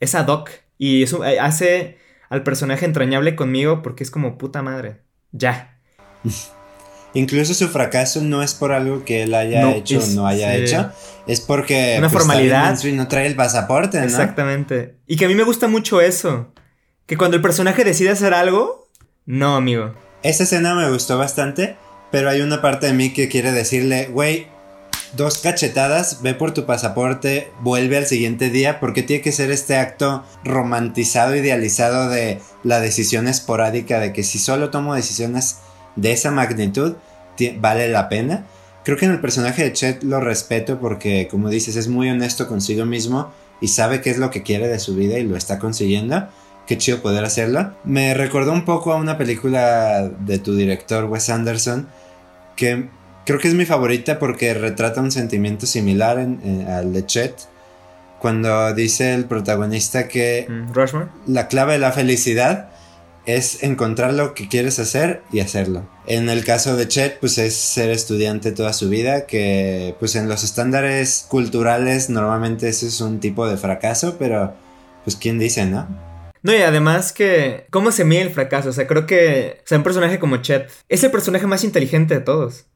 es 0.00 0.14
ad 0.14 0.28
hoc 0.28 0.50
y 0.76 1.02
eso 1.02 1.24
eh, 1.24 1.40
hace 1.40 1.98
al 2.28 2.42
personaje 2.42 2.84
entrañable 2.84 3.36
conmigo 3.36 3.82
porque 3.82 4.04
es 4.04 4.10
como 4.10 4.36
puta 4.36 4.62
madre. 4.62 5.00
Ya. 5.32 5.80
Incluso 7.14 7.54
su 7.54 7.68
fracaso 7.68 8.20
no 8.20 8.42
es 8.42 8.54
por 8.54 8.72
algo 8.72 9.04
que 9.04 9.22
él 9.22 9.34
haya 9.34 9.70
hecho 9.72 10.00
o 10.00 10.06
no 10.08 10.26
haya 10.26 10.54
hecho, 10.54 10.90
es 11.26 11.40
porque 11.40 11.96
una 11.98 12.10
pues, 12.10 12.24
formalidad 12.24 12.82
y 12.82 12.92
no 12.92 13.08
trae 13.08 13.26
el 13.26 13.36
pasaporte, 13.36 13.98
¿no? 13.98 14.04
Exactamente. 14.04 14.96
Y 15.06 15.16
que 15.16 15.24
a 15.24 15.28
mí 15.28 15.34
me 15.34 15.44
gusta 15.44 15.68
mucho 15.68 16.00
eso. 16.00 16.52
Que 17.06 17.16
cuando 17.16 17.36
el 17.36 17.42
personaje 17.42 17.84
decide 17.84 18.10
hacer 18.10 18.34
algo, 18.34 18.88
no, 19.26 19.56
amigo. 19.56 19.94
Esa 20.22 20.42
escena 20.42 20.74
me 20.74 20.90
gustó 20.90 21.16
bastante, 21.16 21.76
pero 22.10 22.28
hay 22.28 22.40
una 22.40 22.60
parte 22.60 22.86
de 22.86 22.92
mí 22.92 23.12
que 23.12 23.28
quiere 23.28 23.52
decirle, 23.52 24.06
güey, 24.06 24.48
dos 25.16 25.38
cachetadas, 25.38 26.22
ve 26.22 26.34
por 26.34 26.52
tu 26.52 26.66
pasaporte, 26.66 27.50
vuelve 27.60 27.96
al 27.96 28.06
siguiente 28.06 28.50
día, 28.50 28.80
porque 28.80 29.02
tiene 29.02 29.22
que 29.22 29.32
ser 29.32 29.50
este 29.50 29.76
acto 29.76 30.24
romantizado, 30.44 31.34
idealizado 31.34 32.08
de 32.08 32.40
la 32.62 32.80
decisión 32.80 33.28
esporádica, 33.28 34.00
de 34.00 34.12
que 34.12 34.22
si 34.22 34.38
solo 34.38 34.70
tomo 34.70 34.94
decisiones 34.94 35.58
de 35.96 36.12
esa 36.12 36.30
magnitud, 36.30 36.96
vale 37.58 37.88
la 37.88 38.08
pena. 38.08 38.44
Creo 38.84 38.98
que 38.98 39.06
en 39.06 39.12
el 39.12 39.20
personaje 39.20 39.62
de 39.62 39.72
Chet 39.72 40.02
lo 40.02 40.20
respeto 40.20 40.78
porque, 40.78 41.28
como 41.30 41.48
dices, 41.48 41.76
es 41.76 41.88
muy 41.88 42.10
honesto 42.10 42.46
consigo 42.46 42.84
mismo 42.84 43.32
y 43.60 43.68
sabe 43.68 44.00
qué 44.00 44.10
es 44.10 44.18
lo 44.18 44.30
que 44.30 44.42
quiere 44.42 44.68
de 44.68 44.78
su 44.78 44.94
vida 44.94 45.18
y 45.18 45.24
lo 45.24 45.36
está 45.36 45.58
consiguiendo 45.58 46.28
qué 46.66 46.78
chido 46.78 47.00
poder 47.00 47.24
hacerlo. 47.24 47.72
Me 47.84 48.14
recordó 48.14 48.52
un 48.52 48.64
poco 48.64 48.92
a 48.92 48.96
una 48.96 49.18
película 49.18 50.08
de 50.20 50.38
tu 50.38 50.54
director, 50.54 51.04
Wes 51.04 51.30
Anderson, 51.30 51.88
que 52.56 52.88
creo 53.26 53.38
que 53.38 53.48
es 53.48 53.54
mi 53.54 53.66
favorita 53.66 54.18
porque 54.18 54.54
retrata 54.54 55.00
un 55.00 55.10
sentimiento 55.10 55.66
similar 55.66 56.18
al 56.18 56.92
de 56.92 57.06
Chet. 57.06 57.34
Cuando 58.20 58.72
dice 58.72 59.12
el 59.14 59.26
protagonista 59.26 60.08
que 60.08 60.46
mm, 60.48 61.30
la 61.30 61.48
clave 61.48 61.74
de 61.74 61.78
la 61.78 61.92
felicidad 61.92 62.70
es 63.26 63.62
encontrar 63.62 64.12
lo 64.14 64.34
que 64.34 64.48
quieres 64.48 64.78
hacer 64.78 65.22
y 65.32 65.40
hacerlo. 65.40 65.88
En 66.06 66.28
el 66.28 66.44
caso 66.44 66.76
de 66.76 66.88
Chet, 66.88 67.18
pues 67.20 67.38
es 67.38 67.54
ser 67.54 67.90
estudiante 67.90 68.52
toda 68.52 68.72
su 68.72 68.88
vida, 68.88 69.26
que 69.26 69.94
pues 69.98 70.16
en 70.16 70.28
los 70.28 70.44
estándares 70.44 71.26
culturales 71.28 72.10
normalmente 72.10 72.68
ese 72.68 72.86
es 72.86 73.00
un 73.00 73.20
tipo 73.20 73.48
de 73.48 73.56
fracaso, 73.56 74.16
pero 74.18 74.54
pues 75.04 75.16
quién 75.16 75.38
dice, 75.38 75.66
¿no? 75.66 75.88
No, 76.42 76.52
y 76.52 76.60
además 76.60 77.14
que, 77.14 77.66
¿cómo 77.70 77.90
se 77.90 78.04
mide 78.04 78.20
el 78.20 78.30
fracaso? 78.30 78.68
O 78.68 78.72
sea, 78.72 78.86
creo 78.86 79.06
que, 79.06 79.60
o 79.64 79.66
sea, 79.66 79.78
un 79.78 79.84
personaje 79.84 80.18
como 80.18 80.36
Chet 80.36 80.70
es 80.90 81.02
el 81.02 81.10
personaje 81.10 81.46
más 81.46 81.64
inteligente 81.64 82.14
de 82.14 82.20
todos. 82.20 82.66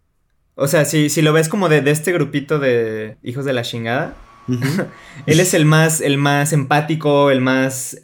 O 0.55 0.67
sea, 0.67 0.87
si, 0.87 1.11
si 1.11 1.21
lo 1.21 1.35
ves 1.35 1.51
como 1.51 1.69
de, 1.69 1.89
este 1.91 2.13
grupito 2.13 2.59
de 2.59 3.19
hijos 3.23 3.45
de 3.45 3.53
la 3.53 3.63
chingada, 3.63 4.17
él 5.27 5.39
es 5.39 5.53
el 5.53 5.67
más, 5.67 6.01
el 6.01 6.17
más 6.17 6.55
empático, 6.55 7.31
el 7.31 7.43
más, 7.43 7.99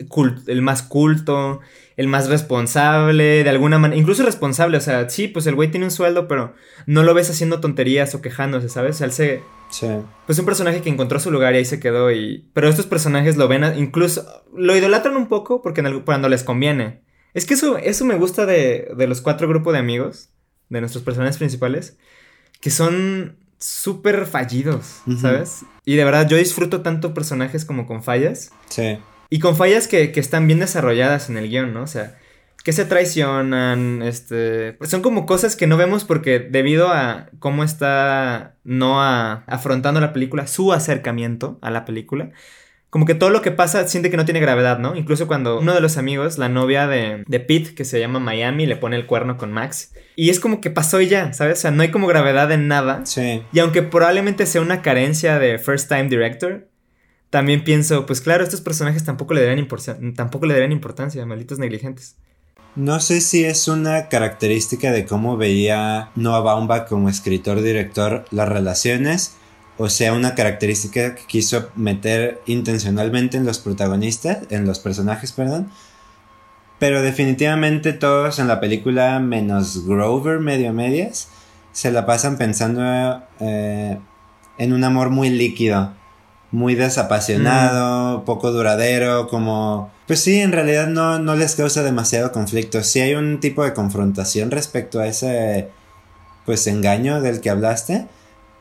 el 0.46 0.60
más 0.60 0.82
culto, 0.82 1.60
el 1.96 2.08
más 2.08 2.28
responsable, 2.28 3.44
de 3.44 3.50
alguna 3.50 3.78
manera, 3.78 4.00
incluso 4.00 4.24
responsable, 4.24 4.76
o 4.76 4.80
sea, 4.80 5.08
sí, 5.08 5.28
pues 5.28 5.46
el 5.46 5.54
güey 5.54 5.70
tiene 5.70 5.86
un 5.86 5.92
sueldo, 5.92 6.26
pero 6.26 6.54
no 6.86 7.02
lo 7.02 7.14
ves 7.14 7.30
haciendo 7.30 7.60
tonterías 7.60 8.14
o 8.14 8.20
quejándose, 8.20 8.68
¿sabes? 8.68 9.00
él 9.00 9.12
se, 9.12 9.42
Sí. 9.70 9.88
Pues 10.26 10.38
un 10.38 10.44
personaje 10.44 10.82
que 10.82 10.88
encontró 10.88 11.18
su 11.18 11.32
lugar 11.32 11.54
y 11.54 11.58
ahí 11.58 11.64
se 11.64 11.80
quedó 11.80 12.12
y... 12.12 12.48
Pero 12.52 12.68
estos 12.68 12.86
personajes 12.86 13.36
lo 13.36 13.48
ven, 13.48 13.64
incluso... 13.76 14.24
Lo 14.56 14.76
idolatran 14.76 15.16
un 15.16 15.26
poco 15.26 15.62
porque 15.62 15.80
en 15.80 16.00
cuando 16.00 16.28
les 16.28 16.44
conviene. 16.44 17.02
Es 17.32 17.44
que 17.44 17.54
eso, 17.54 17.76
eso 17.78 18.04
me 18.04 18.14
gusta 18.14 18.46
de, 18.46 18.92
de 18.96 19.06
los 19.08 19.20
cuatro 19.20 19.48
grupos 19.48 19.72
de 19.72 19.80
amigos, 19.80 20.28
de 20.68 20.80
nuestros 20.80 21.02
personajes 21.02 21.38
principales, 21.38 21.96
que 22.60 22.70
son 22.70 23.36
súper 23.58 24.26
fallidos, 24.26 25.00
¿sabes? 25.20 25.64
Y 25.84 25.96
de 25.96 26.04
verdad 26.04 26.28
yo 26.28 26.36
disfruto 26.36 26.82
tanto 26.82 27.14
personajes 27.14 27.64
como 27.64 27.86
con 27.86 28.02
fallas. 28.02 28.52
Sí. 28.68 28.98
Y 29.34 29.40
con 29.40 29.56
fallas 29.56 29.88
que, 29.88 30.12
que 30.12 30.20
están 30.20 30.46
bien 30.46 30.60
desarrolladas 30.60 31.28
en 31.28 31.36
el 31.36 31.48
guion, 31.48 31.74
¿no? 31.74 31.82
O 31.82 31.88
sea, 31.88 32.14
que 32.62 32.72
se 32.72 32.84
traicionan, 32.84 34.00
este, 34.00 34.78
son 34.82 35.02
como 35.02 35.26
cosas 35.26 35.56
que 35.56 35.66
no 35.66 35.76
vemos 35.76 36.04
porque 36.04 36.38
debido 36.38 36.86
a 36.92 37.30
cómo 37.40 37.64
está 37.64 38.54
Noah 38.62 39.42
afrontando 39.48 40.00
la 40.00 40.12
película, 40.12 40.46
su 40.46 40.72
acercamiento 40.72 41.58
a 41.62 41.72
la 41.72 41.84
película, 41.84 42.30
como 42.90 43.06
que 43.06 43.16
todo 43.16 43.30
lo 43.30 43.42
que 43.42 43.50
pasa 43.50 43.88
siente 43.88 44.08
que 44.08 44.16
no 44.16 44.24
tiene 44.24 44.38
gravedad, 44.38 44.78
¿no? 44.78 44.94
Incluso 44.94 45.26
cuando 45.26 45.58
uno 45.58 45.74
de 45.74 45.80
los 45.80 45.96
amigos, 45.96 46.38
la 46.38 46.48
novia 46.48 46.86
de, 46.86 47.24
de 47.26 47.40
Pete, 47.40 47.74
que 47.74 47.84
se 47.84 47.98
llama 47.98 48.20
Miami, 48.20 48.66
le 48.66 48.76
pone 48.76 48.94
el 48.94 49.06
cuerno 49.06 49.36
con 49.36 49.50
Max. 49.50 49.94
Y 50.14 50.30
es 50.30 50.38
como 50.38 50.60
que 50.60 50.70
pasó 50.70 51.00
y 51.00 51.08
ya, 51.08 51.32
¿sabes? 51.32 51.58
O 51.58 51.60
sea, 51.62 51.70
no 51.72 51.82
hay 51.82 51.90
como 51.90 52.06
gravedad 52.06 52.52
en 52.52 52.68
nada. 52.68 53.04
Sí. 53.04 53.42
Y 53.52 53.58
aunque 53.58 53.82
probablemente 53.82 54.46
sea 54.46 54.60
una 54.60 54.80
carencia 54.80 55.40
de 55.40 55.58
First 55.58 55.88
Time 55.88 56.04
Director, 56.04 56.68
también 57.34 57.64
pienso, 57.64 58.06
pues 58.06 58.20
claro, 58.20 58.44
estos 58.44 58.60
personajes 58.60 59.02
tampoco 59.02 59.34
le 59.34 59.44
darían, 59.44 59.66
tampoco 60.14 60.46
le 60.46 60.54
darían 60.54 60.70
importancia, 60.70 61.26
malditos 61.26 61.58
negligentes. 61.58 62.14
No 62.76 63.00
sé 63.00 63.20
si 63.20 63.44
es 63.44 63.66
una 63.66 64.08
característica 64.08 64.92
de 64.92 65.04
cómo 65.04 65.36
veía 65.36 66.12
Noah 66.14 66.42
Baumbach 66.42 66.86
como 66.86 67.08
escritor-director 67.08 68.24
las 68.30 68.48
relaciones 68.48 69.34
o 69.78 69.88
sea 69.88 70.12
una 70.12 70.36
característica 70.36 71.16
que 71.16 71.24
quiso 71.26 71.70
meter 71.74 72.40
intencionalmente 72.46 73.36
en 73.36 73.46
los 73.46 73.58
protagonistas, 73.58 74.46
en 74.50 74.64
los 74.64 74.78
personajes, 74.78 75.32
perdón. 75.32 75.72
Pero 76.78 77.02
definitivamente 77.02 77.94
todos 77.94 78.38
en 78.38 78.46
la 78.46 78.60
película, 78.60 79.18
menos 79.18 79.84
Grover 79.88 80.38
medio 80.38 80.72
medias, 80.72 81.30
se 81.72 81.90
la 81.90 82.06
pasan 82.06 82.38
pensando 82.38 82.80
eh, 83.40 83.98
en 84.56 84.72
un 84.72 84.84
amor 84.84 85.10
muy 85.10 85.30
líquido, 85.30 85.92
muy 86.54 86.76
desapasionado, 86.76 88.20
mm. 88.20 88.24
poco 88.24 88.52
duradero, 88.52 89.26
como... 89.28 89.92
Pues 90.06 90.20
sí, 90.20 90.40
en 90.40 90.52
realidad 90.52 90.86
no, 90.86 91.18
no 91.18 91.34
les 91.34 91.56
causa 91.56 91.82
demasiado 91.82 92.30
conflicto. 92.30 92.82
Sí 92.82 93.00
hay 93.00 93.14
un 93.14 93.40
tipo 93.40 93.64
de 93.64 93.74
confrontación 93.74 94.50
respecto 94.50 95.00
a 95.00 95.06
ese, 95.06 95.68
pues, 96.46 96.66
engaño 96.66 97.20
del 97.20 97.40
que 97.40 97.50
hablaste, 97.50 98.06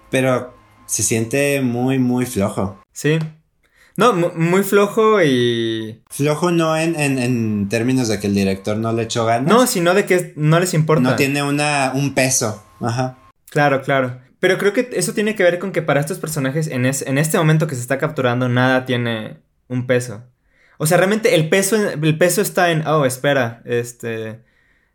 pero 0.10 0.54
se 0.88 1.04
siente 1.04 1.62
muy, 1.62 2.00
muy 2.00 2.26
flojo. 2.26 2.80
Sí. 2.94 3.20
No, 3.96 4.14
muy 4.14 4.64
flojo 4.64 5.22
y... 5.22 6.02
Flojo 6.10 6.50
no 6.50 6.76
en, 6.76 6.96
en, 7.00 7.70
términos 7.70 8.08
de 8.08 8.20
que 8.20 8.26
el 8.26 8.34
director 8.34 8.76
no 8.76 8.92
le 8.92 9.04
echó 9.04 9.26
ganas. 9.26 9.48
No, 9.48 9.68
sino 9.68 9.94
de 9.94 10.06
que 10.06 10.34
no 10.36 10.60
les 10.60 10.74
importa. 10.74 11.12
No 11.12 11.16
tiene 11.16 11.44
una, 11.44 11.92
un 11.94 12.16
peso. 12.16 12.64
Ajá. 12.82 13.18
Claro, 13.52 13.84
claro. 13.84 14.18
Pero 14.44 14.58
creo 14.58 14.74
que 14.74 14.90
eso 14.92 15.14
tiene 15.14 15.36
que 15.36 15.44
ver 15.44 15.58
con 15.58 15.72
que 15.72 15.82
para 15.82 16.02
estos 16.02 16.20
personajes, 16.20 16.68
en, 16.68 16.86
en 16.86 17.18
este 17.18 17.38
momento 17.38 17.66
que 17.66 17.76
se 17.76 17.82
está 17.82 17.98
capturando, 17.98 18.50
nada 18.50 18.84
tiene 18.84 19.38
un 19.70 19.88
peso. 19.88 20.22
O 20.78 20.86
sea, 20.86 20.98
realmente 20.98 21.34
el 21.36 21.48
peso, 21.48 21.78
el 21.78 22.18
peso 22.18 22.42
está 22.42 22.70
en, 22.70 22.86
oh, 22.86 23.06
espera, 23.06 23.62
este, 23.64 24.42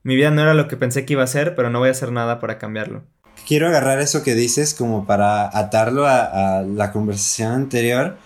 mi 0.02 0.16
vida 0.16 0.30
no 0.30 0.42
era 0.42 0.52
lo 0.52 0.68
que 0.68 0.76
pensé 0.76 1.06
que 1.06 1.14
iba 1.14 1.22
a 1.22 1.26
ser, 1.26 1.54
pero 1.54 1.70
no 1.70 1.78
voy 1.78 1.88
a 1.88 1.92
hacer 1.92 2.12
nada 2.12 2.40
para 2.40 2.58
cambiarlo 2.58 3.04
quiero 3.46 3.68
agarrar 3.68 3.98
eso 4.00 4.22
que 4.22 4.34
dices 4.34 4.74
como 4.74 5.06
para 5.06 5.56
atarlo 5.56 6.06
a, 6.06 6.62
la 6.62 6.92
conversación 6.92 7.52
anterior. 7.52 8.18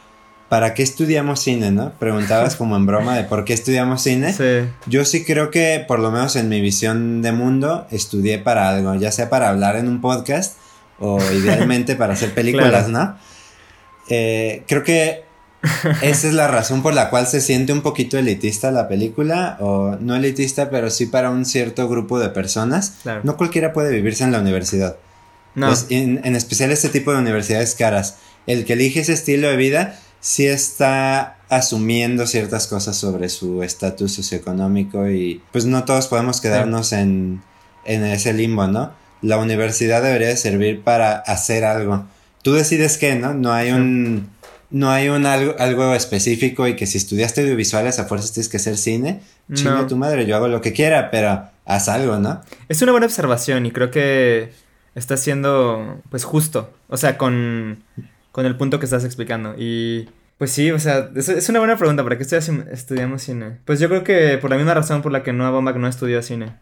¿Para 0.49 0.75
qué 0.75 0.83
estudiamos 0.83 1.39
cine, 1.39 1.71
no? 1.71 1.93
Preguntabas 2.01 2.57
como 2.59 2.75
en 2.77 2.87
broma 2.87 3.17
de 3.17 3.23
por 3.23 3.45
qué 3.45 3.53
estudiamos 3.53 4.03
cine. 4.03 4.33
Sí. 4.33 4.69
Yo 4.87 5.05
sí 5.05 5.25
creo 5.25 5.53
que, 5.53 5.85
por 5.87 6.01
lo 6.01 6.11
menos 6.11 6.35
en 6.35 6.49
mi 6.49 6.61
visión 6.61 7.23
de 7.23 7.31
mundo, 7.31 7.87
estudié 7.93 8.39
para 8.39 8.69
algo, 8.69 8.97
ya 8.97 9.13
sea 9.13 9.31
para 9.31 9.51
hablar 9.51 9.77
en 9.77 9.87
un 9.87 10.01
podcast 10.01 10.57
o 11.03 11.19
idealmente 11.33 11.97
para 11.97 12.15
hacer 12.15 12.33
películas, 12.33 12.89
¿no? 12.89 13.17
Eh, 14.09 14.63
creo 14.67 14.83
que 14.85 15.25
esa 16.03 16.29
es 16.29 16.35
la 16.35 16.49
razón 16.49 16.83
por 16.83 16.95
la 16.95 17.11
cual 17.11 17.27
se 17.27 17.41
siente 17.41 17.73
un 17.73 17.83
poquito 17.83 18.19
elitista 18.19 18.71
la 18.71 18.89
película, 18.89 19.57
o 19.61 19.97
no 20.01 20.17
elitista, 20.17 20.71
pero 20.71 20.91
sí 20.91 21.07
para 21.07 21.31
un 21.31 21.45
cierto 21.45 21.89
grupo 21.89 22.19
de 22.19 22.31
personas. 22.31 22.95
No 23.23 23.37
cualquiera 23.37 23.73
puede 23.73 23.93
vivirse 23.93 24.25
en 24.25 24.33
la 24.33 24.41
universidad. 24.41 24.97
No. 25.55 25.67
Pues, 25.67 25.87
en, 25.91 26.19
especial 26.35 26.71
este 26.71 26.89
tipo 26.89 27.13
de 27.13 27.19
universidades 27.19 27.75
caras. 27.75 28.17
El 28.47 28.65
que 28.65 28.73
elige 28.73 29.01
ese 29.01 29.13
estilo 29.13 29.49
de 29.49 29.57
vida 29.57 29.99
sí 30.21 30.47
está 30.47 31.37
asumiendo 31.49 32.27
ciertas 32.27 32.67
cosas 32.67 32.97
sobre 32.97 33.29
su 33.29 33.63
estatus 33.63 34.13
socioeconómico 34.13 35.09
y 35.09 35.43
pues 35.53 35.67
no 35.67 35.85
todos 35.85 36.07
podemos 36.07 36.41
quedarnos 36.41 36.93
en, 36.93 37.43
en 37.85 38.05
ese 38.05 38.33
limbo, 38.33 38.67
¿no? 38.67 39.02
La 39.23 39.39
universidad 39.39 40.03
debería 40.03 40.37
servir 40.37 40.83
para 40.83 41.17
hacer 41.19 41.65
algo. 41.65 42.05
Tú 42.43 42.53
decides 42.53 42.99
qué, 42.99 43.15
¿no? 43.15 43.35
No 43.35 43.53
hay 43.53 43.71
un 43.71 44.29
no 44.71 44.91
hay 44.91 45.09
un 45.09 45.27
algo, 45.27 45.55
algo, 45.59 45.95
específico 45.95 46.67
y 46.67 46.77
que 46.77 46.87
si 46.87 46.97
estudiaste 46.97 47.43
audiovisuales 47.43 47.99
a 47.99 48.05
fuerzas 48.07 48.33
tienes 48.33 48.49
que 48.49 48.57
hacer 48.57 48.77
cine. 48.79 49.21
Chinga 49.53 49.87
tu 49.87 49.97
madre, 49.97 50.25
yo 50.25 50.35
hago 50.35 50.49
lo 50.49 50.63
que 50.63 50.73
quiera, 50.73 51.11
pero 51.11 51.45
haz 51.67 51.89
algo, 51.89 52.19
¿no? 52.19 52.41
Es 52.69 52.81
una 52.81 52.93
buena 52.93 53.07
observación 53.07 53.67
y 53.67 53.71
creo 53.71 53.91
que 53.91 54.51
está 54.95 55.17
siendo 55.17 56.01
pues 56.11 56.25
justo, 56.25 56.73
o 56.89 56.97
sea, 56.97 57.19
con, 57.19 57.83
con 58.33 58.47
el 58.47 58.57
punto 58.57 58.79
que 58.79 58.87
estás 58.87 59.05
explicando. 59.05 59.55
Y 59.59 60.09
pues 60.39 60.51
sí, 60.51 60.71
o 60.71 60.79
sea, 60.79 61.11
es, 61.15 61.49
una 61.51 61.59
buena 61.59 61.77
pregunta, 61.77 62.03
¿para 62.03 62.17
qué 62.19 62.25
estudiamos 62.25 63.23
cine? 63.23 63.59
Pues 63.65 63.79
yo 63.79 63.89
creo 63.89 64.05
que 64.05 64.39
por 64.39 64.51
la 64.51 64.57
misma 64.57 64.75
razón 64.75 65.03
por 65.03 65.13
la 65.13 65.23
que 65.23 65.33
Noah 65.33 65.51
Baumbach 65.51 65.77
no 65.77 65.87
estudió 65.87 66.23
cine. 66.23 66.55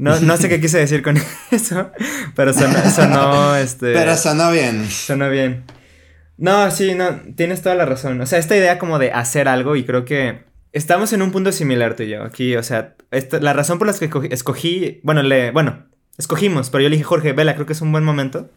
No, 0.00 0.18
no 0.18 0.36
sé 0.38 0.48
qué 0.48 0.62
quise 0.62 0.78
decir 0.78 1.02
con 1.02 1.18
eso, 1.50 1.90
pero 2.34 2.54
sonó, 2.54 3.54
este... 3.56 3.92
Pero 3.92 4.16
sonó 4.16 4.50
bien. 4.50 4.88
Sonó 4.88 5.28
bien. 5.28 5.64
No, 6.38 6.70
sí, 6.70 6.94
no, 6.94 7.20
tienes 7.36 7.60
toda 7.60 7.74
la 7.74 7.84
razón. 7.84 8.18
O 8.22 8.24
sea, 8.24 8.38
esta 8.38 8.56
idea 8.56 8.78
como 8.78 8.98
de 8.98 9.12
hacer 9.12 9.46
algo 9.46 9.76
y 9.76 9.84
creo 9.84 10.06
que 10.06 10.44
estamos 10.72 11.12
en 11.12 11.20
un 11.20 11.32
punto 11.32 11.52
similar 11.52 11.96
tú 11.96 12.04
y 12.04 12.08
yo 12.08 12.22
aquí. 12.22 12.56
O 12.56 12.62
sea, 12.62 12.94
la 13.42 13.52
razón 13.52 13.78
por 13.78 13.88
la 13.88 13.92
que 13.92 14.08
escogí, 14.30 15.00
bueno, 15.02 15.22
le, 15.22 15.50
bueno, 15.50 15.84
escogimos, 16.16 16.70
pero 16.70 16.82
yo 16.82 16.88
le 16.88 16.96
dije, 16.96 17.04
Jorge, 17.04 17.34
vela, 17.34 17.54
creo 17.54 17.66
que 17.66 17.74
es 17.74 17.82
un 17.82 17.92
buen 17.92 18.04
momento. 18.04 18.50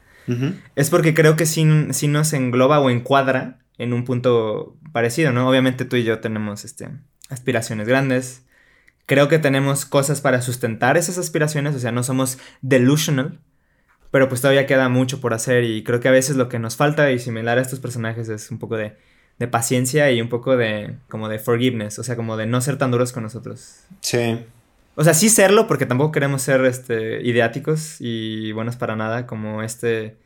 Es 0.77 0.89
porque 0.89 1.13
creo 1.13 1.35
que 1.35 1.45
sí, 1.45 1.65
nos 1.65 2.31
engloba 2.31 2.79
o 2.79 2.89
encuadra 2.89 3.59
en 3.77 3.91
un 3.91 4.05
punto 4.05 4.77
parecido, 4.93 5.33
¿no? 5.33 5.49
Obviamente 5.49 5.83
tú 5.83 5.97
y 5.97 6.05
yo 6.05 6.19
tenemos 6.19 6.63
este, 6.63 6.87
aspiraciones 7.27 7.85
grandes. 7.85 8.45
Creo 9.05 9.27
que 9.27 9.39
tenemos 9.39 9.85
cosas 9.85 10.21
para 10.21 10.41
sustentar 10.41 10.97
esas 10.97 11.17
aspiraciones, 11.17 11.75
o 11.75 11.79
sea, 11.79 11.91
no 11.91 12.03
somos 12.03 12.37
delusional, 12.61 13.39
pero 14.11 14.29
pues 14.29 14.41
todavía 14.41 14.65
queda 14.65 14.89
mucho 14.89 15.19
por 15.19 15.33
hacer 15.33 15.63
y 15.63 15.83
creo 15.83 15.99
que 15.99 16.07
a 16.07 16.11
veces 16.11 16.35
lo 16.35 16.47
que 16.47 16.59
nos 16.59 16.75
falta 16.75 17.11
y 17.11 17.19
similar 17.19 17.57
a 17.57 17.61
estos 17.61 17.79
personajes 17.79 18.29
es 18.29 18.51
un 18.51 18.59
poco 18.59 18.77
de, 18.77 18.95
de 19.39 19.47
paciencia 19.47 20.11
y 20.11 20.21
un 20.21 20.29
poco 20.29 20.55
de 20.55 20.97
como 21.09 21.29
de 21.29 21.39
forgiveness, 21.39 21.99
o 21.99 22.03
sea, 22.03 22.15
como 22.15 22.37
de 22.37 22.45
no 22.45 22.61
ser 22.61 22.77
tan 22.77 22.91
duros 22.91 23.11
con 23.11 23.23
nosotros. 23.23 23.79
Sí. 24.01 24.39
O 24.95 25.03
sea, 25.03 25.13
sí 25.13 25.29
serlo, 25.29 25.67
porque 25.67 25.85
tampoco 25.85 26.11
queremos 26.11 26.41
ser 26.43 26.63
este, 26.65 27.21
ideáticos 27.23 27.97
y 27.99 28.51
buenos 28.51 28.75
para 28.75 28.95
nada, 28.95 29.25
como 29.25 29.63
este. 29.63 30.17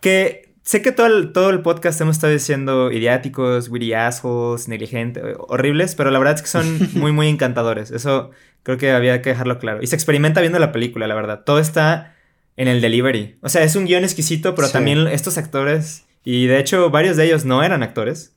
Que 0.00 0.49
sé 0.62 0.82
que 0.82 0.92
todo 0.92 1.06
el, 1.06 1.32
todo 1.32 1.50
el 1.50 1.60
podcast 1.60 2.00
hemos 2.00 2.16
estado 2.16 2.32
diciendo 2.32 2.90
ideáticos, 2.92 3.68
witty 3.68 3.92
assholes, 3.94 4.68
negligentes, 4.68 5.22
horribles, 5.38 5.94
pero 5.94 6.10
la 6.10 6.18
verdad 6.18 6.36
es 6.36 6.42
que 6.42 6.48
son 6.48 6.90
muy, 6.94 7.12
muy 7.12 7.28
encantadores. 7.28 7.90
Eso 7.90 8.30
creo 8.62 8.78
que 8.78 8.92
había 8.92 9.22
que 9.22 9.30
dejarlo 9.30 9.58
claro. 9.58 9.82
Y 9.82 9.86
se 9.86 9.96
experimenta 9.96 10.40
viendo 10.40 10.58
la 10.58 10.72
película, 10.72 11.06
la 11.06 11.14
verdad. 11.14 11.42
Todo 11.44 11.58
está 11.58 12.14
en 12.56 12.68
el 12.68 12.80
delivery. 12.80 13.38
O 13.42 13.48
sea, 13.48 13.62
es 13.62 13.76
un 13.76 13.86
guion 13.86 14.04
exquisito, 14.04 14.54
pero 14.54 14.70
también 14.70 15.06
estos 15.08 15.38
actores, 15.38 16.04
y 16.24 16.46
de 16.46 16.58
hecho 16.58 16.90
varios 16.90 17.16
de 17.16 17.24
ellos 17.26 17.44
no 17.44 17.62
eran 17.62 17.82
actores. 17.82 18.34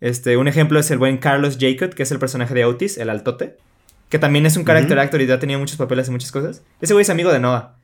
Este, 0.00 0.36
un 0.36 0.48
ejemplo 0.48 0.80
es 0.80 0.90
el 0.90 0.98
buen 0.98 1.18
Carlos 1.18 1.58
Jacob, 1.60 1.94
que 1.94 2.02
es 2.02 2.10
el 2.10 2.18
personaje 2.18 2.54
de 2.54 2.64
Otis, 2.64 2.98
el 2.98 3.08
altote 3.08 3.56
que 4.12 4.18
también 4.18 4.44
es 4.44 4.58
un 4.58 4.66
character 4.66 4.98
actor 4.98 5.22
y 5.22 5.26
ya 5.26 5.36
ha 5.36 5.38
tenido 5.38 5.58
muchos 5.58 5.78
papeles 5.78 6.06
en 6.06 6.12
muchas 6.12 6.30
cosas. 6.30 6.60
Ese 6.82 6.92
güey 6.92 7.00
es 7.02 7.08
amigo 7.08 7.32
de 7.32 7.40
Noah. 7.40 7.76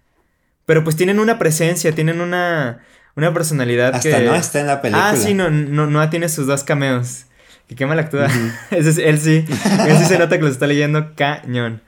Pero 0.66 0.84
pues 0.84 0.94
tienen 0.94 1.20
una 1.20 1.38
presencia, 1.38 1.92
tienen 1.92 2.20
una, 2.20 2.84
una 3.18 3.34
personalidad 3.34 3.94
Hasta 3.94 4.18
que... 4.18 4.24
Noah 4.24 4.38
está 4.38 4.60
en 4.60 4.66
la 4.66 4.80
película. 4.80 5.10
Ah, 5.10 5.16
sí, 5.16 5.34
no, 5.34 5.50
no, 5.50 5.86
Noah 5.86 6.10
tiene 6.10 6.28
sus 6.28 6.46
dos 6.46 6.64
cameos. 6.64 7.24
Que 7.68 7.74
qué 7.74 7.86
mal 7.86 7.98
actúa. 7.98 8.28
Ese 8.70 8.90
es, 8.90 8.98
él 8.98 9.18
sí. 9.18 9.44
él 9.86 9.96
sí 9.98 10.04
se 10.04 10.18
nota 10.18 10.36
que 10.38 10.44
los 10.44 10.52
está 10.52 10.66
leyendo 10.66 11.14
cañón. 11.14 11.82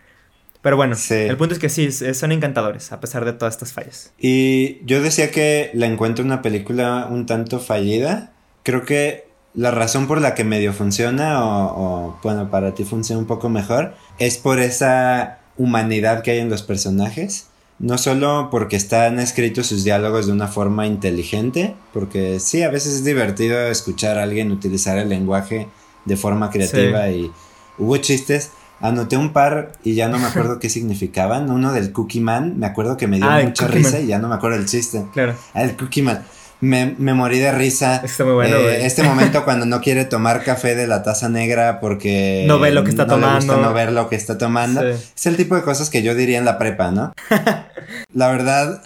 Pero 0.63 0.77
bueno, 0.77 0.95
el 1.09 1.37
punto 1.39 1.55
es 1.55 1.59
que 1.59 1.71
sí, 1.71 1.91
son 1.91 2.33
encantadores, 2.33 2.93
a 2.93 3.01
pesar 3.01 3.25
de 3.25 3.33
todas 3.33 3.55
estas 3.55 3.73
fallas. 3.73 4.13
Y 4.19 4.85
yo 4.85 5.01
decía 5.01 5.31
que 5.31 5.71
la 5.73 5.87
encuentro 5.87 6.23
una 6.23 6.43
película 6.43 7.09
un 7.11 7.25
tanto 7.25 7.61
fallida. 7.61 8.33
Creo 8.63 8.85
que 8.85 9.31
la 9.55 9.71
razón 9.71 10.07
por 10.07 10.21
la 10.21 10.35
que 10.35 10.45
medio 10.45 10.75
funciona 10.75 11.43
o, 11.43 12.19
bueno, 12.23 12.51
para 12.51 12.75
ti 12.75 12.85
funciona 12.85 13.21
un 13.21 13.27
poco 13.27 13.49
mejor 13.49 13.95
es 14.19 14.37
por 14.37 14.61
esa 14.61 15.39
humanidad 15.57 16.23
que 16.23 16.33
hay 16.33 16.39
en 16.41 16.51
los 16.51 16.63
personajes. 16.63 17.47
No 17.81 17.97
solo 17.97 18.49
porque 18.51 18.77
están 18.77 19.19
escritos 19.19 19.67
sus 19.67 19.85
diálogos 19.85 20.27
de 20.27 20.33
una 20.33 20.49
forma 20.49 20.87
inteligente, 20.87 21.75
porque 21.95 22.39
sí, 22.39 22.63
a 22.63 22.69
veces 22.69 22.97
es 22.97 23.05
divertido 23.05 23.59
escuchar 23.59 24.19
a 24.19 24.25
alguien 24.25 24.53
utilizar 24.53 24.99
el 24.99 25.09
lenguaje 25.09 25.67
de 26.05 26.17
forma 26.19 26.51
creativa 26.51 27.09
y 27.09 27.33
hubo 27.79 27.97
chistes. 27.97 28.51
Anoté 28.81 29.17
un 29.17 29.33
par 29.33 29.73
y 29.83 29.95
ya 29.95 30.09
no 30.09 30.19
me 30.19 30.27
acuerdo 30.27 30.59
qué 30.61 30.69
significaban. 30.69 31.51
Uno 31.51 31.73
del 31.73 31.91
Cookie 31.93 32.21
Man, 32.21 32.59
me 32.59 32.67
acuerdo 32.67 32.99
que 32.99 33.07
me 33.07 33.17
dio 33.17 33.31
ah, 33.31 33.41
mucha 33.43 33.67
risa 33.67 33.99
y 33.99 34.09
ya 34.09 34.19
no 34.19 34.29
me 34.29 34.35
acuerdo 34.35 34.59
el 34.59 34.67
chiste. 34.67 35.07
Claro. 35.15 35.35
Ah, 35.55 35.63
el 35.63 35.75
Cookie 35.75 36.03
Man. 36.03 36.23
Me, 36.61 36.95
me 36.99 37.15
morí 37.15 37.39
de 37.39 37.53
risa. 37.53 38.03
Está 38.05 38.25
muy 38.25 38.35
bueno, 38.35 38.57
Eh, 38.57 38.85
este 38.87 39.03
momento 39.03 39.45
cuando 39.45 39.67
no 39.67 39.81
quiere 39.81 40.05
tomar 40.05 40.43
café 40.45 40.75
de 40.75 40.87
la 40.87 41.03
taza 41.03 41.29
negra 41.29 41.81
porque 41.81 42.45
No 42.47 42.59
ve 42.59 42.71
lo 42.71 42.85
que 42.85 42.91
está 42.91 43.07
no 43.07 43.17
le 43.19 43.27
gusta 43.27 43.39
tomando. 43.41 43.69
no 43.69 43.75
ver 43.75 43.93
lo 43.93 44.09
que 44.09 44.17
está 44.17 44.39
tomando. 44.39 44.81
Sí. 44.83 44.99
Es 45.17 45.27
el 45.27 45.37
tipo 45.37 45.57
de 45.57 45.63
cosas 45.63 45.91
que 45.91 46.03
yo 46.03 46.15
diría 46.15 46.39
en 46.39 46.45
la 46.45 46.59
prepa, 46.59 46.91
¿no? 46.91 47.13
la 48.15 48.29
verdad, 48.29 48.83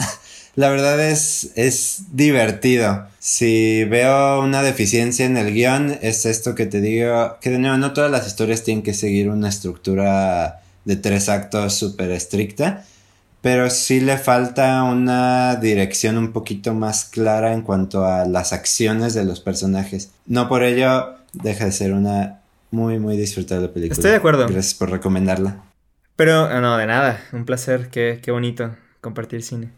la 0.56 0.68
verdad 0.70 1.00
es, 1.00 1.50
es 1.56 2.02
divertido. 2.12 3.06
Si 3.18 3.84
veo 3.84 4.40
una 4.40 4.62
deficiencia 4.62 5.24
en 5.26 5.36
el 5.36 5.52
guion, 5.54 5.98
es 6.02 6.26
esto 6.26 6.54
que 6.54 6.66
te 6.66 6.80
digo, 6.80 7.38
que 7.40 7.50
de 7.50 7.58
nuevo, 7.58 7.76
no 7.78 7.92
todas 7.92 8.10
las 8.10 8.26
historias 8.26 8.62
tienen 8.62 8.82
que 8.82 8.92
seguir 8.94 9.30
una 9.30 9.48
estructura 9.48 10.60
de 10.84 10.96
tres 10.96 11.30
actos 11.30 11.74
súper 11.74 12.10
estricta, 12.10 12.84
pero 13.44 13.68
sí 13.68 14.00
le 14.00 14.16
falta 14.16 14.82
una 14.84 15.56
dirección 15.56 16.16
un 16.16 16.32
poquito 16.32 16.72
más 16.72 17.04
clara 17.04 17.52
en 17.52 17.60
cuanto 17.60 18.06
a 18.06 18.24
las 18.24 18.54
acciones 18.54 19.12
de 19.12 19.26
los 19.26 19.40
personajes. 19.40 20.12
No 20.26 20.48
por 20.48 20.62
ello 20.64 21.10
deja 21.34 21.66
de 21.66 21.72
ser 21.72 21.92
una 21.92 22.40
muy, 22.70 22.98
muy 22.98 23.18
disfrutable 23.18 23.68
película. 23.68 23.94
Estoy 23.96 24.12
de 24.12 24.16
acuerdo. 24.16 24.46
Gracias 24.48 24.72
por 24.72 24.90
recomendarla. 24.90 25.58
Pero, 26.16 26.50
eh, 26.50 26.58
no, 26.62 26.78
de 26.78 26.86
nada. 26.86 27.20
Un 27.32 27.44
placer. 27.44 27.88
Qué, 27.90 28.18
qué 28.22 28.30
bonito 28.30 28.74
compartir 29.02 29.42
cine. 29.42 29.68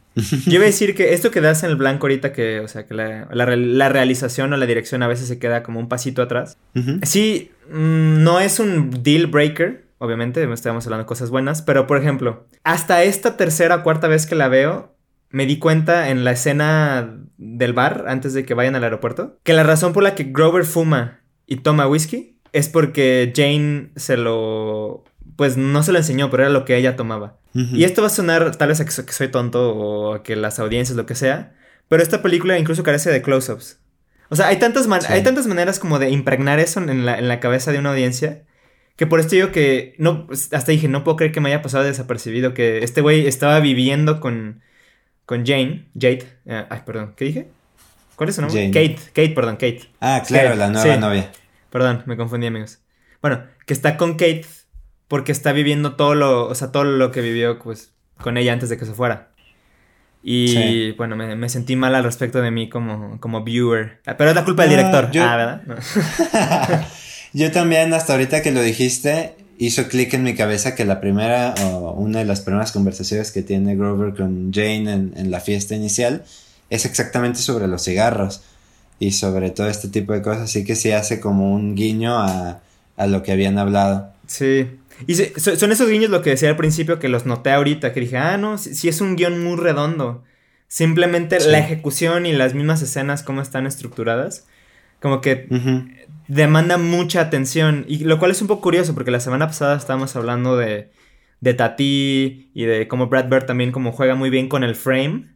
Yo 0.46 0.52
iba 0.54 0.62
a 0.62 0.66
decir 0.66 0.94
que 0.94 1.12
esto 1.12 1.32
que 1.32 1.40
das 1.40 1.64
en 1.64 1.70
el 1.70 1.76
blanco 1.76 2.06
ahorita, 2.06 2.32
que, 2.32 2.60
o 2.60 2.68
sea, 2.68 2.86
que 2.86 2.94
la, 2.94 3.26
la 3.32 3.46
re- 3.46 3.56
la 3.56 3.88
realización 3.88 4.52
o 4.52 4.56
la 4.56 4.64
dirección 4.66 5.02
a 5.02 5.08
veces 5.08 5.26
se 5.26 5.38
queda 5.40 5.64
como 5.64 5.80
un 5.80 5.88
pasito 5.88 6.22
atrás. 6.22 6.56
Sí, 7.02 7.50
mm, 7.70 8.22
no 8.22 8.38
es 8.38 8.60
un 8.60 9.02
deal 9.02 9.26
breaker, 9.26 9.85
obviamente, 9.98 10.50
estamos 10.52 10.86
hablando 10.86 11.04
de 11.04 11.08
cosas 11.08 11.30
buenas, 11.30 11.62
pero 11.62 11.86
por 11.86 11.98
ejemplo, 11.98 12.46
hasta 12.64 13.02
esta 13.02 13.36
tercera 13.36 13.76
o 13.76 13.82
cuarta 13.82 14.08
vez 14.08 14.26
que 14.26 14.34
la 14.34 14.48
veo, 14.48 14.94
me 15.30 15.46
di 15.46 15.58
cuenta 15.58 16.08
en 16.10 16.24
la 16.24 16.32
escena 16.32 17.16
del 17.36 17.72
bar, 17.72 18.04
antes 18.08 18.32
de 18.34 18.44
que 18.44 18.54
vayan 18.54 18.74
al 18.76 18.84
aeropuerto, 18.84 19.38
que 19.42 19.52
la 19.52 19.62
razón 19.64 19.92
por 19.92 20.02
la 20.02 20.14
que 20.14 20.24
Grover 20.24 20.64
fuma 20.64 21.20
y 21.46 21.56
toma 21.56 21.86
whisky 21.88 22.38
es 22.52 22.68
porque 22.68 23.32
Jane 23.34 23.90
se 23.96 24.16
lo... 24.16 25.04
Pues 25.36 25.56
no 25.58 25.82
se 25.82 25.92
lo 25.92 25.98
enseñó, 25.98 26.30
pero 26.30 26.44
era 26.44 26.52
lo 26.52 26.64
que 26.64 26.76
ella 26.76 26.96
tomaba. 26.96 27.36
Y 27.52 27.84
esto 27.84 28.00
va 28.02 28.06
a 28.08 28.10
sonar 28.10 28.54
tal 28.56 28.68
vez 28.68 28.80
a 28.80 28.84
que 28.84 28.90
so- 28.90 29.04
que 29.06 29.12
soy 29.12 29.28
tonto 29.28 29.74
o 29.74 30.14
a 30.14 30.22
que 30.22 30.36
las 30.36 30.58
audiencias, 30.58 30.96
lo 30.96 31.04
que 31.06 31.14
sea, 31.14 31.54
pero 31.88 32.02
esta 32.02 32.22
película 32.22 32.58
incluso 32.58 32.82
carece 32.82 33.10
de 33.10 33.22
close-ups. 33.22 33.80
O 34.28 34.36
sea, 34.36 34.46
hay 34.48 34.56
tantas, 34.58 34.86
man- 34.86 35.00
Sí. 35.02 35.08
hay 35.12 35.22
tantas 35.22 35.46
maneras 35.46 35.78
como 35.78 35.98
de 35.98 36.10
impregnar 36.10 36.58
eso 36.58 36.80
en 36.80 37.04
la, 37.04 37.18
en 37.18 37.28
la 37.28 37.40
cabeza 37.40 37.72
de 37.72 37.78
una 37.78 37.90
audiencia 37.90 38.44
que 38.96 39.06
por 39.06 39.20
esto 39.20 39.34
digo 39.34 39.52
que 39.52 39.94
no, 39.98 40.26
pues, 40.26 40.52
hasta 40.52 40.72
dije, 40.72 40.88
no 40.88 41.04
puedo 41.04 41.16
creer 41.16 41.32
que 41.32 41.40
me 41.40 41.50
haya 41.50 41.62
pasado 41.62 41.84
desapercibido, 41.84 42.54
que 42.54 42.78
este 42.82 43.00
güey 43.02 43.26
estaba 43.26 43.60
viviendo 43.60 44.20
con, 44.20 44.62
con 45.26 45.44
Jane, 45.46 45.86
Jade, 45.94 46.26
eh, 46.46 46.64
ay, 46.70 46.80
perdón, 46.86 47.12
¿qué 47.16 47.24
dije? 47.26 47.48
¿Cuál 48.16 48.30
es 48.30 48.36
su 48.36 48.40
nombre? 48.42 48.60
Jane. 48.60 48.72
Kate, 48.72 49.02
Kate, 49.12 49.30
perdón, 49.34 49.54
Kate. 49.56 49.82
Ah, 50.00 50.22
claro, 50.26 50.54
la 50.54 50.68
nueva 50.68 50.94
sí. 50.94 51.00
novia. 51.00 51.30
Perdón, 51.70 52.02
me 52.06 52.16
confundí, 52.16 52.46
amigos. 52.46 52.78
Bueno, 53.20 53.42
que 53.66 53.74
está 53.74 53.96
con 53.98 54.12
Kate 54.12 54.46
porque 55.08 55.32
está 55.32 55.52
viviendo 55.52 55.94
todo 55.96 56.14
lo, 56.14 56.46
o 56.48 56.54
sea, 56.54 56.72
todo 56.72 56.84
lo 56.84 57.10
que 57.12 57.20
vivió, 57.20 57.58
pues, 57.58 57.92
con 58.22 58.38
ella 58.38 58.52
antes 58.54 58.70
de 58.70 58.78
que 58.78 58.86
se 58.86 58.94
fuera. 58.94 59.28
Y 60.22 60.48
Sí. 60.48 60.94
bueno, 60.96 61.14
me, 61.14 61.36
me 61.36 61.48
sentí 61.50 61.76
mal 61.76 61.94
al 61.94 62.02
respecto 62.04 62.40
de 62.40 62.50
mí 62.50 62.68
como, 62.70 63.20
como 63.20 63.44
viewer. 63.44 64.00
Ah, 64.06 64.16
Pero 64.16 64.30
es 64.30 64.36
la 64.36 64.44
culpa 64.44 64.62
del 64.66 64.72
No, 64.72 64.76
director. 64.78 65.10
yo- 65.12 65.22
Ah, 65.22 65.36
¿verdad? 65.36 65.62
No. 65.66 65.76
Yo 67.32 67.50
también, 67.52 67.92
hasta 67.94 68.12
ahorita 68.14 68.42
que 68.42 68.50
lo 68.52 68.62
dijiste, 68.62 69.34
hizo 69.58 69.88
clic 69.88 70.12
en 70.14 70.22
mi 70.22 70.34
cabeza 70.34 70.74
que 70.74 70.84
la 70.84 71.00
primera, 71.00 71.54
o 71.64 71.92
una 71.92 72.20
de 72.20 72.24
las 72.24 72.40
primeras 72.40 72.72
conversaciones 72.72 73.32
que 73.32 73.42
tiene 73.42 73.76
Grover 73.76 74.14
con 74.14 74.52
Jane 74.52 74.92
en, 74.92 75.12
en 75.16 75.30
la 75.30 75.40
fiesta 75.40 75.74
inicial, 75.74 76.24
es 76.70 76.84
exactamente 76.84 77.38
sobre 77.40 77.66
los 77.68 77.82
cigarros 77.84 78.42
y 78.98 79.12
sobre 79.12 79.50
todo 79.50 79.68
este 79.68 79.88
tipo 79.88 80.12
de 80.12 80.22
cosas. 80.22 80.42
Así 80.44 80.64
que 80.64 80.74
sí 80.76 80.90
hace 80.92 81.20
como 81.20 81.54
un 81.54 81.74
guiño 81.74 82.18
a, 82.18 82.60
a 82.96 83.06
lo 83.06 83.22
que 83.22 83.32
habían 83.32 83.58
hablado. 83.58 84.12
Sí. 84.26 84.66
Y 85.06 85.14
se- 85.14 85.32
son 85.56 85.72
esos 85.72 85.88
guiños 85.90 86.10
lo 86.10 86.22
que 86.22 86.30
decía 86.30 86.48
al 86.48 86.56
principio 86.56 86.98
que 86.98 87.08
los 87.10 87.26
noté 87.26 87.50
ahorita, 87.50 87.92
que 87.92 88.00
dije, 88.00 88.16
ah, 88.16 88.38
no, 88.38 88.56
sí, 88.56 88.74
sí 88.74 88.88
es 88.88 89.00
un 89.02 89.14
guion 89.16 89.44
muy 89.44 89.56
redondo. 89.56 90.24
Simplemente 90.68 91.38
Sí. 91.40 91.48
la 91.50 91.58
ejecución 91.58 92.26
y 92.26 92.32
las 92.32 92.54
mismas 92.54 92.82
escenas, 92.82 93.22
cómo 93.22 93.40
están 93.42 93.66
estructuradas, 93.66 94.44
como 95.06 95.20
que 95.20 95.46
demanda 96.26 96.78
mucha 96.78 97.20
atención. 97.20 97.84
Y 97.86 97.98
lo 97.98 98.18
cual 98.18 98.32
es 98.32 98.42
un 98.42 98.48
poco 98.48 98.62
curioso, 98.62 98.92
porque 98.92 99.12
la 99.12 99.20
semana 99.20 99.46
pasada 99.46 99.76
estábamos 99.76 100.16
hablando 100.16 100.56
de, 100.56 100.90
de 101.40 101.54
Tati 101.54 102.50
y 102.52 102.64
de 102.64 102.88
cómo 102.88 103.06
Brad 103.06 103.28
Bird 103.28 103.46
también 103.46 103.70
como 103.70 103.92
juega 103.92 104.16
muy 104.16 104.30
bien 104.30 104.48
con 104.48 104.64
el 104.64 104.74
frame. 104.74 105.26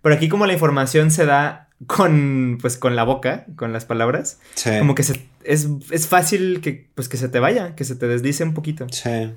Pero 0.00 0.14
aquí 0.14 0.28
como 0.28 0.46
la 0.46 0.52
información 0.52 1.10
se 1.10 1.26
da 1.26 1.68
con, 1.88 2.58
pues, 2.62 2.76
con 2.76 2.94
la 2.94 3.02
boca, 3.02 3.46
con 3.56 3.72
las 3.72 3.84
palabras, 3.84 4.38
Sí. 4.54 4.70
como 4.78 4.94
que 4.94 5.02
se, 5.02 5.26
es, 5.42 5.66
es 5.90 6.06
fácil 6.06 6.60
que, 6.60 6.86
pues, 6.94 7.08
que 7.08 7.16
se 7.16 7.28
te 7.28 7.40
vaya, 7.40 7.74
que 7.74 7.82
se 7.84 7.96
te 7.96 8.06
deslice 8.06 8.44
un 8.44 8.54
poquito. 8.54 8.86
Sí. 8.92 9.32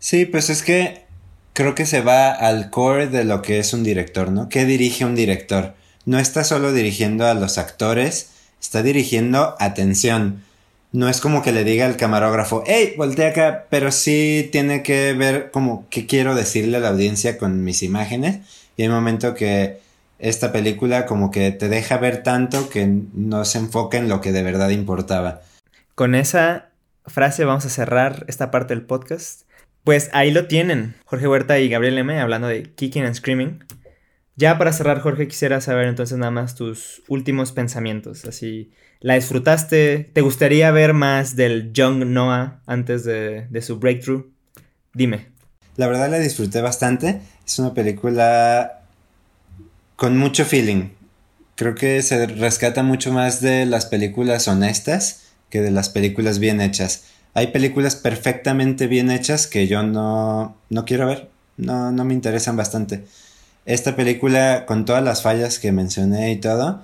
Sí, 0.00 0.26
pues 0.26 0.50
es 0.50 0.62
que 0.64 1.04
creo 1.52 1.76
que 1.76 1.86
se 1.86 2.00
va 2.00 2.32
al 2.32 2.70
core 2.70 3.06
de 3.06 3.22
lo 3.22 3.40
que 3.42 3.60
es 3.60 3.72
un 3.72 3.84
director, 3.84 4.32
¿no? 4.32 4.48
¿Qué 4.48 4.64
dirige 4.64 5.04
un 5.04 5.14
director? 5.14 5.74
No 6.04 6.18
está 6.18 6.42
solo 6.42 6.72
dirigiendo 6.72 7.24
a 7.26 7.34
los 7.34 7.56
actores, 7.56 8.32
está 8.64 8.82
dirigiendo 8.82 9.54
atención. 9.58 10.42
No 10.92 11.08
es 11.08 11.20
como 11.20 11.42
que 11.42 11.52
le 11.52 11.64
diga 11.64 11.86
al 11.86 11.96
camarógrafo, 11.96 12.62
hey, 12.66 12.94
voltea 12.96 13.30
acá, 13.30 13.66
pero 13.68 13.90
sí 13.92 14.48
tiene 14.52 14.82
que 14.82 15.12
ver 15.12 15.50
como 15.50 15.86
qué 15.90 16.06
quiero 16.06 16.34
decirle 16.34 16.76
a 16.76 16.80
la 16.80 16.88
audiencia 16.88 17.36
con 17.36 17.64
mis 17.64 17.82
imágenes. 17.82 18.38
Y 18.76 18.82
hay 18.82 18.88
un 18.88 18.94
momento 18.94 19.34
que 19.34 19.80
esta 20.18 20.52
película 20.52 21.04
como 21.04 21.30
que 21.30 21.50
te 21.50 21.68
deja 21.68 21.98
ver 21.98 22.22
tanto 22.22 22.70
que 22.70 22.86
no 23.12 23.44
se 23.44 23.58
enfoca 23.58 23.98
en 23.98 24.08
lo 24.08 24.20
que 24.20 24.32
de 24.32 24.42
verdad 24.42 24.70
importaba. 24.70 25.42
Con 25.94 26.14
esa 26.14 26.70
frase 27.06 27.44
vamos 27.44 27.66
a 27.66 27.70
cerrar 27.70 28.24
esta 28.28 28.50
parte 28.50 28.74
del 28.74 28.84
podcast. 28.84 29.42
Pues 29.82 30.08
ahí 30.14 30.30
lo 30.30 30.46
tienen, 30.46 30.94
Jorge 31.04 31.28
Huerta 31.28 31.58
y 31.58 31.68
Gabriel 31.68 31.98
M. 31.98 32.18
hablando 32.18 32.48
de 32.48 32.62
Kicking 32.62 33.04
and 33.04 33.14
Screaming. 33.14 33.64
Ya 34.36 34.58
para 34.58 34.72
cerrar, 34.72 35.00
Jorge, 35.00 35.28
quisiera 35.28 35.60
saber 35.60 35.86
entonces 35.86 36.18
nada 36.18 36.32
más 36.32 36.54
tus 36.54 37.02
últimos 37.08 37.52
pensamientos. 37.52 38.24
Así, 38.24 38.72
¿la 39.00 39.14
disfrutaste? 39.14 40.10
¿Te 40.12 40.20
gustaría 40.22 40.70
ver 40.72 40.92
más 40.92 41.36
del 41.36 41.72
Young 41.72 42.04
Noah 42.06 42.60
antes 42.66 43.04
de, 43.04 43.46
de 43.48 43.62
su 43.62 43.78
breakthrough? 43.78 44.26
Dime. 44.92 45.28
La 45.76 45.86
verdad 45.86 46.10
la 46.10 46.18
disfruté 46.18 46.60
bastante. 46.60 47.20
Es 47.46 47.58
una 47.58 47.74
película 47.74 48.80
con 49.96 50.18
mucho 50.18 50.44
feeling. 50.44 50.90
Creo 51.56 51.74
que 51.76 52.02
se 52.02 52.26
rescata 52.26 52.82
mucho 52.82 53.12
más 53.12 53.40
de 53.40 53.66
las 53.66 53.86
películas 53.86 54.48
honestas 54.48 55.22
que 55.50 55.60
de 55.60 55.70
las 55.70 55.88
películas 55.88 56.40
bien 56.40 56.60
hechas. 56.60 57.04
Hay 57.34 57.48
películas 57.48 57.94
perfectamente 57.94 58.88
bien 58.88 59.10
hechas 59.10 59.46
que 59.46 59.68
yo 59.68 59.84
no, 59.84 60.56
no 60.70 60.84
quiero 60.84 61.06
ver. 61.06 61.28
No, 61.56 61.92
no 61.92 62.04
me 62.04 62.14
interesan 62.14 62.56
bastante. 62.56 63.04
Esta 63.66 63.96
película, 63.96 64.64
con 64.66 64.84
todas 64.84 65.02
las 65.02 65.22
fallas 65.22 65.58
que 65.58 65.72
mencioné 65.72 66.32
y 66.32 66.36
todo, 66.36 66.82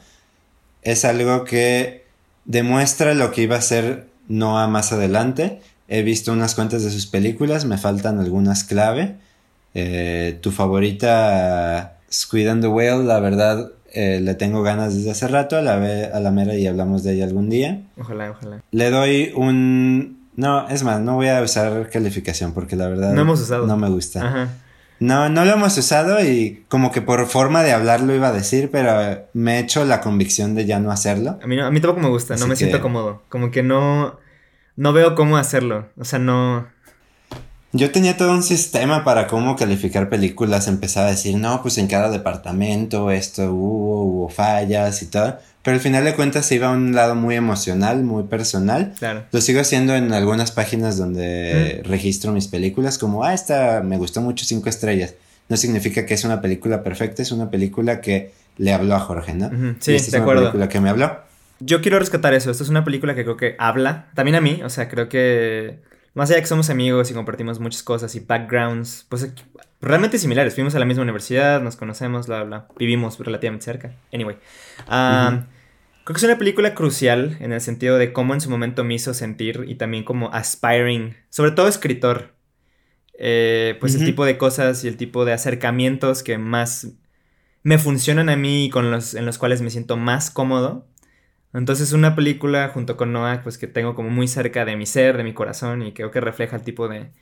es 0.82 1.04
algo 1.04 1.44
que 1.44 2.04
demuestra 2.46 3.14
lo 3.14 3.30
que 3.32 3.42
iba 3.42 3.56
a 3.56 3.60
ser 3.60 4.06
Noah 4.28 4.66
más 4.68 4.92
adelante. 4.92 5.60
He 5.88 6.02
visto 6.02 6.32
unas 6.32 6.54
cuantas 6.54 6.82
de 6.84 6.90
sus 6.90 7.06
películas, 7.06 7.64
me 7.64 7.76
faltan 7.78 8.18
algunas 8.18 8.64
clave. 8.64 9.16
Eh, 9.74 10.38
tu 10.40 10.50
favorita, 10.50 11.98
Squid 12.12 12.48
and 12.48 12.62
the 12.62 12.68
Whale, 12.68 13.04
la 13.04 13.20
verdad, 13.20 13.70
eh, 13.92 14.20
le 14.22 14.34
tengo 14.34 14.62
ganas 14.62 14.94
desde 14.94 15.10
hace 15.10 15.28
rato, 15.28 15.56
a 15.56 15.62
la, 15.62 15.76
ve- 15.76 16.06
a 16.12 16.20
la 16.20 16.30
mera 16.30 16.54
y 16.54 16.66
hablamos 16.66 17.02
de 17.02 17.14
ella 17.14 17.24
algún 17.24 17.50
día. 17.50 17.82
Ojalá, 17.98 18.30
ojalá. 18.30 18.62
Le 18.70 18.90
doy 18.90 19.32
un... 19.36 20.18
No, 20.36 20.68
es 20.68 20.82
más, 20.84 21.00
no 21.00 21.16
voy 21.16 21.28
a 21.28 21.42
usar 21.42 21.90
calificación 21.90 22.52
porque 22.54 22.74
la 22.76 22.88
verdad 22.88 23.12
No 23.12 23.20
hemos 23.22 23.40
usado. 23.40 23.66
no 23.66 23.76
me 23.76 23.90
gusta. 23.90 24.26
Ajá. 24.26 24.48
No, 25.00 25.28
no 25.30 25.44
lo 25.46 25.52
hemos 25.54 25.76
usado 25.78 26.22
y 26.22 26.64
como 26.68 26.92
que 26.92 27.00
por 27.00 27.26
forma 27.26 27.62
de 27.62 27.72
hablar 27.72 28.00
lo 28.02 28.14
iba 28.14 28.28
a 28.28 28.32
decir, 28.32 28.70
pero 28.70 29.26
me 29.32 29.56
he 29.56 29.60
hecho 29.60 29.84
la 29.86 30.00
convicción 30.02 30.54
de 30.54 30.66
ya 30.66 30.78
no 30.78 30.92
hacerlo. 30.92 31.38
A 31.42 31.46
mí, 31.46 31.56
no- 31.56 31.66
a 31.66 31.70
mí 31.70 31.80
tampoco 31.80 32.02
me 32.02 32.08
gusta, 32.10 32.36
no 32.36 32.46
me 32.46 32.54
siento 32.54 32.80
cómodo. 32.82 33.22
Como 33.30 33.50
que 33.50 33.62
no, 33.62 34.18
no 34.76 34.92
veo 34.92 35.14
cómo 35.14 35.36
hacerlo. 35.38 35.88
O 35.98 36.04
sea, 36.04 36.18
no... 36.18 36.68
Yo 37.72 37.92
tenía 37.92 38.16
todo 38.16 38.32
un 38.32 38.42
sistema 38.42 39.04
para 39.04 39.26
cómo 39.28 39.54
calificar 39.56 40.08
películas. 40.08 40.66
Empezaba 40.66 41.06
a 41.06 41.10
decir, 41.12 41.36
no, 41.38 41.62
pues 41.62 41.78
en 41.78 41.86
cada 41.86 42.10
departamento 42.10 43.10
esto 43.12 43.52
hubo, 43.54 44.02
hubo 44.02 44.28
fallas 44.28 45.02
y 45.02 45.06
todo. 45.06 45.38
Pero 45.62 45.74
al 45.74 45.80
final 45.80 46.04
de 46.04 46.14
cuentas 46.14 46.46
se 46.46 46.54
iba 46.54 46.68
a 46.68 46.70
un 46.72 46.94
lado 46.94 47.14
muy 47.14 47.34
emocional, 47.36 48.02
muy 48.02 48.24
personal. 48.24 48.94
Claro. 48.98 49.24
Lo 49.30 49.40
sigo 49.40 49.60
haciendo 49.60 49.94
en 49.94 50.12
algunas 50.12 50.52
páginas 50.52 50.96
donde 50.96 51.82
registro 51.84 52.32
mis 52.32 52.48
películas, 52.48 52.96
como, 52.96 53.24
ah, 53.24 53.34
esta 53.34 53.82
me 53.82 53.98
gustó 53.98 54.20
mucho, 54.22 54.44
cinco 54.46 54.68
estrellas. 54.70 55.14
No 55.50 55.56
significa 55.56 56.06
que 56.06 56.14
es 56.14 56.24
una 56.24 56.40
película 56.40 56.82
perfecta, 56.82 57.20
es 57.22 57.32
una 57.32 57.50
película 57.50 58.00
que 58.00 58.32
le 58.56 58.72
habló 58.72 58.94
a 58.94 59.00
Jorge, 59.00 59.34
¿no? 59.34 59.50
Sí, 59.80 59.92
Y 59.92 59.96
esta 59.96 60.06
es 60.06 60.10
de 60.12 60.16
una 60.18 60.22
acuerdo. 60.24 60.42
película 60.42 60.68
que 60.68 60.80
me 60.80 60.88
habló. 60.88 61.20
Yo 61.58 61.82
quiero 61.82 61.98
rescatar 61.98 62.32
eso. 62.32 62.50
Esta 62.50 62.64
es 62.64 62.70
una 62.70 62.84
película 62.84 63.14
que 63.14 63.24
creo 63.24 63.36
que 63.36 63.54
habla. 63.58 64.06
También 64.14 64.36
a 64.36 64.40
mí. 64.40 64.62
O 64.64 64.70
sea, 64.70 64.88
creo 64.88 65.08
que. 65.10 65.78
Más 66.14 66.30
allá 66.30 66.36
de 66.36 66.42
que 66.42 66.48
somos 66.48 66.70
amigos 66.70 67.10
y 67.10 67.14
compartimos 67.14 67.60
muchas 67.60 67.82
cosas 67.82 68.14
y 68.14 68.20
backgrounds. 68.20 69.04
Pues 69.10 69.28
realmente 69.80 70.18
similares. 70.18 70.54
Fuimos 70.54 70.74
a 70.74 70.78
la 70.78 70.84
misma 70.84 71.02
universidad, 71.02 71.60
nos 71.60 71.76
conocemos, 71.76 72.26
bla, 72.26 72.44
bla, 72.44 72.68
Vivimos 72.78 73.18
relativamente 73.18 73.64
cerca. 73.64 73.94
Anyway. 74.12 74.36
Creo 76.04 76.14
que 76.14 76.18
es 76.18 76.24
una 76.24 76.38
película 76.38 76.74
crucial 76.74 77.36
en 77.40 77.52
el 77.52 77.60
sentido 77.60 77.98
de 77.98 78.12
cómo 78.12 78.34
en 78.34 78.40
su 78.40 78.50
momento 78.50 78.84
me 78.84 78.94
hizo 78.94 79.14
sentir 79.14 79.64
y 79.68 79.76
también 79.76 80.02
como 80.02 80.32
aspiring, 80.32 81.14
sobre 81.28 81.52
todo 81.52 81.68
escritor. 81.68 82.34
Eh, 83.22 83.76
pues 83.80 83.94
el 83.94 84.04
tipo 84.06 84.24
de 84.24 84.38
cosas 84.38 84.82
y 84.82 84.88
el 84.88 84.96
tipo 84.96 85.26
de 85.26 85.34
acercamientos 85.34 86.22
que 86.22 86.38
más 86.38 86.94
me 87.62 87.76
funcionan 87.76 88.30
a 88.30 88.36
mí 88.36 88.64
y 88.64 88.70
con 88.70 88.90
los, 88.90 89.14
en 89.14 89.26
los 89.26 89.36
cuales 89.36 89.60
me 89.60 89.68
siento 89.68 89.98
más 89.98 90.30
cómodo. 90.30 90.88
Entonces 91.52 91.92
una 91.92 92.16
película 92.16 92.68
junto 92.68 92.96
con 92.96 93.12
Noah 93.12 93.42
pues 93.42 93.58
que 93.58 93.66
tengo 93.66 93.94
como 93.94 94.08
muy 94.08 94.26
cerca 94.26 94.64
de 94.64 94.76
mi 94.76 94.86
ser, 94.86 95.18
de 95.18 95.24
mi 95.24 95.34
corazón 95.34 95.82
y 95.82 95.92
creo 95.92 96.10
que 96.10 96.20
refleja 96.20 96.56
el 96.56 96.62
tipo 96.62 96.88
de, 96.88 97.12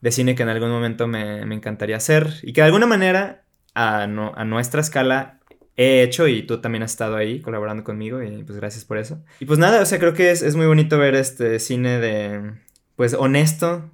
de 0.00 0.12
cine 0.12 0.34
que 0.34 0.42
en 0.42 0.48
algún 0.48 0.70
momento 0.70 1.06
me, 1.06 1.42
encantaría 1.42 1.96
hacer 1.96 2.34
y 2.42 2.52
que 2.52 2.60
de 2.60 2.66
alguna 2.66 2.86
manera 2.86 3.44
a, 3.74 4.02
a, 4.02 4.44
nuestra 4.44 4.80
escala 4.80 5.40
he 5.76 6.02
hecho 6.02 6.26
y 6.28 6.42
tú 6.42 6.60
también 6.60 6.82
has 6.82 6.92
estado 6.92 7.16
ahí 7.16 7.40
colaborando 7.40 7.84
conmigo 7.84 8.22
y 8.22 8.42
pues 8.44 8.58
gracias 8.58 8.84
por 8.84 8.98
eso. 8.98 9.22
Y 9.40 9.46
pues 9.46 9.58
nada, 9.58 9.80
o 9.80 9.86
sea, 9.86 9.98
creo 9.98 10.14
que 10.14 10.30
es, 10.30 10.42
es 10.42 10.56
muy 10.56 10.66
bonito 10.66 10.98
ver 10.98 11.14
este 11.14 11.58
cine 11.60 11.98
de, 11.98 12.52
pues 12.96 13.14
honesto, 13.14 13.90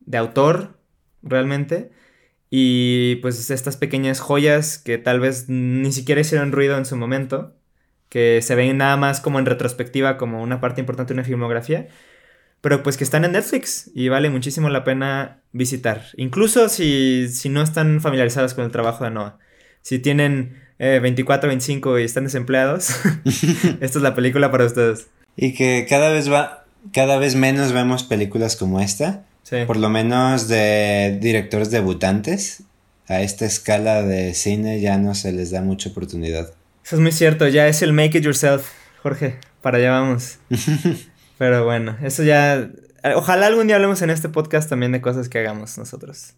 de 0.00 0.18
autor, 0.18 0.78
realmente. 1.22 1.90
Y 2.50 3.16
pues 3.16 3.50
estas 3.50 3.76
pequeñas 3.76 4.20
joyas 4.20 4.78
que 4.78 4.96
tal 4.96 5.20
vez 5.20 5.48
ni 5.48 5.92
siquiera 5.92 6.22
hicieron 6.22 6.52
ruido 6.52 6.78
en 6.78 6.86
su 6.86 6.96
momento, 6.96 7.54
que 8.08 8.40
se 8.42 8.54
ven 8.54 8.78
nada 8.78 8.96
más 8.96 9.20
como 9.20 9.38
en 9.38 9.46
retrospectiva, 9.46 10.16
como 10.16 10.42
una 10.42 10.60
parte 10.60 10.80
importante 10.80 11.12
de 11.12 11.20
una 11.20 11.24
filmografía, 11.24 11.88
pero 12.60 12.82
pues 12.82 12.96
que 12.96 13.04
están 13.04 13.24
en 13.24 13.32
Netflix 13.32 13.90
y 13.94 14.08
vale 14.08 14.30
muchísimo 14.30 14.68
la 14.68 14.84
pena 14.84 15.40
visitar. 15.52 16.06
Incluso 16.16 16.68
si, 16.68 17.28
si 17.28 17.48
no 17.48 17.62
están 17.62 18.00
familiarizados 18.00 18.54
con 18.54 18.64
el 18.64 18.70
trabajo 18.70 19.04
de 19.04 19.10
Noah. 19.10 19.38
Si 19.82 19.98
tienen 19.98 20.60
24, 20.78 21.46
eh, 21.46 21.50
25 21.50 21.98
y 21.98 22.04
están 22.04 22.24
desempleados, 22.24 22.90
esta 23.80 23.98
es 23.98 24.02
la 24.02 24.14
película 24.14 24.50
para 24.50 24.64
ustedes. 24.64 25.06
Y 25.36 25.54
que 25.54 25.86
cada 25.88 26.10
vez 26.10 26.30
va, 26.30 26.66
cada 26.92 27.18
vez 27.18 27.36
menos 27.36 27.72
vemos 27.72 28.02
películas 28.02 28.56
como 28.56 28.80
esta. 28.80 29.24
Por 29.66 29.78
lo 29.78 29.88
menos 29.88 30.46
de 30.48 31.18
directores 31.22 31.70
debutantes. 31.70 32.64
A 33.06 33.22
esta 33.22 33.46
escala 33.46 34.02
de 34.02 34.34
cine 34.34 34.82
ya 34.82 34.98
no 34.98 35.14
se 35.14 35.32
les 35.32 35.50
da 35.50 35.62
mucha 35.62 35.88
oportunidad. 35.88 36.52
Eso 36.84 36.96
es 36.96 37.00
muy 37.00 37.12
cierto, 37.12 37.48
ya 37.48 37.66
es 37.66 37.80
el 37.80 37.94
make 37.94 38.18
it 38.18 38.24
yourself, 38.24 38.70
Jorge. 39.02 39.36
Para 39.62 39.78
allá 39.78 39.92
vamos. 39.92 40.38
Pero 41.38 41.64
bueno, 41.64 41.96
eso 42.02 42.22
ya. 42.22 42.68
Ojalá 43.14 43.46
algún 43.46 43.68
día 43.68 43.76
hablemos 43.76 44.02
en 44.02 44.10
este 44.10 44.28
podcast 44.28 44.68
también 44.68 44.92
de 44.92 45.00
cosas 45.00 45.28
que 45.28 45.38
hagamos 45.38 45.78
nosotros. 45.78 46.34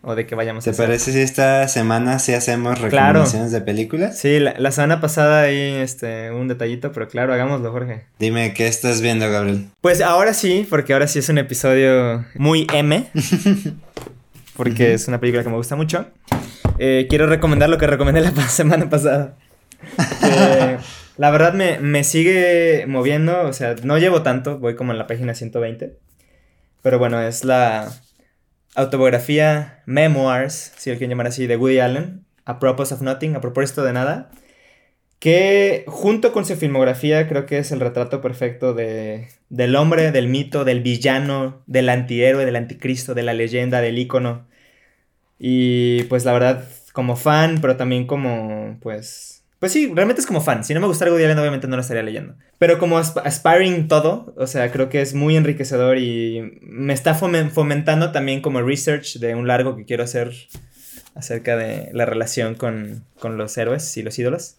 O 0.00 0.14
de 0.14 0.26
que 0.26 0.34
vayamos 0.34 0.66
a 0.66 0.70
hacer. 0.70 0.84
¿Te 0.84 0.86
parece 0.86 1.12
si 1.12 1.20
esta 1.20 1.66
semana 1.68 2.18
sí 2.20 2.32
hacemos 2.32 2.80
recomendaciones 2.80 3.50
de 3.50 3.60
películas? 3.60 4.16
Sí, 4.16 4.38
la, 4.38 4.70
semana 4.70 5.00
pasada 5.00 5.42
ahí 5.42 5.74
este, 5.74 6.30
un 6.30 6.46
detallito, 6.46 6.92
pero 6.92 7.08
claro, 7.08 7.34
hagámoslo, 7.34 7.72
Jorge. 7.72 8.04
Dime, 8.18 8.54
¿qué 8.54 8.68
estás 8.68 9.00
viendo, 9.00 9.28
Gabriel? 9.28 9.68
Pues 9.80 10.00
ahora 10.00 10.34
sí, 10.34 10.66
porque 10.70 10.92
ahora 10.92 11.08
sí 11.08 11.18
es 11.18 11.28
un 11.28 11.38
episodio 11.38 12.24
muy 12.36 12.66
M. 12.72 13.10
porque 14.56 14.94
es 14.94 15.08
una 15.08 15.18
película 15.18 15.42
que 15.42 15.50
me 15.50 15.56
gusta 15.56 15.74
mucho. 15.74 16.06
Eh, 16.78 17.06
quiero 17.10 17.26
recomendar 17.26 17.68
lo 17.68 17.76
que 17.76 17.88
recomendé 17.88 18.20
la 18.20 18.30
semana 18.48 18.88
pasada. 18.88 19.34
La 21.18 21.30
verdad 21.32 21.52
me, 21.52 22.04
sigue 22.04 22.86
moviendo, 22.86 23.42
o 23.42 23.52
sea, 23.52 23.74
no 23.82 23.98
llevo 23.98 24.22
tanto, 24.22 24.58
voy 24.58 24.76
como 24.76 24.92
en 24.92 24.98
la 24.98 25.08
página 25.08 25.34
120. 25.34 25.98
Pero 26.82 26.98
bueno, 27.00 27.20
es 27.20 27.44
la 27.44 27.92
autobiografía 28.76 29.82
Memoirs, 29.86 30.72
si 30.76 30.90
lo 30.90 30.96
quieren 30.96 31.10
llamar 31.10 31.26
así, 31.28 31.46
de 31.48 31.56
Woody 31.56 31.80
Allen, 31.80 32.24
A 32.44 32.60
Propos 32.60 32.92
of 32.92 33.02
Nothing, 33.02 33.34
a 33.36 33.40
propósito 33.40 33.82
de 33.84 33.92
nada, 33.92 34.30
que 35.18 35.84
junto 35.88 36.32
con 36.32 36.44
su 36.46 36.56
filmografía 36.56 37.28
creo 37.28 37.46
que 37.46 37.58
es 37.58 37.72
el 37.72 37.80
retrato 37.80 38.20
perfecto 38.20 38.74
de, 38.74 39.28
del 39.48 39.76
hombre, 39.76 40.12
del 40.12 40.28
mito, 40.28 40.64
del 40.64 40.82
villano, 40.82 41.62
del 41.66 41.88
antihéroe, 41.88 42.44
del 42.46 42.56
anticristo, 42.56 43.14
de 43.14 43.24
la 43.24 43.34
leyenda, 43.34 43.80
del 43.80 43.98
ícono. 43.98 44.46
Y 45.38 46.04
pues 46.04 46.24
la 46.24 46.32
verdad, 46.32 46.64
como 46.92 47.16
fan, 47.16 47.60
pero 47.60 47.76
también 47.76 48.06
como, 48.06 48.78
pues, 48.80 49.37
pues 49.58 49.72
sí, 49.72 49.90
realmente 49.92 50.20
es 50.20 50.26
como 50.26 50.40
fan. 50.40 50.62
Si 50.62 50.72
no 50.72 50.80
me 50.80 50.86
gustara 50.86 51.10
Woody 51.10 51.24
Allen, 51.24 51.38
obviamente 51.38 51.66
no 51.66 51.74
lo 51.74 51.82
estaría 51.82 52.04
leyendo. 52.04 52.34
Pero 52.58 52.78
como 52.78 52.98
aspiring 52.98 53.88
todo, 53.88 54.32
o 54.36 54.46
sea, 54.46 54.70
creo 54.70 54.88
que 54.88 55.00
es 55.00 55.14
muy 55.14 55.36
enriquecedor 55.36 55.98
y 55.98 56.60
me 56.62 56.92
está 56.92 57.14
fomentando 57.14 58.12
también 58.12 58.40
como 58.40 58.62
research 58.62 59.18
de 59.18 59.34
un 59.34 59.48
largo 59.48 59.74
que 59.74 59.84
quiero 59.84 60.04
hacer 60.04 60.32
acerca 61.16 61.56
de 61.56 61.90
la 61.92 62.06
relación 62.06 62.54
con, 62.54 63.04
los 63.20 63.58
héroes 63.58 63.96
y 63.96 64.02
los 64.02 64.16
ídolos. 64.16 64.58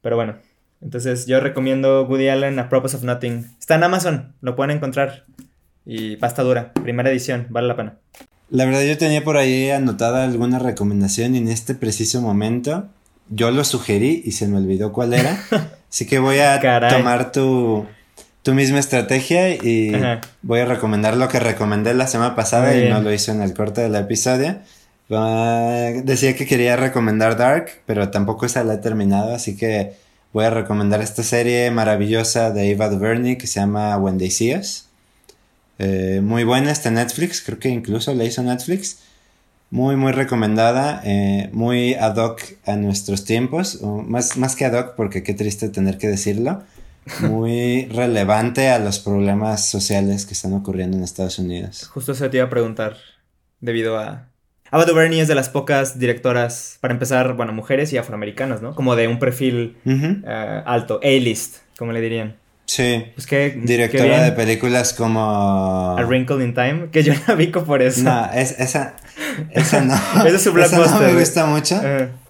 Pero 0.00 0.14
bueno, 0.14 0.36
entonces 0.80 1.26
yo 1.26 1.40
recomiendo 1.40 2.06
Woody 2.06 2.28
Allen 2.28 2.60
A 2.60 2.68
Purpose 2.68 2.96
of 2.96 3.02
Nothing. 3.02 3.50
Está 3.58 3.74
en 3.74 3.82
Amazon, 3.82 4.34
lo 4.42 4.54
pueden 4.54 4.76
encontrar. 4.76 5.24
Y 5.84 6.16
pasta 6.16 6.44
dura, 6.44 6.72
primera 6.72 7.10
edición, 7.10 7.48
vale 7.50 7.66
la 7.66 7.76
pena. 7.76 7.98
La 8.48 8.64
verdad 8.64 8.84
yo 8.84 8.96
tenía 8.96 9.24
por 9.24 9.36
ahí 9.38 9.70
anotada 9.70 10.22
alguna 10.22 10.60
recomendación 10.60 11.34
en 11.34 11.48
este 11.48 11.74
preciso 11.74 12.22
momento 12.22 12.88
yo 13.28 13.50
lo 13.50 13.64
sugerí 13.64 14.22
y 14.24 14.32
se 14.32 14.48
me 14.48 14.58
olvidó 14.58 14.92
cuál 14.92 15.14
era. 15.14 15.38
Así 15.90 16.06
que 16.06 16.18
voy 16.18 16.38
a 16.38 16.60
tomar 16.88 17.32
tu, 17.32 17.86
tu 18.42 18.54
misma 18.54 18.78
estrategia 18.78 19.50
y 19.50 19.92
voy 20.42 20.60
a 20.60 20.66
recomendar 20.66 21.16
lo 21.16 21.28
que 21.28 21.40
recomendé 21.40 21.94
la 21.94 22.06
semana 22.06 22.36
pasada 22.36 22.76
y 22.76 22.88
no 22.88 23.00
lo 23.00 23.12
hice 23.12 23.32
en 23.32 23.42
el 23.42 23.54
corte 23.54 23.80
del 23.80 23.94
episodio. 23.96 24.58
decía 25.08 26.36
que 26.36 26.46
quería 26.46 26.76
recomendar 26.76 27.36
Dark, 27.36 27.82
pero 27.86 28.10
tampoco 28.10 28.46
esa 28.46 28.62
la 28.62 28.74
he 28.74 28.78
terminado, 28.78 29.34
así 29.34 29.56
que 29.56 29.94
voy 30.32 30.44
a 30.44 30.50
recomendar 30.50 31.00
esta 31.00 31.22
serie 31.22 31.70
maravillosa 31.70 32.50
de 32.50 32.70
Eva 32.70 32.88
DuVernay 32.88 33.38
que 33.38 33.46
se 33.46 33.58
llama 33.58 33.96
When 33.96 34.18
They 34.18 34.30
See 34.30 34.54
Us. 34.54 34.86
Eh, 35.78 36.20
muy 36.22 36.44
buena, 36.44 36.70
está 36.70 36.88
en 36.90 36.96
Netflix, 36.96 37.42
creo 37.42 37.58
que 37.58 37.68
incluso 37.68 38.14
la 38.14 38.24
hizo 38.24 38.42
Netflix. 38.42 38.98
Muy, 39.70 39.96
muy 39.96 40.12
recomendada, 40.12 41.02
eh, 41.04 41.50
muy 41.52 41.94
ad 41.94 42.16
hoc 42.16 42.40
a 42.66 42.76
nuestros 42.76 43.24
tiempos, 43.24 43.82
más, 43.82 44.36
más 44.36 44.54
que 44.54 44.64
ad 44.64 44.74
hoc 44.74 44.94
porque 44.94 45.22
qué 45.22 45.34
triste 45.34 45.68
tener 45.68 45.98
que 45.98 46.06
decirlo, 46.06 46.62
muy 47.20 47.86
relevante 47.86 48.68
a 48.68 48.78
los 48.78 48.98
problemas 48.98 49.68
sociales 49.68 50.24
que 50.24 50.34
están 50.34 50.52
ocurriendo 50.54 50.96
en 50.96 51.02
Estados 51.02 51.38
Unidos. 51.38 51.88
Justo 51.88 52.14
se 52.14 52.28
te 52.28 52.36
iba 52.36 52.46
a 52.46 52.50
preguntar, 52.50 52.96
debido 53.60 53.98
a... 53.98 54.28
Ava 54.70 54.84
DuVernay 54.84 55.20
es 55.20 55.28
de 55.28 55.34
las 55.34 55.48
pocas 55.48 55.98
directoras, 55.98 56.78
para 56.80 56.92
empezar, 56.92 57.34
bueno, 57.34 57.52
mujeres 57.52 57.92
y 57.92 57.98
afroamericanas, 57.98 58.62
¿no? 58.62 58.74
Como 58.74 58.96
de 58.96 59.06
un 59.06 59.18
perfil 59.18 59.76
eh, 59.84 60.62
alto, 60.64 61.00
A-list, 61.02 61.58
como 61.78 61.92
le 61.92 62.00
dirían. 62.00 62.36
Sí. 62.66 63.06
Pues 63.14 63.26
que, 63.26 63.58
Directora 63.62 64.22
de 64.22 64.32
películas 64.32 64.92
como... 64.92 65.96
A 65.98 66.04
Wrinkle 66.04 66.44
in 66.44 66.54
Time, 66.54 66.88
que 66.90 67.02
yo 67.02 67.14
la 67.26 67.34
vi 67.34 67.46
por 67.46 67.80
eso. 67.82 68.02
No, 68.02 68.30
es, 68.32 68.58
esa, 68.58 68.94
esa 69.52 69.80
no. 69.80 69.94
esa 70.26 70.36
es 70.36 70.42
su. 70.42 70.58
Esa 70.58 70.78
no 70.78 71.00
me 71.00 71.14
gusta 71.14 71.46
mucho. 71.46 71.80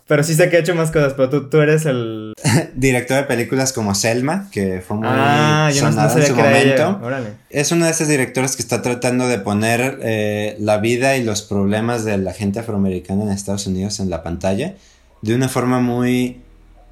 pero 0.06 0.22
sí 0.22 0.34
sé 0.34 0.50
que 0.50 0.58
ha 0.58 0.60
hecho 0.60 0.74
más 0.74 0.90
cosas, 0.90 1.14
pero 1.14 1.30
tú, 1.30 1.48
tú 1.48 1.60
eres 1.60 1.86
el... 1.86 2.34
Director 2.74 3.16
de 3.16 3.22
películas 3.24 3.72
como 3.72 3.94
Selma, 3.94 4.48
que 4.52 4.82
fue 4.86 4.98
muy 4.98 5.08
ah, 5.10 5.70
sonada 5.74 6.14
en 6.14 6.26
su 6.26 6.36
momento. 6.36 7.00
Es 7.50 7.72
uno 7.72 7.86
de 7.86 7.90
esos 7.90 8.06
directores 8.06 8.56
que 8.56 8.62
está 8.62 8.82
tratando 8.82 9.26
de 9.26 9.38
poner 9.38 9.98
eh, 10.02 10.56
la 10.60 10.78
vida 10.78 11.16
y 11.16 11.24
los 11.24 11.42
problemas 11.42 12.04
de 12.04 12.18
la 12.18 12.34
gente 12.34 12.60
afroamericana 12.60 13.24
en 13.24 13.30
Estados 13.30 13.66
Unidos 13.66 14.00
en 14.00 14.10
la 14.10 14.22
pantalla 14.22 14.74
de 15.22 15.34
una 15.34 15.48
forma 15.48 15.80
muy, 15.80 16.40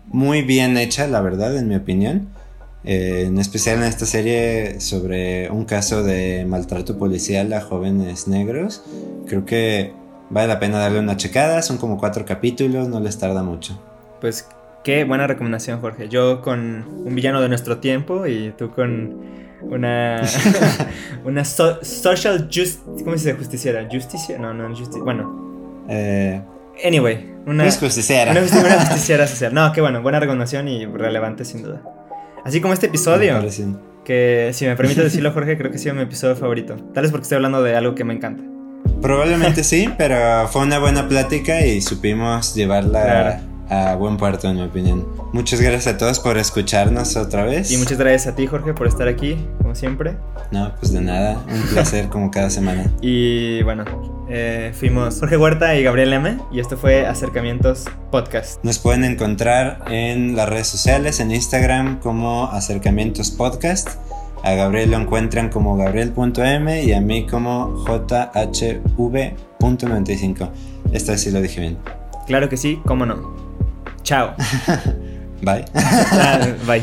muy 0.06 0.42
bien 0.42 0.76
hecha, 0.76 1.06
la 1.06 1.20
verdad, 1.20 1.56
en 1.56 1.68
mi 1.68 1.76
opinión. 1.76 2.28
Eh, 2.84 3.24
en 3.26 3.38
especial 3.38 3.78
en 3.78 3.84
esta 3.84 4.04
serie 4.04 4.78
sobre 4.80 5.50
un 5.50 5.64
caso 5.64 6.02
de 6.02 6.44
maltrato 6.46 6.98
policial 6.98 7.52
a 7.54 7.62
jóvenes 7.62 8.28
negros. 8.28 8.84
Creo 9.26 9.46
que 9.46 9.92
vale 10.28 10.48
la 10.48 10.60
pena 10.60 10.78
darle 10.78 10.98
una 10.98 11.16
checada, 11.16 11.62
son 11.62 11.78
como 11.78 11.98
cuatro 11.98 12.26
capítulos, 12.26 12.88
no 12.88 13.00
les 13.00 13.18
tarda 13.18 13.42
mucho. 13.42 13.80
Pues 14.20 14.46
qué 14.82 15.04
buena 15.04 15.26
recomendación, 15.26 15.80
Jorge. 15.80 16.08
Yo 16.08 16.42
con 16.42 16.84
un 17.06 17.14
villano 17.14 17.40
de 17.40 17.48
nuestro 17.48 17.78
tiempo 17.78 18.26
y 18.26 18.52
tú 18.56 18.70
con 18.70 19.32
una 19.62 20.20
una 21.24 21.44
social 21.44 22.50
just 22.52 22.84
¿cómo 22.84 23.16
se 23.16 23.28
dice 23.28 23.34
justiciera? 23.34 23.88
Justicia? 23.90 24.38
No, 24.38 24.52
no, 24.52 24.68
justicia. 24.68 25.02
Bueno. 25.02 25.84
Eh, 25.88 26.38
anyway, 26.84 27.32
una, 27.46 27.64
justiciera. 27.70 28.30
Una, 28.32 28.40
una 28.42 28.80
justiciera 28.86 29.26
social. 29.26 29.54
No, 29.54 29.72
qué 29.72 29.80
bueno, 29.80 30.02
buena 30.02 30.20
recomendación 30.20 30.68
y 30.68 30.84
relevante 30.84 31.46
sin 31.46 31.62
duda. 31.62 31.82
Así 32.44 32.60
como 32.60 32.74
este 32.74 32.86
episodio. 32.86 33.40
Que 34.04 34.50
si 34.52 34.66
me 34.66 34.76
permite 34.76 35.02
decirlo, 35.04 35.32
Jorge, 35.32 35.56
creo 35.56 35.70
que 35.70 35.76
ha 35.76 35.80
sido 35.80 35.94
mi 35.94 36.02
episodio 36.02 36.36
favorito. 36.36 36.76
Tal 36.92 37.02
vez 37.02 37.10
porque 37.10 37.22
estoy 37.22 37.36
hablando 37.36 37.62
de 37.62 37.74
algo 37.74 37.94
que 37.94 38.04
me 38.04 38.14
encanta. 38.14 38.42
Probablemente 39.00 39.64
sí, 39.64 39.88
pero 39.96 40.46
fue 40.48 40.62
una 40.62 40.78
buena 40.78 41.08
plática 41.08 41.64
y 41.66 41.80
supimos 41.80 42.54
llevarla 42.54 43.40
a 43.68 43.94
buen 43.96 44.16
puerto, 44.16 44.48
en 44.48 44.56
mi 44.56 44.62
opinión. 44.62 45.06
Muchas 45.32 45.60
gracias 45.60 45.94
a 45.94 45.98
todos 45.98 46.20
por 46.20 46.38
escucharnos 46.38 47.16
otra 47.16 47.44
vez. 47.44 47.70
Y 47.70 47.76
muchas 47.76 47.98
gracias 47.98 48.32
a 48.32 48.36
ti, 48.36 48.46
Jorge, 48.46 48.72
por 48.74 48.86
estar 48.86 49.08
aquí, 49.08 49.36
como 49.62 49.74
siempre. 49.74 50.16
No, 50.50 50.72
pues 50.78 50.92
de 50.92 51.00
nada, 51.00 51.42
un 51.48 51.62
placer 51.72 52.08
como 52.08 52.30
cada 52.30 52.50
semana. 52.50 52.90
Y 53.00 53.62
bueno, 53.62 53.84
eh, 54.28 54.72
fuimos 54.74 55.18
Jorge 55.20 55.36
Huerta 55.36 55.76
y 55.76 55.82
Gabriel 55.82 56.12
M. 56.12 56.38
Y 56.50 56.60
esto 56.60 56.76
fue 56.76 57.06
Acercamientos 57.06 57.84
Podcast. 58.10 58.62
Nos 58.64 58.78
pueden 58.78 59.04
encontrar 59.04 59.84
en 59.90 60.36
las 60.36 60.48
redes 60.48 60.68
sociales, 60.68 61.20
en 61.20 61.30
Instagram 61.30 62.00
como 62.00 62.46
Acercamientos 62.46 63.30
Podcast. 63.30 63.90
A 64.42 64.54
Gabriel 64.54 64.90
lo 64.90 64.98
encuentran 64.98 65.48
como 65.48 65.76
gabriel.m 65.76 66.84
y 66.84 66.92
a 66.92 67.00
mí 67.00 67.26
como 67.26 67.84
jhv.95. 67.86 70.50
Esta 70.92 71.12
vez 71.12 71.22
sí 71.22 71.30
lo 71.30 71.40
dije 71.40 71.60
bien. 71.60 71.78
Claro 72.26 72.48
que 72.48 72.56
sí, 72.56 72.80
cómo 72.84 73.06
no. 73.06 73.43
Chao. 74.04 74.36
Bye. 75.42 75.64
Ah, 75.74 76.54
bye. 76.66 76.82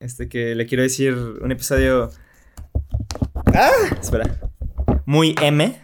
Este 0.00 0.28
que 0.28 0.54
le 0.54 0.66
quiero 0.66 0.82
decir 0.82 1.14
un 1.14 1.50
episodio. 1.50 2.10
¡Ah! 3.52 3.70
Espera. 4.00 4.24
Muy 5.04 5.34
M. 5.40 5.83